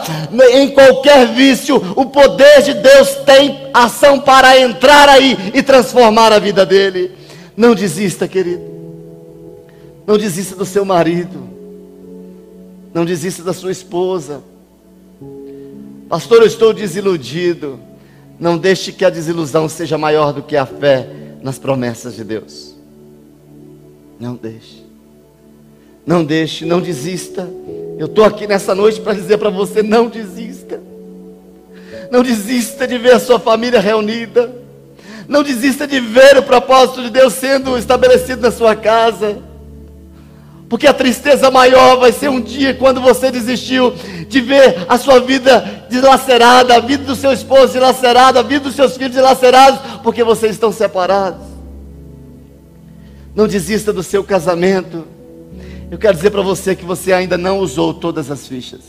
em 0.53 0.69
qualquer 0.69 1.25
vício, 1.25 1.75
o 1.95 2.05
poder 2.05 2.61
de 2.61 2.75
Deus 2.75 3.15
tem 3.25 3.67
ação 3.73 4.19
para 4.19 4.59
entrar 4.59 5.09
aí 5.09 5.35
e 5.55 5.63
transformar 5.63 6.31
a 6.31 6.37
vida 6.37 6.67
dele. 6.67 7.17
Não 7.57 7.73
desista, 7.73 8.27
querido. 8.27 8.61
Não 10.05 10.19
desista 10.19 10.55
do 10.55 10.67
seu 10.67 10.85
marido. 10.85 11.48
Não 12.93 13.05
desista 13.05 13.43
da 13.43 13.53
sua 13.53 13.71
esposa. 13.71 14.41
Pastor, 16.07 16.39
eu 16.39 16.47
estou 16.47 16.73
desiludido. 16.73 17.79
Não 18.39 18.57
deixe 18.57 18.91
que 18.91 19.05
a 19.05 19.09
desilusão 19.09 19.69
seja 19.69 19.97
maior 19.97 20.33
do 20.33 20.41
que 20.41 20.55
a 20.55 20.65
fé 20.65 21.07
nas 21.41 21.59
promessas 21.59 22.15
de 22.15 22.23
Deus. 22.23 22.75
Não 24.19 24.35
deixe. 24.35 24.83
Não 26.05 26.23
deixe, 26.23 26.65
não 26.65 26.81
desista. 26.81 27.47
Eu 27.97 28.07
estou 28.07 28.23
aqui 28.23 28.47
nessa 28.47 28.73
noite 28.73 28.99
para 29.01 29.13
dizer 29.13 29.37
para 29.37 29.49
você: 29.49 29.83
não 29.83 30.07
desista. 30.07 30.81
Não 32.09 32.23
desista 32.23 32.87
de 32.87 32.97
ver 32.97 33.13
a 33.13 33.19
sua 33.19 33.39
família 33.39 33.79
reunida. 33.79 34.51
Não 35.27 35.43
desista 35.43 35.85
de 35.85 35.99
ver 35.99 36.37
o 36.37 36.43
propósito 36.43 37.03
de 37.03 37.11
Deus 37.11 37.33
sendo 37.33 37.77
estabelecido 37.77 38.41
na 38.41 38.49
sua 38.49 38.75
casa. 38.75 39.37
Porque 40.69 40.85
a 40.85 40.93
tristeza 40.93 41.49
maior 41.49 41.97
vai 41.97 42.11
ser 42.11 42.29
um 42.29 42.39
dia 42.39 42.75
quando 42.75 43.01
você 43.01 43.31
desistiu 43.31 43.91
de 44.27 44.39
ver 44.39 44.85
a 44.87 44.99
sua 44.99 45.19
vida 45.19 45.87
dilacerada, 45.89 46.75
a 46.75 46.79
vida 46.79 47.03
do 47.03 47.15
seu 47.15 47.33
esposo 47.33 47.73
dilacerada, 47.73 48.39
a 48.39 48.43
vida 48.43 48.65
dos 48.65 48.75
seus 48.75 48.95
filhos 48.95 49.13
dilacerados, 49.13 49.79
porque 50.03 50.23
vocês 50.23 50.51
estão 50.51 50.71
separados. 50.71 51.41
Não 53.33 53.47
desista 53.47 53.91
do 53.91 54.03
seu 54.03 54.23
casamento. 54.23 55.07
Eu 55.89 55.97
quero 55.97 56.15
dizer 56.15 56.29
para 56.29 56.43
você 56.43 56.75
que 56.75 56.85
você 56.85 57.11
ainda 57.11 57.35
não 57.35 57.57
usou 57.57 57.91
todas 57.91 58.29
as 58.29 58.47
fichas. 58.47 58.81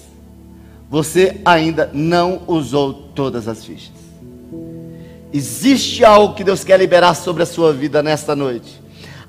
Você 0.91 1.41
ainda 1.47 1.89
não 1.95 2.43
usou 2.47 2.93
todas 2.93 3.49
as 3.49 3.65
fichas. 3.65 3.95
Existe 5.33 6.05
algo 6.05 6.35
que 6.35 6.45
Deus 6.45 6.63
quer 6.63 6.79
liberar 6.79 7.15
sobre 7.15 7.43
a 7.43 7.47
sua 7.47 7.73
vida 7.73 8.03
nesta 8.03 8.37
noite. 8.37 8.80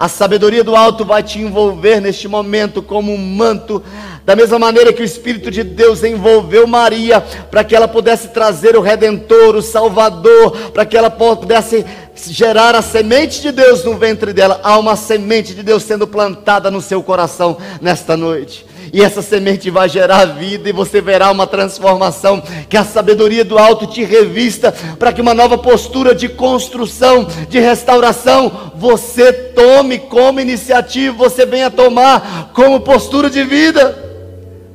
A 0.02 0.08
sabedoria 0.08 0.64
do 0.64 0.76
alto 0.76 1.06
vai 1.06 1.22
te 1.22 1.38
envolver 1.38 2.02
neste 2.02 2.28
momento 2.28 2.82
como 2.82 3.14
um 3.14 3.18
manto, 3.20 3.84
da 4.26 4.36
mesma 4.36 4.58
maneira 4.58 4.92
que 4.92 5.04
o 5.04 5.06
Espírito 5.06 5.52
de 5.52 5.64
Deus 5.64 6.04
envolveu 6.04 6.66
Maria, 6.66 7.22
para 7.22 7.64
que 7.64 7.76
ela 7.76 7.88
pudesse 7.88 8.30
trazer 8.30 8.76
o 8.76 8.82
Redentor, 8.82 9.56
o 9.56 9.62
Salvador, 9.62 10.72
para 10.74 10.88
que 10.88 10.98
ela 10.98 11.12
pudesse 11.12 11.86
gerar 12.16 12.74
a 12.74 12.82
semente 12.82 13.44
de 13.44 13.52
Deus 13.52 13.86
no 13.86 13.96
ventre 13.96 14.34
dela. 14.34 14.60
Há 14.64 14.80
uma 14.80 14.96
semente 14.96 15.54
de 15.54 15.62
Deus 15.62 15.84
sendo 15.84 16.08
plantada 16.08 16.72
no 16.72 16.82
seu 16.82 17.04
coração 17.04 17.60
nesta 17.80 18.18
noite 18.18 18.71
e 18.94 19.02
essa 19.02 19.22
semente 19.22 19.70
vai 19.70 19.88
gerar 19.88 20.26
vida, 20.26 20.70
e 20.70 20.74
você 20.74 21.00
verá 21.00 21.32
uma 21.32 21.48
transformação, 21.48 22.44
que 22.70 22.76
a 22.76 22.84
sabedoria 22.84 23.46
do 23.46 23.58
alto 23.58 23.88
te 23.88 24.04
revista, 24.04 24.74
para 25.00 25.14
que 25.14 25.22
uma 25.22 25.34
nova 25.34 25.58
postura 25.58 26.14
de 26.14 26.28
construção, 26.28 27.26
de 27.48 27.60
restauração, 27.60 28.72
você 28.76 29.32
tome 29.32 29.98
como 29.98 30.40
iniciativa, 30.40 31.16
você 31.16 31.46
venha 31.46 31.72
tomar 31.72 32.52
como 32.54 32.82
postura 32.82 33.30
de 33.30 33.44
vida. 33.44 34.10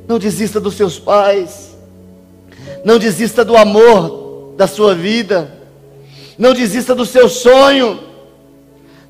Não 0.09 0.19
desista 0.19 0.61
dos 0.61 0.75
seus 0.75 0.99
pais, 0.99 1.77
não 2.85 2.99
desista 2.99 3.45
do 3.45 3.57
amor 3.57 4.55
da 4.57 4.67
sua 4.67 4.95
vida, 4.95 5.53
não 6.39 6.55
desista 6.55 6.95
do 6.95 7.05
seu 7.05 7.29
sonho, 7.29 8.01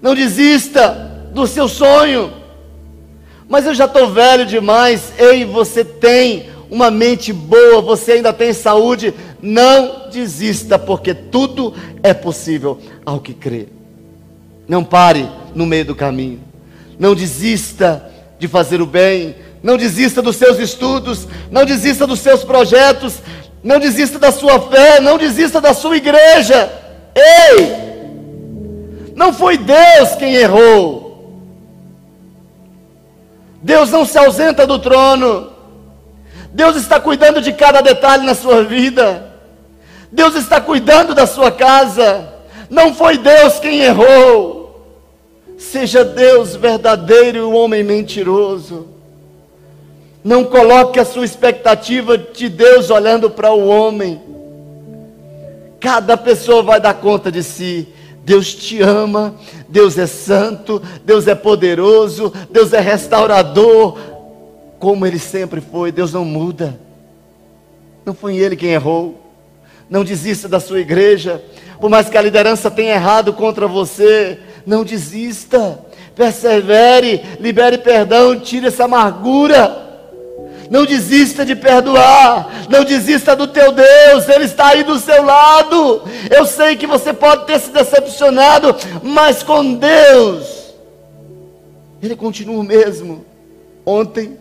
não 0.00 0.14
desista 0.14 1.28
do 1.32 1.46
seu 1.46 1.68
sonho. 1.68 2.45
Mas 3.48 3.66
eu 3.66 3.74
já 3.74 3.84
estou 3.84 4.10
velho 4.10 4.44
demais. 4.44 5.12
Ei, 5.18 5.44
você 5.44 5.84
tem 5.84 6.50
uma 6.70 6.90
mente 6.90 7.32
boa, 7.32 7.80
você 7.80 8.12
ainda 8.12 8.32
tem 8.32 8.52
saúde. 8.52 9.14
Não 9.40 10.08
desista, 10.10 10.78
porque 10.78 11.14
tudo 11.14 11.74
é 12.02 12.12
possível 12.12 12.78
ao 13.04 13.20
que 13.20 13.32
crê. 13.32 13.68
Não 14.66 14.82
pare 14.82 15.28
no 15.54 15.64
meio 15.64 15.84
do 15.84 15.94
caminho. 15.94 16.40
Não 16.98 17.14
desista 17.14 18.10
de 18.38 18.48
fazer 18.48 18.80
o 18.80 18.86
bem. 18.86 19.36
Não 19.62 19.76
desista 19.76 20.20
dos 20.20 20.36
seus 20.36 20.58
estudos. 20.58 21.28
Não 21.50 21.64
desista 21.64 22.06
dos 22.06 22.20
seus 22.20 22.42
projetos. 22.42 23.20
Não 23.62 23.78
desista 23.78 24.18
da 24.18 24.32
sua 24.32 24.60
fé. 24.60 25.00
Não 25.00 25.16
desista 25.18 25.60
da 25.60 25.72
sua 25.72 25.96
igreja. 25.96 26.70
Ei! 27.14 27.86
Não 29.14 29.32
foi 29.32 29.56
Deus 29.56 30.14
quem 30.18 30.34
errou. 30.34 31.05
Deus 33.66 33.90
não 33.90 34.06
se 34.06 34.16
ausenta 34.16 34.64
do 34.64 34.78
trono. 34.78 35.50
Deus 36.52 36.76
está 36.76 37.00
cuidando 37.00 37.42
de 37.42 37.52
cada 37.52 37.80
detalhe 37.80 38.24
na 38.24 38.32
sua 38.32 38.62
vida. 38.62 39.34
Deus 40.12 40.36
está 40.36 40.60
cuidando 40.60 41.16
da 41.16 41.26
sua 41.26 41.50
casa. 41.50 42.32
Não 42.70 42.94
foi 42.94 43.18
Deus 43.18 43.58
quem 43.58 43.80
errou. 43.80 44.86
Seja 45.58 46.04
Deus 46.04 46.54
verdadeiro 46.54 47.38
e 47.38 47.40
o 47.40 47.54
homem 47.54 47.82
mentiroso. 47.82 48.86
Não 50.22 50.44
coloque 50.44 51.00
a 51.00 51.04
sua 51.04 51.24
expectativa 51.24 52.16
de 52.16 52.48
Deus 52.48 52.88
olhando 52.88 53.28
para 53.28 53.50
o 53.50 53.66
homem. 53.66 54.22
Cada 55.80 56.16
pessoa 56.16 56.62
vai 56.62 56.80
dar 56.80 56.94
conta 56.94 57.32
de 57.32 57.42
si. 57.42 57.88
Deus 58.26 58.52
te 58.52 58.82
ama, 58.82 59.36
Deus 59.68 59.96
é 59.96 60.04
santo, 60.04 60.82
Deus 61.04 61.28
é 61.28 61.34
poderoso, 61.36 62.32
Deus 62.50 62.72
é 62.72 62.80
restaurador, 62.80 63.96
como 64.80 65.06
Ele 65.06 65.20
sempre 65.20 65.60
foi, 65.60 65.92
Deus 65.92 66.12
não 66.12 66.24
muda. 66.24 66.76
Não 68.04 68.12
foi 68.12 68.36
Ele 68.36 68.56
quem 68.56 68.70
errou. 68.70 69.22
Não 69.88 70.02
desista 70.02 70.48
da 70.48 70.58
sua 70.58 70.80
igreja, 70.80 71.40
por 71.80 71.88
mais 71.88 72.08
que 72.08 72.18
a 72.18 72.22
liderança 72.22 72.68
tenha 72.68 72.94
errado 72.94 73.32
contra 73.32 73.68
você, 73.68 74.40
não 74.66 74.82
desista. 74.82 75.78
persevere, 76.16 77.22
libere 77.38 77.78
perdão, 77.78 78.40
tire 78.40 78.66
essa 78.66 78.86
amargura. 78.86 79.85
Não 80.70 80.84
desista 80.84 81.44
de 81.44 81.54
perdoar. 81.54 82.66
Não 82.68 82.84
desista 82.84 83.34
do 83.36 83.46
teu 83.46 83.72
Deus. 83.72 84.28
Ele 84.28 84.44
está 84.44 84.68
aí 84.68 84.82
do 84.82 84.98
seu 84.98 85.24
lado. 85.24 86.02
Eu 86.30 86.46
sei 86.46 86.76
que 86.76 86.86
você 86.86 87.12
pode 87.12 87.46
ter 87.46 87.60
se 87.60 87.70
decepcionado, 87.70 88.74
mas 89.02 89.42
com 89.42 89.74
Deus, 89.74 90.74
Ele 92.02 92.16
continua 92.16 92.60
o 92.60 92.64
mesmo. 92.64 93.24
Ontem, 93.84 94.38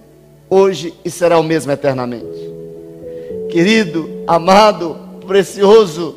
hoje 0.50 0.94
e 1.04 1.10
será 1.10 1.38
o 1.40 1.44
mesmo 1.44 1.72
eternamente. 1.72 2.26
Querido, 3.50 4.24
amado, 4.28 4.98
precioso, 5.26 6.16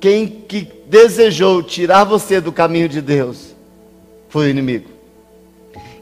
quem 0.00 0.26
que 0.26 0.66
desejou 0.86 1.62
tirar 1.62 2.04
você 2.04 2.40
do 2.40 2.50
caminho 2.50 2.88
de 2.88 3.00
Deus 3.00 3.54
foi 4.28 4.46
o 4.46 4.50
inimigo. 4.50 4.88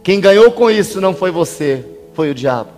Quem 0.02 0.20
ganhou 0.20 0.52
com 0.52 0.70
isso 0.70 1.00
não 1.00 1.14
foi 1.14 1.30
você, 1.30 1.84
foi 2.18 2.32
o 2.32 2.34
diabo. 2.34 2.70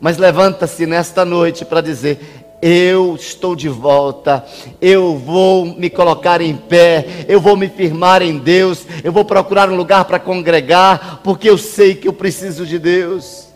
Mas 0.00 0.18
levanta-se 0.18 0.84
nesta 0.84 1.24
noite 1.24 1.64
para 1.64 1.80
dizer: 1.80 2.18
eu 2.60 3.14
estou 3.14 3.54
de 3.54 3.68
volta, 3.68 4.44
eu 4.80 5.16
vou 5.16 5.64
me 5.64 5.88
colocar 5.88 6.40
em 6.40 6.56
pé, 6.56 7.06
eu 7.28 7.40
vou 7.40 7.56
me 7.56 7.68
firmar 7.68 8.22
em 8.22 8.36
Deus, 8.36 8.84
eu 9.04 9.12
vou 9.12 9.24
procurar 9.24 9.70
um 9.70 9.76
lugar 9.76 10.06
para 10.06 10.18
congregar, 10.18 11.20
porque 11.22 11.48
eu 11.48 11.56
sei 11.56 11.94
que 11.94 12.08
eu 12.08 12.12
preciso 12.12 12.66
de 12.66 12.80
Deus. 12.80 13.46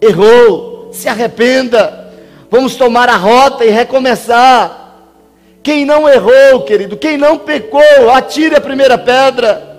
Errou, 0.00 0.88
se 0.90 1.06
arrependa, 1.06 2.14
vamos 2.50 2.76
tomar 2.76 3.10
a 3.10 3.16
rota 3.18 3.62
e 3.62 3.68
recomeçar. 3.68 5.04
Quem 5.62 5.84
não 5.84 6.08
errou, 6.08 6.62
querido, 6.62 6.96
quem 6.96 7.18
não 7.18 7.36
pecou, 7.36 8.10
atire 8.10 8.56
a 8.56 8.60
primeira 8.60 8.96
pedra. 8.96 9.70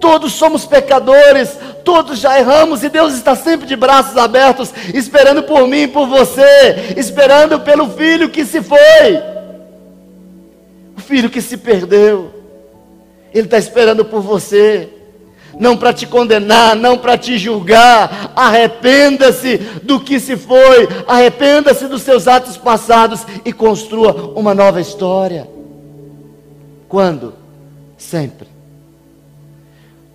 Todos 0.00 0.32
somos 0.32 0.66
pecadores, 0.66 1.56
todos 1.84 2.18
já 2.18 2.38
erramos 2.38 2.82
e 2.82 2.88
Deus 2.88 3.14
está 3.14 3.36
sempre 3.36 3.66
de 3.66 3.76
braços 3.76 4.16
abertos, 4.16 4.72
esperando 4.92 5.42
por 5.42 5.68
mim 5.68 5.86
por 5.86 6.06
você, 6.06 6.94
esperando 6.96 7.60
pelo 7.60 7.88
filho 7.90 8.30
que 8.30 8.44
se 8.44 8.62
foi, 8.62 8.78
o 10.96 11.00
filho 11.00 11.30
que 11.30 11.42
se 11.42 11.56
perdeu. 11.56 12.32
Ele 13.32 13.46
está 13.46 13.58
esperando 13.58 14.04
por 14.04 14.22
você, 14.22 14.88
não 15.58 15.76
para 15.76 15.92
te 15.92 16.06
condenar, 16.06 16.74
não 16.74 16.96
para 16.96 17.18
te 17.18 17.36
julgar. 17.36 18.32
Arrependa-se 18.34 19.58
do 19.82 20.00
que 20.00 20.18
se 20.18 20.36
foi, 20.36 20.88
arrependa-se 21.06 21.86
dos 21.86 22.02
seus 22.02 22.26
atos 22.26 22.56
passados 22.56 23.26
e 23.44 23.52
construa 23.52 24.32
uma 24.34 24.54
nova 24.54 24.80
história. 24.80 25.48
Quando? 26.88 27.34
Sempre 27.98 28.53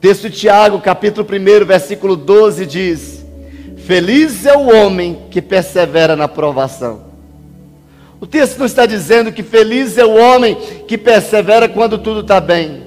Texto 0.01 0.29
de 0.29 0.37
Tiago, 0.37 0.79
capítulo 0.79 1.27
1, 1.29 1.65
versículo 1.65 2.15
12 2.15 2.65
diz: 2.65 3.25
Feliz 3.85 4.45
é 4.45 4.55
o 4.55 4.73
homem 4.73 5.23
que 5.29 5.41
persevera 5.41 6.15
na 6.15 6.27
provação. 6.27 7.09
O 8.21 8.25
texto 8.25 8.57
não 8.57 8.65
está 8.65 8.85
dizendo 8.85 9.31
que 9.31 9.43
feliz 9.43 9.97
é 9.97 10.05
o 10.05 10.15
homem 10.15 10.55
que 10.87 10.97
persevera 10.97 11.67
quando 11.67 11.97
tudo 11.97 12.21
está 12.21 12.39
bem. 12.39 12.83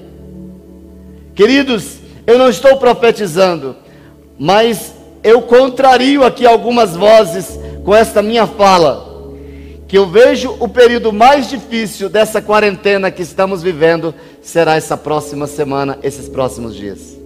Queridos, 1.35 1.97
eu 2.25 2.37
não 2.37 2.49
estou 2.49 2.77
profetizando, 2.77 3.75
mas 4.37 4.93
eu 5.23 5.41
contrario 5.41 6.23
aqui 6.23 6.45
algumas 6.45 6.95
vozes 6.95 7.59
com 7.83 7.95
esta 7.95 8.21
minha 8.21 8.47
fala. 8.47 9.11
Que 9.87 9.97
eu 9.97 10.07
vejo 10.07 10.55
o 10.59 10.67
período 10.67 11.13
mais 11.13 11.47
difícil 11.47 12.09
dessa 12.09 12.41
quarentena 12.41 13.11
que 13.11 13.21
estamos 13.21 13.61
vivendo 13.61 14.13
será 14.43 14.75
essa 14.75 14.97
próxima 14.97 15.47
semana, 15.47 15.97
esses 16.03 16.27
próximos 16.27 16.75
dias. 16.75 17.17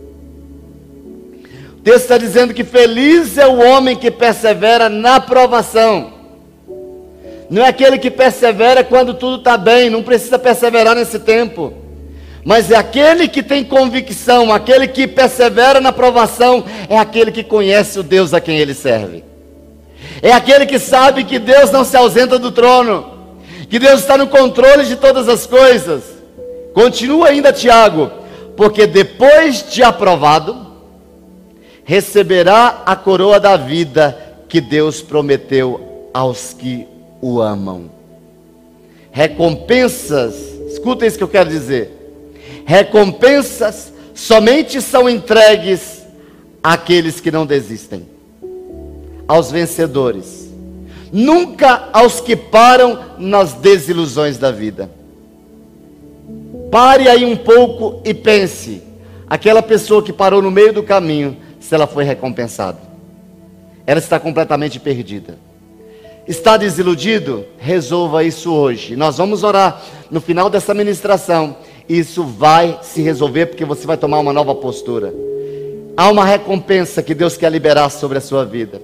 O 1.73 1.81
texto 1.81 2.03
está 2.03 2.17
dizendo 2.17 2.53
que 2.53 2.63
feliz 2.63 3.37
é 3.37 3.47
o 3.47 3.57
homem 3.57 3.95
que 3.95 4.11
persevera 4.11 4.87
na 4.87 5.19
provação. 5.19 6.13
Não 7.49 7.63
é 7.63 7.69
aquele 7.69 7.97
que 7.97 8.11
persevera 8.11 8.83
quando 8.83 9.13
tudo 9.13 9.37
está 9.37 9.57
bem, 9.57 9.89
não 9.89 10.03
precisa 10.03 10.37
perseverar 10.37 10.95
nesse 10.95 11.17
tempo. 11.17 11.73
Mas 12.45 12.69
é 12.69 12.75
aquele 12.75 13.27
que 13.27 13.41
tem 13.41 13.63
convicção, 13.63 14.53
aquele 14.53 14.87
que 14.87 15.07
persevera 15.07 15.81
na 15.81 15.91
provação, 15.91 16.63
é 16.87 16.97
aquele 16.97 17.31
que 17.31 17.43
conhece 17.43 17.99
o 17.99 18.03
Deus 18.03 18.33
a 18.33 18.39
quem 18.39 18.57
ele 18.57 18.73
serve. 18.73 19.23
É 20.21 20.31
aquele 20.31 20.65
que 20.65 20.77
sabe 20.77 21.23
que 21.23 21.39
Deus 21.39 21.71
não 21.71 21.83
se 21.83 21.97
ausenta 21.97 22.37
do 22.37 22.51
trono, 22.51 23.17
que 23.69 23.79
Deus 23.79 24.01
está 24.01 24.17
no 24.17 24.27
controle 24.27 24.85
de 24.85 24.95
todas 24.97 25.27
as 25.27 25.45
coisas 25.45 26.16
Continua 26.77 27.29
ainda 27.29 27.51
Tiago, 27.51 28.11
porque 28.55 28.85
depois 28.85 29.67
de 29.67 29.81
aprovado, 29.81 30.55
receberá 31.83 32.83
a 32.85 32.95
coroa 32.95 33.39
da 33.39 33.57
vida 33.57 34.15
que 34.47 34.61
Deus 34.61 35.01
prometeu 35.01 36.11
aos 36.13 36.53
que 36.53 36.87
o 37.19 37.41
amam. 37.41 37.89
Recompensas, 39.09 40.35
escuta 40.69 41.07
isso 41.07 41.17
que 41.17 41.23
eu 41.23 41.27
quero 41.27 41.49
dizer. 41.49 41.89
Recompensas 42.63 43.91
somente 44.13 44.79
são 44.79 45.09
entregues 45.09 46.03
àqueles 46.61 47.19
que 47.19 47.31
não 47.31 47.43
desistem, 47.43 48.07
aos 49.27 49.49
vencedores, 49.49 50.47
nunca 51.11 51.89
aos 51.91 52.21
que 52.21 52.35
param 52.35 53.15
nas 53.17 53.53
desilusões 53.53 54.37
da 54.37 54.51
vida. 54.51 54.95
Pare 56.77 57.09
aí 57.09 57.25
um 57.25 57.35
pouco 57.35 58.03
e 58.05 58.13
pense: 58.13 58.83
aquela 59.27 59.63
pessoa 59.63 60.03
que 60.03 60.13
parou 60.13 60.43
no 60.43 60.51
meio 60.51 60.71
do 60.71 60.83
caminho, 60.83 61.35
se 61.59 61.73
ela 61.73 61.87
foi 61.87 62.03
recompensada. 62.03 62.77
Ela 63.87 63.97
está 63.97 64.19
completamente 64.19 64.79
perdida. 64.79 65.39
Está 66.27 66.55
desiludido? 66.55 67.47
Resolva 67.57 68.23
isso 68.23 68.53
hoje. 68.53 68.95
Nós 68.95 69.17
vamos 69.17 69.41
orar 69.41 69.81
no 70.11 70.21
final 70.21 70.51
dessa 70.51 70.71
ministração. 70.71 71.57
Isso 71.89 72.23
vai 72.23 72.77
se 72.83 73.01
resolver 73.01 73.47
porque 73.47 73.65
você 73.65 73.87
vai 73.87 73.97
tomar 73.97 74.19
uma 74.19 74.31
nova 74.31 74.53
postura. 74.53 75.11
Há 75.97 76.11
uma 76.11 76.25
recompensa 76.25 77.01
que 77.01 77.15
Deus 77.15 77.35
quer 77.35 77.51
liberar 77.51 77.89
sobre 77.89 78.19
a 78.19 78.21
sua 78.21 78.45
vida. 78.45 78.79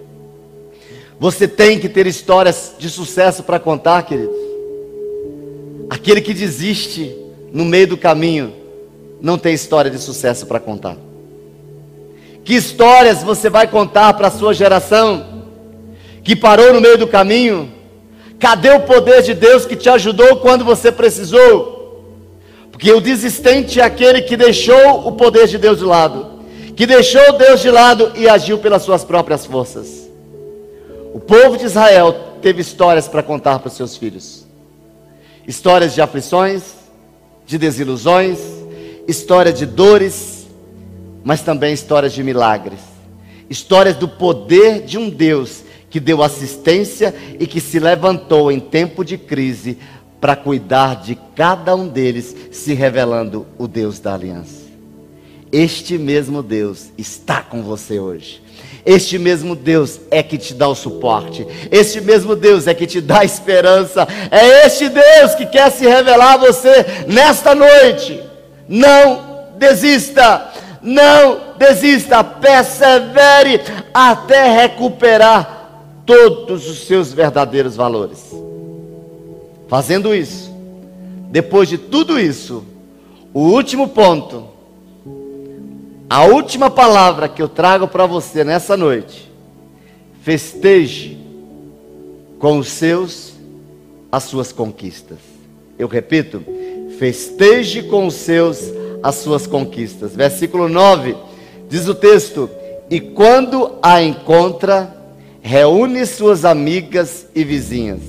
Você 1.19 1.47
tem 1.47 1.79
que 1.79 1.87
ter 1.87 2.07
histórias 2.07 2.73
de 2.75 2.89
sucesso 2.89 3.43
para 3.43 3.59
contar, 3.59 4.01
queridos. 4.01 4.35
Aquele 5.91 6.21
que 6.21 6.33
desiste 6.33 7.21
no 7.53 7.63
meio 7.63 7.87
do 7.87 7.97
caminho, 7.97 8.51
não 9.21 9.37
tem 9.37 9.53
história 9.53 9.91
de 9.91 9.99
sucesso 9.99 10.47
para 10.47 10.59
contar. 10.59 10.97
Que 12.43 12.55
histórias 12.55 13.21
você 13.21 13.47
vai 13.47 13.67
contar 13.67 14.11
para 14.15 14.27
a 14.27 14.31
sua 14.31 14.55
geração 14.55 15.45
que 16.23 16.35
parou 16.35 16.73
no 16.73 16.81
meio 16.81 16.97
do 16.97 17.07
caminho? 17.07 17.71
Cadê 18.39 18.71
o 18.71 18.81
poder 18.81 19.21
de 19.21 19.35
Deus 19.35 19.67
que 19.67 19.75
te 19.75 19.87
ajudou 19.87 20.37
quando 20.37 20.65
você 20.65 20.91
precisou? 20.91 22.01
Porque 22.71 22.91
o 22.91 22.99
desistente 22.99 23.79
é 23.79 23.83
aquele 23.83 24.23
que 24.23 24.35
deixou 24.35 25.07
o 25.07 25.11
poder 25.11 25.47
de 25.47 25.59
Deus 25.59 25.77
de 25.77 25.85
lado, 25.85 26.39
que 26.75 26.87
deixou 26.87 27.37
Deus 27.37 27.61
de 27.61 27.69
lado 27.69 28.11
e 28.15 28.27
agiu 28.27 28.57
pelas 28.57 28.81
suas 28.81 29.03
próprias 29.03 29.45
forças. 29.45 30.09
O 31.13 31.19
povo 31.19 31.55
de 31.55 31.65
Israel 31.65 32.15
teve 32.41 32.61
histórias 32.61 33.07
para 33.07 33.21
contar 33.21 33.59
para 33.59 33.67
os 33.67 33.75
seus 33.75 33.95
filhos, 33.95 34.45
histórias 35.47 35.93
de 35.93 36.01
aflições, 36.01 36.82
de 37.45 37.57
desilusões, 37.57 38.39
história 39.07 39.51
de 39.51 39.65
dores, 39.65 40.47
mas 41.23 41.41
também 41.41 41.73
histórias 41.73 42.13
de 42.13 42.23
milagres. 42.23 42.79
Histórias 43.49 43.95
do 43.95 44.07
poder 44.07 44.81
de 44.81 44.97
um 44.97 45.09
Deus 45.09 45.63
que 45.89 45.99
deu 45.99 46.23
assistência 46.23 47.13
e 47.39 47.45
que 47.45 47.61
se 47.61 47.79
levantou 47.79 48.51
em 48.51 48.59
tempo 48.59 49.05
de 49.05 49.17
crise 49.17 49.77
para 50.19 50.35
cuidar 50.35 51.01
de 51.01 51.15
cada 51.35 51.75
um 51.75 51.87
deles, 51.87 52.35
se 52.51 52.73
revelando 52.73 53.45
o 53.57 53.67
Deus 53.67 53.99
da 53.99 54.13
aliança. 54.13 54.63
Este 55.51 55.97
mesmo 55.97 56.41
Deus 56.41 56.91
está 56.97 57.41
com 57.41 57.61
você 57.61 57.99
hoje. 57.99 58.42
Este 58.85 59.17
mesmo 59.17 59.55
Deus 59.55 60.01
é 60.11 60.21
que 60.21 60.37
te 60.37 60.53
dá 60.53 60.67
o 60.67 60.75
suporte. 60.75 61.47
Este 61.71 62.01
mesmo 62.01 62.35
Deus 62.35 62.67
é 62.67 62.73
que 62.73 62.85
te 62.85 62.99
dá 62.99 63.19
a 63.19 63.25
esperança. 63.25 64.07
É 64.29 64.65
este 64.65 64.89
Deus 64.89 65.35
que 65.35 65.45
quer 65.45 65.71
se 65.71 65.85
revelar 65.85 66.33
a 66.33 66.37
você 66.37 66.85
nesta 67.07 67.55
noite. 67.55 68.21
Não 68.67 69.45
desista. 69.57 70.51
Não 70.81 71.55
desista. 71.57 72.23
Persevere 72.23 73.61
até 73.93 74.63
recuperar 74.63 75.63
todos 76.05 76.69
os 76.69 76.85
seus 76.85 77.13
verdadeiros 77.13 77.77
valores. 77.77 78.19
Fazendo 79.69 80.13
isso, 80.13 80.53
depois 81.29 81.69
de 81.69 81.77
tudo 81.77 82.19
isso, 82.19 82.65
o 83.33 83.39
último 83.39 83.87
ponto 83.87 84.52
a 86.09 86.25
última 86.25 86.69
palavra 86.69 87.27
que 87.27 87.41
eu 87.41 87.47
trago 87.47 87.87
para 87.87 88.05
você 88.05 88.43
nessa 88.43 88.75
noite: 88.77 89.31
festeje 90.21 91.17
com 92.39 92.57
os 92.57 92.67
seus 92.67 93.33
as 94.11 94.23
suas 94.23 94.51
conquistas. 94.51 95.17
Eu 95.77 95.87
repito, 95.87 96.43
festeje 96.99 97.83
com 97.83 98.05
os 98.05 98.13
seus 98.13 98.59
as 99.01 99.15
suas 99.15 99.47
conquistas. 99.47 100.15
Versículo 100.15 100.69
9 100.69 101.15
diz 101.67 101.87
o 101.87 101.95
texto: 101.95 102.49
E 102.89 102.99
quando 102.99 103.73
a 103.81 104.01
encontra, 104.01 104.95
reúne 105.41 106.05
suas 106.05 106.45
amigas 106.45 107.27
e 107.35 107.43
vizinhas. 107.43 107.99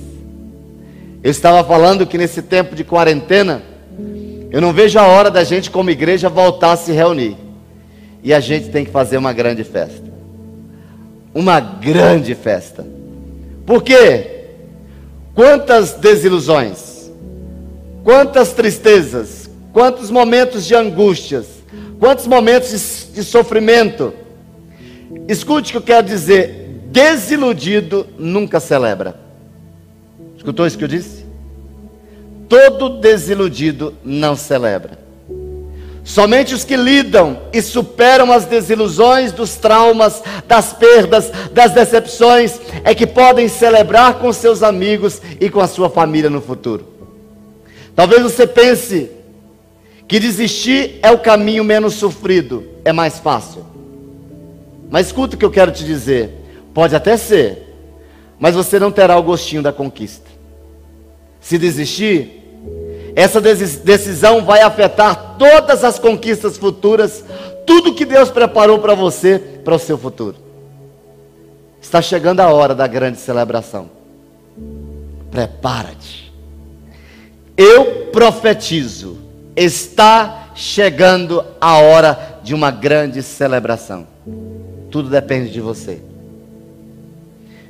Eu 1.23 1.31
estava 1.31 1.67
falando 1.67 2.05
que 2.05 2.17
nesse 2.17 2.41
tempo 2.43 2.75
de 2.75 2.83
quarentena, 2.83 3.63
eu 4.51 4.61
não 4.61 4.71
vejo 4.71 4.99
a 4.99 5.07
hora 5.07 5.31
da 5.31 5.43
gente, 5.43 5.71
como 5.71 5.89
igreja, 5.89 6.29
voltar 6.29 6.73
a 6.73 6.77
se 6.77 6.91
reunir. 6.91 7.44
E 8.25 8.33
a 8.33 8.39
gente 8.39 8.69
tem 8.69 8.83
que 8.83 8.89
fazer 8.89 9.17
uma 9.17 9.31
grande 9.31 9.63
festa. 9.63 10.11
Uma 11.31 11.59
grande 11.59 12.33
festa. 12.33 12.83
Por 13.67 13.83
quê? 13.83 14.47
Quantas 15.35 15.93
desilusões, 15.93 17.11
quantas 18.03 18.51
tristezas, 18.51 19.47
quantos 19.71 20.09
momentos 20.09 20.65
de 20.65 20.73
angústias, 20.73 21.45
quantos 21.99 22.25
momentos 22.25 22.71
de, 22.71 23.13
de 23.13 23.23
sofrimento. 23.23 24.11
Escute 25.27 25.69
o 25.69 25.71
que 25.73 25.77
eu 25.77 25.95
quero 25.95 26.07
dizer: 26.07 26.81
desiludido 26.87 28.07
nunca 28.17 28.59
celebra. 28.59 29.19
Escutou 30.35 30.65
isso 30.65 30.79
que 30.79 30.83
eu 30.83 30.87
disse? 30.87 31.23
Todo 32.49 32.99
desiludido 32.99 33.93
não 34.03 34.35
celebra. 34.35 35.04
Somente 36.05 36.53
os 36.53 36.63
que 36.63 36.77
lidam 36.77 37.41
e 37.51 37.59
superam 37.63 38.31
as 38.31 38.45
desilusões, 38.45 39.31
dos 39.31 39.55
traumas, 39.55 40.21
das 40.47 40.71
perdas, 40.71 41.31
das 41.51 41.71
decepções, 41.71 42.61
é 42.83 42.93
que 42.93 43.07
podem 43.07 43.47
celebrar 43.47 44.19
com 44.19 44.31
seus 44.31 44.61
amigos 44.61 45.19
e 45.41 45.49
com 45.49 45.59
a 45.59 45.67
sua 45.67 45.89
família 45.89 46.29
no 46.29 46.39
futuro. 46.39 46.85
Talvez 47.95 48.21
você 48.21 48.45
pense 48.45 49.09
que 50.07 50.19
desistir 50.19 50.99
é 51.01 51.09
o 51.09 51.17
caminho 51.17 51.63
menos 51.63 51.95
sofrido, 51.95 52.63
é 52.85 52.93
mais 52.93 53.17
fácil. 53.17 53.65
Mas 54.91 55.07
escuta 55.07 55.35
o 55.35 55.39
que 55.39 55.45
eu 55.45 55.49
quero 55.49 55.71
te 55.71 55.83
dizer: 55.83 56.29
pode 56.71 56.95
até 56.95 57.17
ser, 57.17 57.75
mas 58.39 58.53
você 58.53 58.77
não 58.77 58.91
terá 58.91 59.17
o 59.17 59.23
gostinho 59.23 59.63
da 59.63 59.73
conquista. 59.73 60.29
Se 61.41 61.57
desistir, 61.57 62.44
essa 63.15 63.39
decisão 63.39 64.43
vai 64.43 64.61
afetar 64.61 65.37
todas 65.39 65.85
as 65.85 65.97
conquistas 65.97 66.57
futuras, 66.57 67.23
tudo 67.65 67.95
que 67.95 68.03
Deus 68.03 68.29
preparou 68.29 68.79
para 68.79 68.93
você, 68.93 69.39
para 69.39 69.75
o 69.75 69.79
seu 69.79 69.97
futuro. 69.97 70.35
Está 71.81 72.01
chegando 72.01 72.41
a 72.41 72.49
hora 72.49 72.75
da 72.75 72.85
grande 72.87 73.17
celebração. 73.19 73.89
Prepara-te. 75.31 76.33
Eu 77.55 78.07
profetizo, 78.11 79.17
está 79.55 80.49
chegando 80.53 81.43
a 81.61 81.77
hora 81.77 82.39
de 82.43 82.53
uma 82.53 82.69
grande 82.69 83.23
celebração. 83.23 84.07
Tudo 84.91 85.09
depende 85.09 85.51
de 85.51 85.61
você. 85.61 86.01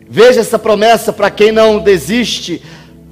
Veja 0.07 0.41
essa 0.41 0.57
promessa 0.57 1.13
para 1.13 1.29
quem 1.29 1.51
não 1.51 1.79
desiste 1.79 2.63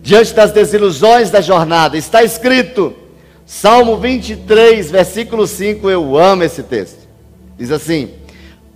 diante 0.03 0.33
das 0.33 0.51
desilusões 0.51 1.31
da 1.31 1.39
jornada. 1.39 1.97
Está 1.97 2.21
escrito, 2.21 2.93
Salmo 3.45 3.97
23, 3.97 4.91
versículo 4.91 5.47
5, 5.47 5.89
eu 5.89 6.17
amo 6.17 6.43
esse 6.43 6.61
texto. 6.61 7.07
Diz 7.57 7.71
assim: 7.71 8.11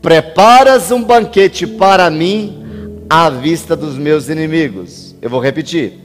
Preparas 0.01 0.89
um 0.89 1.03
banquete 1.03 1.67
para 1.67 2.09
mim 2.09 3.05
à 3.09 3.29
vista 3.29 3.75
dos 3.75 3.97
meus 3.97 4.29
inimigos. 4.29 5.15
Eu 5.21 5.29
vou 5.29 5.41
repetir. 5.41 5.99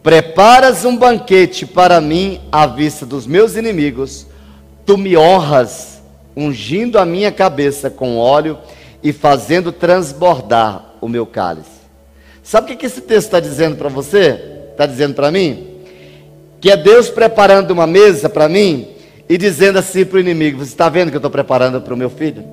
Preparas 0.00 0.84
um 0.84 0.96
banquete 0.96 1.66
para 1.66 2.00
mim 2.00 2.40
à 2.50 2.66
vista 2.66 3.04
dos 3.04 3.26
meus 3.26 3.56
inimigos. 3.56 4.26
Tu 4.86 4.96
me 4.96 5.16
honras, 5.16 6.02
ungindo 6.36 6.98
a 6.98 7.04
minha 7.04 7.32
cabeça 7.32 7.90
com 7.90 8.16
óleo 8.16 8.58
e 9.02 9.12
fazendo 9.12 9.72
transbordar 9.72 10.94
o 11.00 11.08
meu 11.08 11.26
cálice. 11.26 11.81
Sabe 12.42 12.72
o 12.72 12.76
que 12.76 12.86
esse 12.86 13.00
texto 13.00 13.26
está 13.26 13.40
dizendo 13.40 13.76
para 13.76 13.88
você? 13.88 14.52
está 14.72 14.86
dizendo 14.86 15.14
para 15.14 15.30
mim? 15.30 15.68
Que 16.60 16.70
é 16.70 16.76
Deus 16.76 17.08
preparando 17.08 17.70
uma 17.70 17.86
mesa 17.86 18.28
para 18.28 18.48
mim 18.48 18.88
e 19.28 19.38
dizendo 19.38 19.78
assim 19.78 20.04
para 20.04 20.16
o 20.16 20.20
inimigo: 20.20 20.58
Você 20.58 20.72
está 20.72 20.88
vendo 20.88 21.10
que 21.10 21.16
eu 21.16 21.18
estou 21.18 21.30
preparando 21.30 21.80
para 21.80 21.94
o 21.94 21.96
meu 21.96 22.10
filho? 22.10 22.44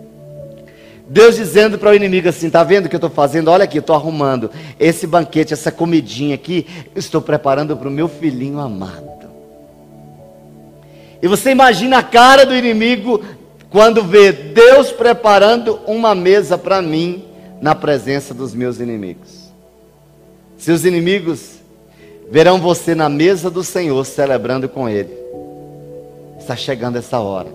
Deus 1.07 1.35
dizendo 1.35 1.77
para 1.77 1.91
o 1.91 1.95
inimigo 1.95 2.29
assim: 2.29 2.47
Está 2.47 2.63
vendo 2.63 2.85
o 2.85 2.89
que 2.89 2.95
eu 2.95 2.99
estou 2.99 3.09
fazendo? 3.09 3.49
Olha 3.49 3.63
aqui, 3.63 3.79
estou 3.79 3.95
arrumando 3.95 4.51
esse 4.79 5.07
banquete, 5.07 5.53
essa 5.53 5.71
comidinha 5.71 6.35
aqui, 6.35 6.65
estou 6.95 7.21
preparando 7.21 7.75
para 7.75 7.87
o 7.87 7.91
meu 7.91 8.07
filhinho 8.07 8.59
amado. 8.59 9.09
E 11.21 11.27
você 11.27 11.51
imagina 11.51 11.97
a 11.97 12.03
cara 12.03 12.45
do 12.45 12.55
inimigo 12.55 13.21
quando 13.69 14.03
vê 14.03 14.31
Deus 14.31 14.91
preparando 14.91 15.79
uma 15.85 16.15
mesa 16.15 16.57
para 16.57 16.81
mim 16.81 17.25
na 17.61 17.75
presença 17.75 18.33
dos 18.33 18.55
meus 18.55 18.79
inimigos. 18.79 19.38
Seus 20.59 20.83
inimigos 20.83 21.53
verão 22.29 22.59
você 22.59 22.93
na 22.93 23.07
mesa 23.07 23.49
do 23.49 23.63
Senhor 23.63 24.05
celebrando 24.05 24.67
com 24.67 24.89
Ele. 24.89 25.17
Está 26.37 26.53
chegando 26.53 26.97
essa 26.97 27.17
hora, 27.19 27.47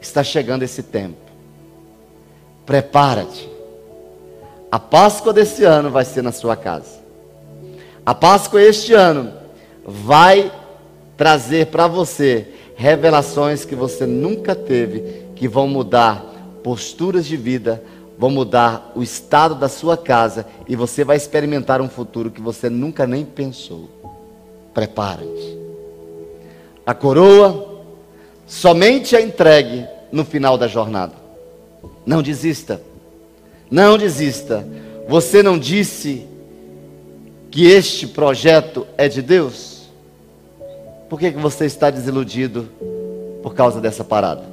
está 0.00 0.22
chegando 0.22 0.62
esse 0.62 0.82
tempo. 0.82 1.16
Prepara-te. 2.66 3.48
A 4.70 4.78
Páscoa 4.78 5.32
desse 5.32 5.64
ano 5.64 5.90
vai 5.90 6.04
ser 6.04 6.22
na 6.22 6.32
sua 6.32 6.54
casa. 6.54 7.00
A 8.04 8.14
Páscoa 8.14 8.60
este 8.60 8.92
ano 8.92 9.32
vai 9.82 10.52
trazer 11.16 11.68
para 11.68 11.86
você 11.86 12.46
revelações 12.76 13.64
que 13.64 13.74
você 13.74 14.04
nunca 14.04 14.54
teve, 14.54 15.24
que 15.34 15.48
vão 15.48 15.66
mudar 15.66 16.22
posturas 16.62 17.24
de 17.24 17.38
vida, 17.38 17.82
vão 18.18 18.30
mudar 18.30 18.92
o 18.94 19.02
estado 19.02 19.54
da 19.54 19.68
sua 19.68 19.96
casa 19.96 20.46
e 20.68 20.74
você 20.74 21.04
vai 21.04 21.16
experimentar 21.16 21.80
um 21.80 21.88
futuro 21.88 22.30
que 22.30 22.40
você 22.40 22.70
nunca 22.70 23.06
nem 23.06 23.24
pensou. 23.24 23.88
Prepare-te. 24.72 25.58
A 26.84 26.94
coroa 26.94 27.82
somente 28.46 29.16
é 29.16 29.20
entregue 29.20 29.86
no 30.10 30.24
final 30.24 30.56
da 30.56 30.66
jornada. 30.66 31.14
Não 32.04 32.22
desista. 32.22 32.80
Não 33.70 33.98
desista. 33.98 34.66
Você 35.08 35.42
não 35.42 35.58
disse 35.58 36.26
que 37.50 37.66
este 37.66 38.06
projeto 38.06 38.86
é 38.96 39.08
de 39.08 39.20
Deus? 39.20 39.88
Por 41.08 41.18
que, 41.18 41.32
que 41.32 41.38
você 41.38 41.66
está 41.66 41.90
desiludido 41.90 42.68
por 43.42 43.54
causa 43.54 43.80
dessa 43.80 44.04
parada? 44.04 44.44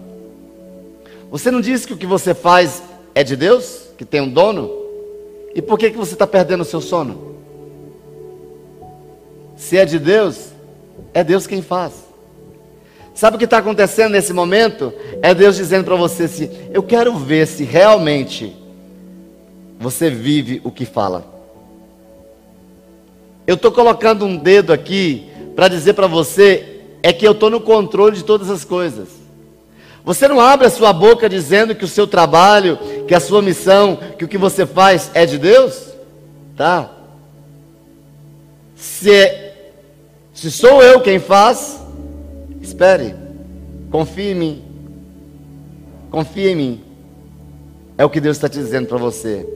Você 1.31 1.49
não 1.49 1.61
disse 1.61 1.87
que 1.87 1.93
o 1.93 1.97
que 1.97 2.05
você 2.05 2.33
faz 2.33 2.83
é 3.15 3.23
de 3.23 3.35
Deus, 3.35 3.87
que 3.97 4.05
tem 4.05 4.21
um 4.21 4.29
dono? 4.29 4.71
E 5.55 5.61
por 5.61 5.77
que, 5.77 5.91
que 5.91 5.97
você 5.97 6.13
está 6.13 6.25
perdendo 6.25 6.61
o 6.61 6.65
seu 6.65 6.81
sono? 6.81 7.33
Se 9.55 9.77
é 9.77 9.85
de 9.85 9.99
Deus, 9.99 10.49
é 11.13 11.23
Deus 11.23 11.45
quem 11.45 11.61
faz. 11.61 11.93
Sabe 13.13 13.35
o 13.35 13.39
que 13.39 13.45
está 13.45 13.59
acontecendo 13.59 14.13
nesse 14.13 14.33
momento? 14.33 14.91
É 15.21 15.33
Deus 15.33 15.55
dizendo 15.55 15.85
para 15.85 15.95
você 15.95 16.23
assim: 16.23 16.49
Eu 16.71 16.81
quero 16.81 17.15
ver 17.15 17.45
se 17.45 17.63
realmente 17.63 18.55
você 19.79 20.09
vive 20.09 20.59
o 20.63 20.71
que 20.71 20.85
fala. 20.85 21.31
Eu 23.45 23.55
estou 23.55 23.71
colocando 23.71 24.25
um 24.25 24.35
dedo 24.35 24.73
aqui 24.73 25.29
para 25.55 25.67
dizer 25.67 25.93
para 25.93 26.07
você 26.07 26.81
é 27.03 27.13
que 27.13 27.27
eu 27.27 27.33
estou 27.33 27.49
no 27.49 27.61
controle 27.61 28.15
de 28.15 28.23
todas 28.23 28.49
as 28.49 28.65
coisas. 28.65 29.22
Você 30.05 30.27
não 30.27 30.39
abre 30.39 30.67
a 30.67 30.69
sua 30.69 30.91
boca 30.91 31.29
dizendo 31.29 31.73
que 31.73 31.85
o 31.85 31.87
seu 31.87 32.05
trabalho, 32.05 32.77
que 33.07 33.15
a 33.15 33.19
sua 33.19 33.41
missão, 33.41 33.97
que 34.17 34.25
o 34.25 34.27
que 34.27 34.37
você 34.37 34.65
faz 34.65 35.09
é 35.13 35.25
de 35.25 35.37
Deus? 35.37 35.87
Tá? 36.57 36.91
Se, 38.75 39.53
se 40.33 40.51
sou 40.51 40.83
eu 40.83 40.99
quem 40.99 41.19
faz, 41.19 41.79
espere, 42.61 43.15
confie 43.89 44.31
em 44.31 44.35
mim. 44.35 44.63
Confie 46.11 46.49
em 46.49 46.55
mim. 46.55 46.81
É 47.97 48.03
o 48.03 48.09
que 48.09 48.19
Deus 48.19 48.35
está 48.35 48.49
te 48.49 48.57
dizendo 48.57 48.87
para 48.87 48.97
você. 48.97 49.47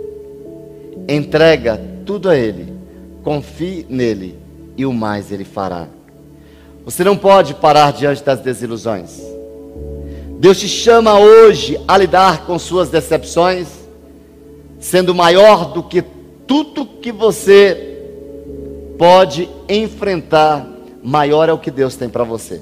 Entrega 1.10 1.80
tudo 2.06 2.30
a 2.30 2.38
Ele. 2.38 2.74
Confie 3.22 3.86
nele 3.90 4.40
e 4.78 4.86
o 4.86 4.94
mais 4.94 5.30
Ele 5.30 5.44
fará. 5.44 5.88
Você 6.86 7.04
não 7.04 7.18
pode 7.18 7.54
parar 7.56 7.92
diante 7.92 8.24
das 8.24 8.40
desilusões. 8.40 9.37
Deus 10.38 10.60
te 10.60 10.68
chama 10.68 11.18
hoje 11.18 11.80
a 11.88 11.98
lidar 11.98 12.46
com 12.46 12.60
suas 12.60 12.90
decepções, 12.90 13.68
sendo 14.80 15.16
maior 15.16 15.74
do 15.74 15.82
que 15.82 16.04
tudo 16.46 16.86
que 16.86 17.12
você 17.12 17.98
pode 19.00 19.50
enfrentar, 19.68 20.68
maior 21.04 21.50
é 21.50 21.54
o 21.54 21.58
que 21.58 21.72
Deus 21.72 21.96
tem 21.96 22.08
para 22.08 22.24
você. 22.24 22.62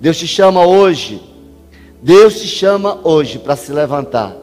Deus 0.00 0.16
te 0.16 0.28
chama 0.28 0.64
hoje, 0.64 1.20
Deus 2.00 2.40
te 2.40 2.46
chama 2.46 3.00
hoje 3.02 3.40
para 3.40 3.56
se 3.56 3.72
levantar, 3.72 4.36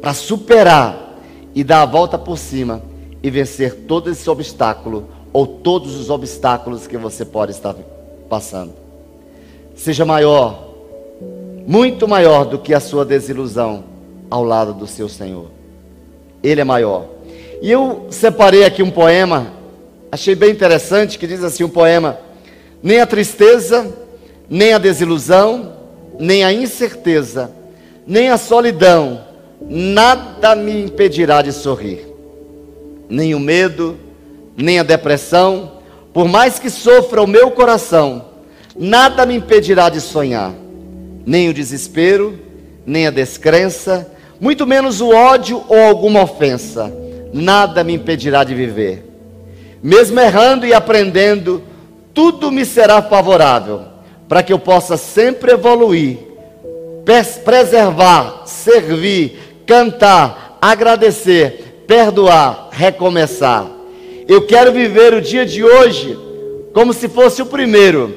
para 0.00 0.14
superar 0.14 1.18
e 1.52 1.64
dar 1.64 1.82
a 1.82 1.86
volta 1.86 2.16
por 2.16 2.38
cima 2.38 2.80
e 3.20 3.28
vencer 3.28 3.74
todo 3.88 4.08
esse 4.08 4.30
obstáculo 4.30 5.08
ou 5.32 5.48
todos 5.48 5.96
os 5.96 6.10
obstáculos 6.10 6.86
que 6.86 6.96
você 6.96 7.24
pode 7.24 7.50
estar 7.50 7.74
passando. 8.28 8.72
seja 9.74 10.04
maior, 10.04 10.67
muito 11.68 12.08
maior 12.08 12.46
do 12.46 12.58
que 12.58 12.72
a 12.72 12.80
sua 12.80 13.04
desilusão 13.04 13.84
ao 14.30 14.42
lado 14.42 14.72
do 14.72 14.86
seu 14.86 15.06
Senhor. 15.06 15.50
Ele 16.42 16.62
é 16.62 16.64
maior. 16.64 17.04
E 17.60 17.70
eu 17.70 18.06
separei 18.10 18.64
aqui 18.64 18.82
um 18.82 18.90
poema, 18.90 19.52
achei 20.10 20.34
bem 20.34 20.50
interessante, 20.50 21.18
que 21.18 21.26
diz 21.26 21.44
assim: 21.44 21.64
um 21.64 21.68
poema, 21.68 22.18
nem 22.82 23.00
a 23.00 23.06
tristeza, 23.06 23.94
nem 24.48 24.72
a 24.72 24.78
desilusão, 24.78 25.74
nem 26.18 26.42
a 26.42 26.50
incerteza, 26.50 27.52
nem 28.06 28.30
a 28.30 28.38
solidão, 28.38 29.20
nada 29.60 30.56
me 30.56 30.84
impedirá 30.84 31.42
de 31.42 31.52
sorrir. 31.52 32.08
Nem 33.10 33.34
o 33.34 33.40
medo, 33.40 33.98
nem 34.56 34.78
a 34.78 34.82
depressão, 34.82 35.72
por 36.14 36.28
mais 36.28 36.58
que 36.58 36.70
sofra 36.70 37.22
o 37.22 37.26
meu 37.26 37.50
coração, 37.50 38.24
nada 38.74 39.26
me 39.26 39.34
impedirá 39.34 39.90
de 39.90 40.00
sonhar. 40.00 40.54
Nem 41.26 41.48
o 41.48 41.54
desespero, 41.54 42.38
nem 42.86 43.06
a 43.06 43.10
descrença, 43.10 44.10
muito 44.40 44.66
menos 44.66 45.00
o 45.00 45.10
ódio 45.10 45.62
ou 45.68 45.78
alguma 45.78 46.22
ofensa, 46.22 46.92
nada 47.32 47.84
me 47.84 47.94
impedirá 47.94 48.44
de 48.44 48.54
viver. 48.54 49.04
Mesmo 49.82 50.18
errando 50.20 50.66
e 50.66 50.72
aprendendo, 50.72 51.62
tudo 52.14 52.50
me 52.50 52.64
será 52.64 53.02
favorável, 53.02 53.82
para 54.28 54.42
que 54.42 54.52
eu 54.52 54.58
possa 54.58 54.96
sempre 54.96 55.52
evoluir, 55.52 56.18
preservar, 57.44 58.42
servir, 58.46 59.38
cantar, 59.66 60.58
agradecer, 60.60 61.84
perdoar, 61.86 62.68
recomeçar. 62.70 63.66
Eu 64.26 64.46
quero 64.46 64.72
viver 64.72 65.14
o 65.14 65.20
dia 65.20 65.46
de 65.46 65.64
hoje 65.64 66.18
como 66.72 66.92
se 66.92 67.08
fosse 67.08 67.40
o 67.42 67.46
primeiro, 67.46 68.14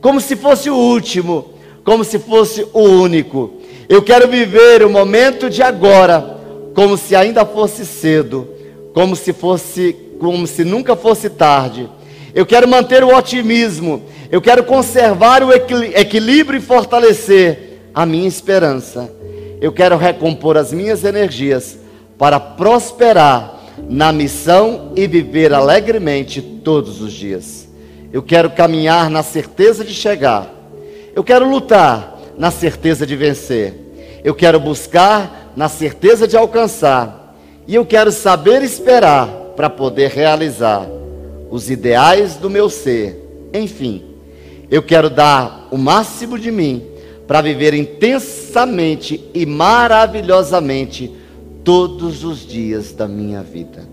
como 0.00 0.20
se 0.20 0.36
fosse 0.36 0.70
o 0.70 0.76
último, 0.76 1.54
como 1.90 2.04
se 2.04 2.20
fosse 2.20 2.64
o 2.72 2.82
único. 2.82 3.54
Eu 3.88 4.00
quero 4.00 4.28
viver 4.28 4.84
o 4.84 4.88
momento 4.88 5.50
de 5.50 5.60
agora 5.60 6.38
como 6.72 6.96
se 6.96 7.16
ainda 7.16 7.44
fosse 7.44 7.84
cedo, 7.84 8.46
como 8.94 9.16
se 9.16 9.32
fosse, 9.32 9.96
como 10.20 10.46
se 10.46 10.62
nunca 10.62 10.94
fosse 10.94 11.28
tarde. 11.28 11.90
Eu 12.32 12.46
quero 12.46 12.68
manter 12.68 13.02
o 13.02 13.12
otimismo, 13.12 14.04
eu 14.30 14.40
quero 14.40 14.62
conservar 14.62 15.42
o 15.42 15.52
equilíbrio 15.52 16.58
e 16.58 16.62
fortalecer 16.62 17.80
a 17.92 18.06
minha 18.06 18.28
esperança. 18.28 19.12
Eu 19.60 19.72
quero 19.72 19.96
recompor 19.96 20.56
as 20.56 20.72
minhas 20.72 21.02
energias 21.02 21.76
para 22.16 22.38
prosperar 22.38 23.62
na 23.88 24.12
missão 24.12 24.92
e 24.94 25.08
viver 25.08 25.52
alegremente 25.52 26.40
todos 26.40 27.00
os 27.00 27.12
dias. 27.12 27.68
Eu 28.12 28.22
quero 28.22 28.48
caminhar 28.50 29.10
na 29.10 29.24
certeza 29.24 29.84
de 29.84 29.92
chegar. 29.92 30.59
Eu 31.14 31.24
quero 31.24 31.48
lutar 31.48 32.18
na 32.38 32.50
certeza 32.50 33.06
de 33.06 33.16
vencer. 33.16 33.74
Eu 34.22 34.34
quero 34.34 34.60
buscar 34.60 35.52
na 35.56 35.68
certeza 35.68 36.26
de 36.26 36.36
alcançar. 36.36 37.36
E 37.66 37.74
eu 37.74 37.84
quero 37.84 38.12
saber 38.12 38.62
esperar 38.62 39.28
para 39.56 39.68
poder 39.68 40.10
realizar 40.10 40.88
os 41.50 41.70
ideais 41.70 42.36
do 42.36 42.48
meu 42.48 42.70
ser. 42.70 43.48
Enfim, 43.52 44.04
eu 44.70 44.82
quero 44.82 45.10
dar 45.10 45.68
o 45.70 45.76
máximo 45.76 46.38
de 46.38 46.50
mim 46.50 46.86
para 47.26 47.40
viver 47.40 47.74
intensamente 47.74 49.28
e 49.34 49.44
maravilhosamente 49.44 51.14
todos 51.64 52.24
os 52.24 52.46
dias 52.46 52.92
da 52.92 53.06
minha 53.06 53.42
vida. 53.42 53.88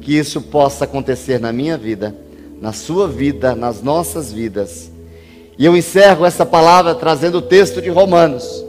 Que 0.00 0.16
isso 0.16 0.40
possa 0.40 0.84
acontecer 0.84 1.40
na 1.40 1.52
minha 1.52 1.76
vida, 1.76 2.14
na 2.60 2.72
sua 2.72 3.08
vida, 3.08 3.54
nas 3.54 3.82
nossas 3.82 4.32
vidas 4.32 4.90
e 5.58 5.66
eu 5.66 5.76
encerro 5.76 6.24
essa 6.24 6.46
palavra 6.46 6.94
trazendo 6.94 7.38
o 7.38 7.42
texto 7.42 7.82
de 7.82 7.90
Romanos, 7.90 8.64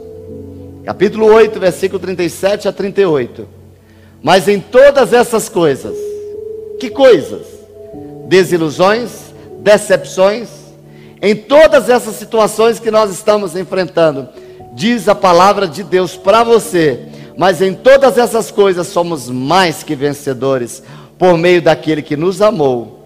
capítulo 0.84 1.26
8, 1.26 1.60
versículo 1.60 2.00
37 2.00 2.66
a 2.66 2.72
38. 2.72 3.46
Mas 4.20 4.48
em 4.48 4.58
todas 4.58 5.12
essas 5.12 5.48
coisas, 5.48 5.96
que 6.80 6.90
coisas? 6.90 7.46
Desilusões, 8.26 9.10
decepções, 9.60 10.48
em 11.22 11.36
todas 11.36 11.88
essas 11.88 12.16
situações 12.16 12.80
que 12.80 12.90
nós 12.90 13.12
estamos 13.12 13.54
enfrentando, 13.54 14.28
diz 14.74 15.08
a 15.08 15.14
palavra 15.14 15.68
de 15.68 15.84
Deus 15.84 16.16
para 16.16 16.42
você, 16.42 17.06
mas 17.36 17.62
em 17.62 17.72
todas 17.72 18.18
essas 18.18 18.50
coisas 18.50 18.88
somos 18.88 19.30
mais 19.30 19.84
que 19.84 19.94
vencedores 19.94 20.82
por 21.16 21.38
meio 21.38 21.62
daquele 21.62 22.02
que 22.02 22.16
nos 22.16 22.42
amou 22.42 22.99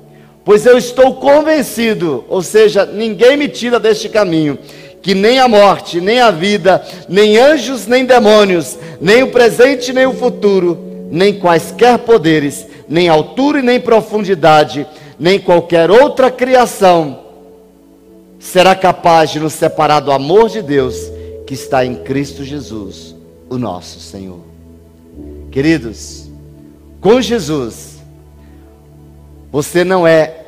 Pois 0.45 0.67
eu 0.67 0.77
estou 0.77 1.15
convencido, 1.15 2.25
ou 2.29 2.43
seja, 2.43 2.85
ninguém 2.85 3.37
me 3.37 3.49
tira 3.49 3.81
deste 3.81 4.09
caminho, 4.09 4.59
que 5.01 5.15
nem 5.15 5.39
a 5.39 5.49
morte, 5.49 6.01
nem 6.01 6.21
a 6.21 6.31
vida, 6.31 6.85
nem 7.09 7.39
anjos, 7.39 7.87
nem 7.87 8.05
demônios, 8.05 8.79
nem 9.01 9.23
o 9.23 9.31
presente, 9.31 9.93
nem 9.93 10.07
o 10.07 10.13
futuro, 10.13 10.79
nem 11.11 11.39
quaisquer 11.39 11.99
poderes, 11.99 12.67
nem 12.89 13.09
altura 13.09 13.61
e 13.61 13.63
nem 13.63 13.81
profundidade, 13.81 14.87
nem 15.19 15.39
qualquer 15.39 15.91
outra 15.91 16.31
criação 16.31 17.21
será 18.39 18.75
capaz 18.75 19.31
de 19.31 19.41
nos 19.41 19.55
separar 19.55 20.01
do 20.01 20.13
amor 20.13 20.51
de 20.51 20.61
Deus 20.61 20.95
que 21.47 21.55
está 21.55 21.85
em 21.85 21.97
Cristo 21.97 22.45
Jesus, 22.45 23.15
o 23.49 23.57
nosso 23.57 24.01
Senhor. 24.01 24.41
Queridos, 25.51 26.29
com 27.01 27.21
Jesus, 27.21 27.94
você 29.55 29.85
não 29.85 30.05
é 30.05 30.47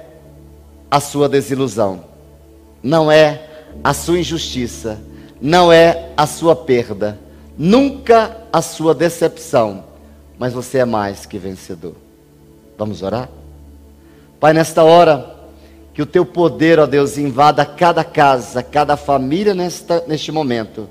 a 0.91 0.99
sua 0.99 1.29
desilusão, 1.29 2.07
não 2.83 3.09
é 3.09 3.41
a 3.85 3.95
sua 3.95 4.19
injustiça, 4.19 4.99
não 5.41 5.73
é 5.73 6.11
a 6.17 6.27
sua 6.27 6.57
perda, 6.57 7.17
nunca 7.57 8.37
a 8.53 8.61
sua 8.61 8.93
decepção, 8.93 9.85
mas 10.37 10.53
você 10.53 10.79
é 10.79 10.85
mais 10.85 11.25
que 11.25 11.39
vencedor. 11.39 11.95
Vamos 12.77 13.01
orar? 13.01 13.29
Pai, 14.41 14.53
nesta 14.53 14.83
hora, 14.83 15.37
que 15.95 16.03
o 16.03 16.07
teu 16.07 16.27
poder, 16.27 16.81
ó 16.81 16.85
Deus, 16.85 17.17
invada 17.17 17.65
cada 17.65 18.03
casa, 18.03 18.61
cada 18.61 18.97
família 18.97 19.55
nesta, 19.55 20.03
neste 20.09 20.33
momento. 20.33 20.91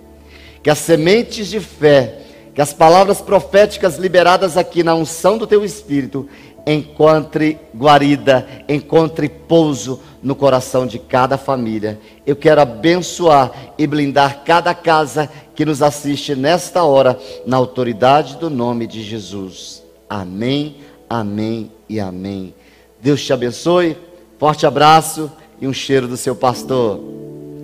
Que 0.63 0.69
as 0.69 0.77
sementes 0.77 1.47
de 1.47 1.59
fé, 1.59 2.21
que 2.53 2.61
as 2.61 2.71
palavras 2.71 3.19
proféticas 3.19 3.97
liberadas 3.97 4.55
aqui 4.55 4.83
na 4.83 4.95
unção 4.95 5.37
do 5.37 5.45
teu 5.45 5.65
Espírito 5.65 6.29
encontre 6.65 7.59
guarida, 7.75 8.47
encontre 8.67 9.29
pouso 9.29 9.99
no 10.21 10.35
coração 10.35 10.87
de 10.87 10.97
cada 10.97 11.37
família. 11.37 11.99
Eu 12.25 12.35
quero 12.35 12.61
abençoar 12.61 13.51
e 13.77 13.85
blindar 13.85 14.43
cada 14.43 14.73
casa 14.73 15.29
que 15.53 15.65
nos 15.65 15.81
assiste 15.81 16.35
nesta 16.35 16.83
hora, 16.83 17.17
na 17.45 17.57
autoridade 17.57 18.37
do 18.37 18.49
nome 18.49 18.87
de 18.87 19.03
Jesus. 19.03 19.83
Amém, 20.09 20.77
amém 21.09 21.71
e 21.87 21.99
amém. 21.99 22.53
Deus 23.01 23.23
te 23.23 23.31
abençoe. 23.31 23.95
Forte 24.39 24.65
abraço 24.65 25.31
e 25.61 25.67
um 25.67 25.73
cheiro 25.73 26.07
do 26.07 26.17
seu 26.17 26.35
pastor. 26.35 26.99